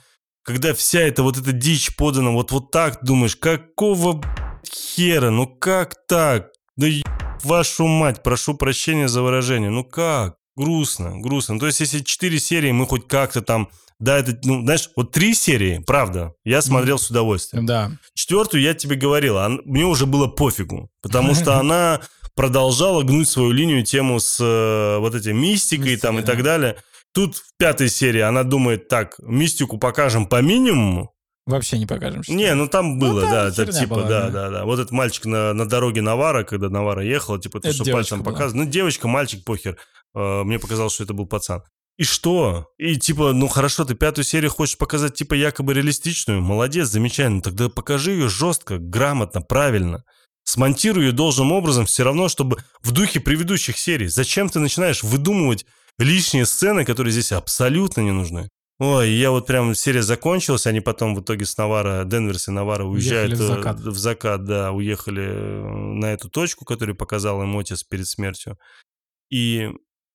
Когда 0.43 0.75
вся 0.75 1.01
эта 1.01 1.23
вот 1.23 1.39
эта 1.39 1.53
дичь 1.53 1.95
подана 1.97 2.31
вот, 2.31 2.51
вот 2.51 2.71
так, 2.73 2.99
думаешь, 3.05 3.37
какого 3.37 4.21
хера, 4.67 5.31
ну 5.31 5.47
как 5.47 5.95
так? 6.09 6.49
Да 6.77 6.87
еб 6.87 7.07
вашу 7.45 7.87
мать, 7.87 8.23
прошу 8.23 8.55
прощения 8.55 9.09
за 9.09 9.23
выражение, 9.23 9.71
ну 9.71 9.85
как? 9.85 10.35
Грустно, 10.57 11.21
грустно. 11.21 11.59
То 11.59 11.67
есть, 11.67 11.81
если 11.81 12.01
четыре 12.01 12.39
серии 12.39 12.73
мы 12.73 12.87
хоть 12.87 13.07
как-то 13.09 13.41
там, 13.41 13.71
да, 13.99 14.19
это, 14.19 14.39
ну, 14.45 14.63
знаешь, 14.63 14.91
вот 14.97 15.13
три 15.13 15.35
серии, 15.35 15.83
правда, 15.87 16.33
я 16.45 16.63
смотрел 16.63 16.99
с 16.99 17.11
удовольствием. 17.11 17.67
Да. 17.67 17.93
Четвертую 18.15 18.63
я 18.63 18.75
тебе 18.75 18.97
говорил, 18.97 19.39
а 19.39 19.49
мне 19.49 19.85
уже 19.85 20.07
было 20.07 20.27
пофигу, 20.27 20.91
потому 21.03 21.35
что 21.35 21.59
она 21.59 22.01
продолжала 22.35 23.03
гнуть 23.03 23.29
свою 23.29 23.53
линию, 23.53 23.85
тему 23.85 24.19
с 24.19 24.39
э, 24.41 24.99
вот 24.99 25.15
этим 25.15 25.41
мистикой 25.41 25.97
там 25.97 26.15
и 26.15 26.19
Мистикой, 26.19 26.37
так 26.37 26.45
далее. 26.45 26.77
Тут 27.13 27.37
в 27.37 27.57
пятой 27.59 27.91
серии 27.91 28.21
она 28.21 28.45
думает, 28.45 28.89
так, 28.89 29.17
мистику 29.19 29.79
покажем 29.79 30.27
по 30.27 30.41
минимуму. 30.41 31.13
Вообще 31.47 31.79
не 31.79 31.87
покажем. 31.87 32.23
что 32.23 32.33
Не, 32.33 32.55
ну 32.55 32.69
там 32.69 32.99
было, 32.99 33.23
там 33.23 33.31
да, 33.31 33.49
это 33.49 33.73
типа, 33.73 33.97
была, 33.97 34.09
да, 34.09 34.21
да. 34.23 34.31
да, 34.31 34.51
да. 34.51 34.65
Вот 34.65 34.79
этот 34.79 34.93
мальчик 34.93 35.27
на, 35.27 35.53
на 35.53 35.69
дороге 35.69 36.01
Навара, 36.01 36.45
когда 36.45 36.69
Навара 36.69 37.05
ехала, 37.05 37.41
типа, 37.41 37.59
Это 37.59 37.73
что 37.73 37.85
пальцем 37.85 38.23
показывает. 38.23 38.67
Ну, 38.67 38.71
девочка, 38.71 39.09
мальчик, 39.09 39.45
похер. 39.45 39.77
Э, 40.15 40.43
Мне 40.45 40.59
показалось, 40.59 40.93
что 40.95 41.05
это 41.05 41.15
был 41.15 41.27
пацан. 41.27 41.63
И 41.97 42.05
что? 42.05 42.69
И 42.79 42.97
типа, 42.97 43.33
ну 43.33 43.47
хорошо, 43.49 43.85
ты 43.85 43.95
пятую 43.95 44.25
серию 44.25 44.51
хочешь 44.51 44.79
показать 44.79 45.15
типа 45.15 45.35
якобы 45.35 45.75
реалистичную? 45.75 46.41
Молодец, 46.41 46.89
замечательно. 46.89 47.43
Тогда 47.43 47.69
покажи 47.69 48.13
ее 48.13 48.29
жестко, 48.29 48.79
грамотно, 48.79 49.43
правильно. 49.43 50.05
Смонтируй 50.45 51.05
ее 51.07 51.13
должным 51.13 51.53
образом 51.53 51.85
все 51.85 52.03
равно, 52.03 52.29
чтобы 52.29 52.57
в 52.83 52.93
духе 52.93 53.21
предыдущих 53.21 53.77
серий. 53.77 54.09
Зачем 54.09 54.49
ты 54.49 54.61
начинаешь 54.61 55.03
выдумывать 55.03 55.67
лишние 55.99 56.47
сцены, 56.47 56.85
которые 56.85 57.13
здесь 57.13 57.33
абсолютно 57.33 58.01
не 58.01 58.13
нужны? 58.13 58.49
Ой, 58.79 59.11
я 59.11 59.31
вот 59.31 59.47
прям 59.47 59.75
серия 59.75 60.03
закончилась, 60.03 60.67
они 60.67 60.81
потом 60.81 61.15
в 61.15 61.21
итоге 61.21 61.45
с 61.45 61.55
Навара, 61.59 62.05
Денверс 62.05 62.49
и 62.49 62.51
Навара 62.51 62.85
уезжают 62.85 63.33
Уехали 63.33 63.47
в 63.47 63.51
э, 63.51 63.57
закат. 63.57 63.81
в 63.81 63.99
закат, 63.99 64.45
да, 64.47 64.73
уехали 64.73 65.23
э, 65.23 65.69
на 65.69 66.07
эту 66.15 66.31
точку, 66.31 66.65
которую 66.65 66.97
показал 66.97 67.43
им 67.43 67.59
Отис 67.59 67.85
перед 67.85 68.09
смертью. 68.09 68.57
И 69.31 69.69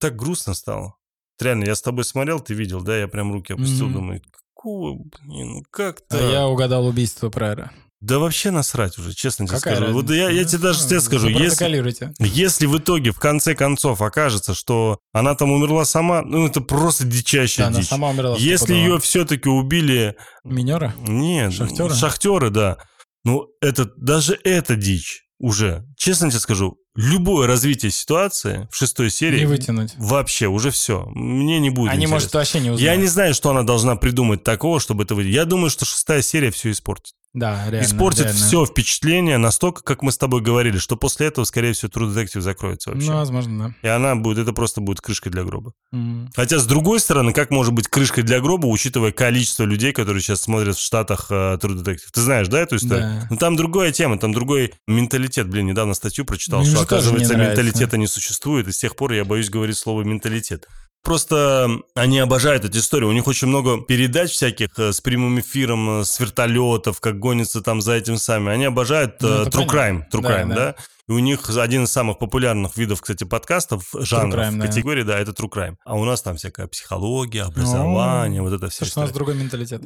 так 0.09 0.15
грустно 0.15 0.53
стало. 0.53 0.93
Реально, 1.39 1.65
я 1.65 1.75
с 1.75 1.81
тобой 1.81 2.03
смотрел, 2.05 2.39
ты 2.39 2.53
видел, 2.53 2.81
да, 2.81 2.97
я 2.97 3.07
прям 3.07 3.33
руки 3.33 3.53
опустил, 3.53 3.85
Мгм. 3.87 3.93
думаю, 3.93 4.21
какого, 4.55 4.93
блин, 4.95 5.47
ну 5.55 5.63
как 5.71 5.99
А 6.09 6.17
так? 6.17 6.31
я 6.31 6.47
угадал 6.47 6.85
убийство 6.87 7.29
Прайера. 7.29 7.71
Да 8.01 8.19
вообще 8.19 8.51
насрать 8.51 8.97
уже, 8.99 9.13
честно 9.13 9.47
тебе 9.47 9.57
Какая 9.57 9.77
скажу. 9.77 9.91
Вот 9.93 10.03
разница? 10.09 10.13
я, 10.13 10.29
я 10.29 10.43
тебе 10.45 10.59
даже 10.61 10.87
тебе 10.87 11.01
скажу, 11.01 11.27
если, 11.27 12.13
если 12.19 12.65
в 12.67 12.77
итоге, 12.77 13.11
в 13.11 13.19
конце 13.19 13.55
концов, 13.55 14.01
окажется, 14.01 14.53
что 14.53 14.99
она 15.11 15.33
там 15.33 15.51
умерла 15.51 15.85
сама, 15.85 16.21
ну 16.21 16.45
это 16.45 16.61
просто 16.61 17.03
дичайшая 17.05 17.65
Да, 17.65 17.69
она 17.71 17.79
дичь. 17.79 17.89
сама 17.89 18.09
умерла. 18.11 18.37
Если 18.37 18.73
ее 18.75 18.99
все-таки 18.99 19.49
убили 19.49 20.15
Минера? 20.43 20.93
нет, 21.07 21.53
Шахтеры? 21.53 21.95
шахтеры, 21.95 22.49
да. 22.51 22.77
Ну, 23.23 23.47
это, 23.59 23.85
даже 23.97 24.39
это 24.43 24.75
дичь 24.75 25.23
уже. 25.39 25.83
Честно 25.97 26.29
тебе 26.29 26.39
скажу, 26.39 26.77
любое 26.95 27.47
развитие 27.47 27.91
ситуации 27.91 28.67
в 28.71 28.75
шестой 28.75 29.09
серии... 29.09 29.39
Не 29.39 29.45
вытянуть. 29.45 29.93
Вообще, 29.97 30.47
уже 30.47 30.71
все. 30.71 31.05
Мне 31.13 31.59
не 31.59 31.69
будет 31.69 31.89
Они, 31.89 32.05
интересно. 32.05 32.15
может, 32.15 32.33
вообще 32.33 32.59
не 32.59 32.71
узнают. 32.71 32.81
Я 32.81 32.95
не 32.95 33.07
знаю, 33.07 33.33
что 33.33 33.49
она 33.49 33.63
должна 33.63 33.95
придумать 33.95 34.43
такого, 34.43 34.79
чтобы 34.79 35.03
это... 35.03 35.19
Я 35.19 35.45
думаю, 35.45 35.69
что 35.69 35.85
шестая 35.85 36.21
серия 36.21 36.51
все 36.51 36.71
испортит. 36.71 37.13
Да, 37.35 37.69
реально. 37.69 37.85
испортит 37.85 38.25
реально. 38.25 38.39
все 38.39 38.65
впечатление 38.65 39.37
настолько, 39.37 39.83
как 39.83 40.01
мы 40.01 40.11
с 40.11 40.17
тобой 40.17 40.41
говорили, 40.41 40.77
что 40.77 40.95
после 40.95 41.27
этого, 41.27 41.43
скорее 41.45 41.73
всего, 41.73 41.89
True 41.89 42.11
Detective 42.11 42.39
закроется 42.41 42.91
вообще. 42.91 43.11
Ну, 43.11 43.17
возможно, 43.17 43.75
И 43.83 43.87
она 43.87 44.15
будет... 44.15 44.39
Это 44.39 44.53
просто 44.53 44.79
будет 44.81 45.01
крышкой 45.01 45.31
для 45.31 45.43
гроба. 45.43 45.73
да. 45.91 45.97
М. 45.97 46.29
Хотя, 46.35 46.59
с 46.59 46.65
другой 46.65 46.99
стороны, 46.99 47.33
как 47.33 47.51
может 47.51 47.73
быть 47.73 47.87
крышкой 47.89 48.23
для 48.23 48.39
гроба, 48.39 48.67
учитывая 48.67 49.11
количество 49.11 49.63
людей, 49.63 49.91
которые 49.91 50.21
сейчас 50.21 50.41
смотрят 50.41 50.77
в 50.77 50.81
Штатах 50.81 51.27
э, 51.29 51.57
True 51.61 51.75
Detective? 51.75 52.07
Ты 52.13 52.21
знаешь, 52.21 52.47
да, 52.47 52.59
эту 52.61 52.77
историю? 52.77 53.19
Да. 53.21 53.27
Ну, 53.29 53.37
там 53.37 53.55
другая 53.57 53.91
тема, 53.91 54.17
там 54.17 54.31
другой 54.33 54.73
менталитет. 54.87 55.49
Блин, 55.49 55.65
недавно 55.67 55.93
статью 55.93 56.23
прочитал, 56.25 56.59
Мне 56.61 56.69
что, 56.69 56.77
не 56.79 56.83
оказывается, 56.83 57.33
нравится. 57.33 57.61
менталитета 57.63 57.97
не 57.97 58.07
существует, 58.07 58.67
и 58.67 58.71
с 58.71 58.77
тех 58.77 58.95
пор 58.95 59.11
я 59.11 59.25
боюсь 59.25 59.49
говорить 59.49 59.77
слово 59.77 60.03
«менталитет». 60.03 60.67
Просто 61.05 61.69
они 61.93 62.17
обожают 62.17 62.65
эту 62.65 62.79
историю. 62.79 63.09
У 63.09 63.13
них 63.13 63.27
очень 63.27 63.47
много 63.47 63.79
передач 63.79 64.31
всяких 64.31 64.69
э, 64.79 64.91
с 64.91 65.01
прямым 65.01 65.39
эфиром, 65.39 66.01
э, 66.01 66.03
с 66.03 66.19
вертолетов, 66.19 66.99
как 66.99 67.19
гонятся 67.19 67.61
там 67.61 67.79
за 67.79 67.93
этим 67.93 68.17
сами. 68.17 68.51
Они 68.51 68.65
обожают 68.65 69.21
Ну, 69.21 69.43
э, 69.43 69.45
true 69.45 69.67
crime, 69.67 70.01
true 70.11 70.21
Да, 70.21 70.41
crime, 70.41 70.49
да. 70.49 70.55
да? 70.55 70.75
И 71.07 71.11
у 71.11 71.19
них 71.19 71.47
один 71.55 71.83
из 71.83 71.91
самых 71.91 72.17
популярных 72.17 72.75
видов, 72.75 73.01
кстати, 73.01 73.23
подкастов, 73.23 73.93
жанров, 73.93 74.45
crime, 74.45 74.57
да. 74.57 74.65
категории, 74.65 75.03
да, 75.03 75.19
это 75.19 75.31
true 75.31 75.47
crime. 75.47 75.75
А 75.85 75.95
у 75.95 76.03
нас 76.05 76.23
там 76.23 76.37
всякая 76.37 76.65
психология, 76.65 77.43
образование, 77.43 78.41
вот 78.41 78.53
это 78.53 78.69
все. 78.69 78.79
Потому 78.79 78.89
что 78.89 78.99
у 78.99 79.03
нас 79.03 79.11
другой 79.11 79.35
менталитет. 79.35 79.83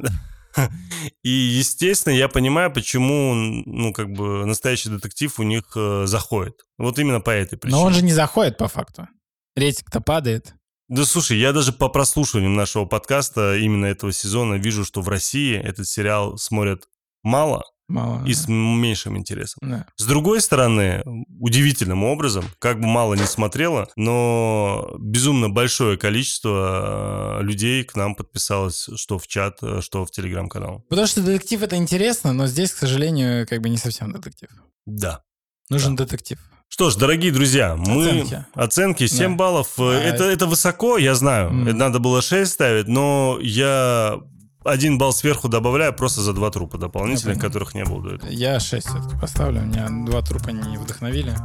И, 1.22 1.28
естественно, 1.28 2.14
я 2.14 2.28
понимаю, 2.28 2.72
почему, 2.72 3.34
ну, 3.34 3.92
как 3.92 4.10
бы, 4.10 4.46
настоящий 4.46 4.88
детектив 4.88 5.38
у 5.38 5.42
них 5.42 5.64
э, 5.76 6.06
заходит. 6.06 6.54
Вот 6.78 6.98
именно 6.98 7.20
по 7.20 7.30
этой 7.30 7.58
причине. 7.58 7.78
Но 7.78 7.86
он 7.86 7.92
же 7.92 8.02
не 8.02 8.12
заходит 8.12 8.56
по 8.56 8.68
факту. 8.68 9.06
Рейтинг-то 9.54 10.00
падает. 10.00 10.54
Да 10.90 11.04
слушай, 11.04 11.38
я 11.38 11.52
даже 11.52 11.72
по 11.72 11.88
прослушиваниям 11.88 12.56
нашего 12.56 12.84
подкаста 12.84 13.56
именно 13.56 13.86
этого 13.86 14.12
сезона 14.12 14.54
вижу, 14.54 14.84
что 14.84 15.02
в 15.02 15.08
России 15.08 15.56
этот 15.56 15.86
сериал 15.86 16.36
смотрят 16.36 16.88
мало 17.22 17.62
Мало. 17.86 18.26
и 18.26 18.34
с 18.34 18.48
меньшим 18.48 19.16
интересом. 19.16 19.58
Да. 19.62 19.86
С 19.96 20.04
другой 20.04 20.40
стороны, 20.40 21.04
удивительным 21.38 22.02
образом, 22.02 22.44
как 22.58 22.80
бы 22.80 22.88
мало 22.88 23.14
не 23.14 23.24
смотрело, 23.26 23.88
но 23.94 24.96
безумно 24.98 25.48
большое 25.48 25.96
количество 25.96 27.38
э, 27.38 27.44
людей 27.44 27.84
к 27.84 27.94
нам 27.94 28.16
подписалось 28.16 28.88
что 28.96 29.20
в 29.20 29.28
чат, 29.28 29.58
э, 29.62 29.82
что 29.82 30.04
в 30.04 30.10
телеграм-канал. 30.10 30.84
Потому 30.88 31.06
что 31.06 31.22
детектив 31.22 31.62
это 31.62 31.76
интересно, 31.76 32.32
но 32.32 32.48
здесь, 32.48 32.72
к 32.72 32.78
сожалению, 32.78 33.46
как 33.46 33.62
бы 33.62 33.68
не 33.68 33.76
совсем 33.78 34.10
детектив. 34.10 34.50
Да. 34.86 35.22
Нужен 35.68 35.94
детектив. 35.94 36.40
Что 36.72 36.88
ж, 36.88 36.94
дорогие 36.96 37.32
друзья, 37.32 37.74
мы... 37.76 38.08
Оценки. 38.08 38.44
Оценки 38.54 39.06
7 39.08 39.32
Да. 39.32 39.36
баллов. 39.36 39.68
А, 39.78 39.92
Это, 39.92 40.24
это 40.24 40.46
высоко, 40.46 40.98
я 40.98 41.14
знаю. 41.16 41.66
Это 41.66 41.76
надо 41.76 41.98
было 41.98 42.22
6 42.22 42.50
ставить, 42.50 42.86
но 42.86 43.38
я 43.42 44.20
один 44.64 44.96
балл 44.96 45.12
сверху 45.12 45.48
добавляю 45.48 45.92
просто 45.92 46.20
за 46.20 46.32
два 46.32 46.50
трупа 46.50 46.78
дополнительных, 46.78 47.36
Я 47.36 47.42
которых 47.42 47.74
не 47.74 47.84
было 47.84 48.02
до 48.02 48.14
этого. 48.14 48.30
Я 48.30 48.60
6 48.60 48.86
все-таки 48.86 49.18
поставлю. 49.20 49.62
Меня 49.62 49.88
два 50.06 50.22
трупа 50.22 50.50
не 50.50 50.78
вдохновили. 50.78 51.36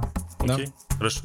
Да. 0.45 0.53
Окей, 0.55 0.69
хорошо. 0.95 1.21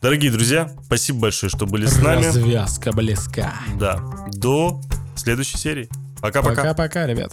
Дорогие 0.00 0.30
друзья, 0.30 0.70
спасибо 0.84 1.18
большое, 1.22 1.50
что 1.50 1.66
были 1.66 1.86
с 1.86 1.98
нами. 2.00 2.26
Развязка 2.26 2.92
близка. 2.92 3.54
Да. 3.76 3.98
До 4.34 4.80
следующей 5.16 5.58
серии. 5.58 5.88
Пока-пока. 6.22 6.54
Пока-пока, 6.62 7.06
ребят. 7.08 7.32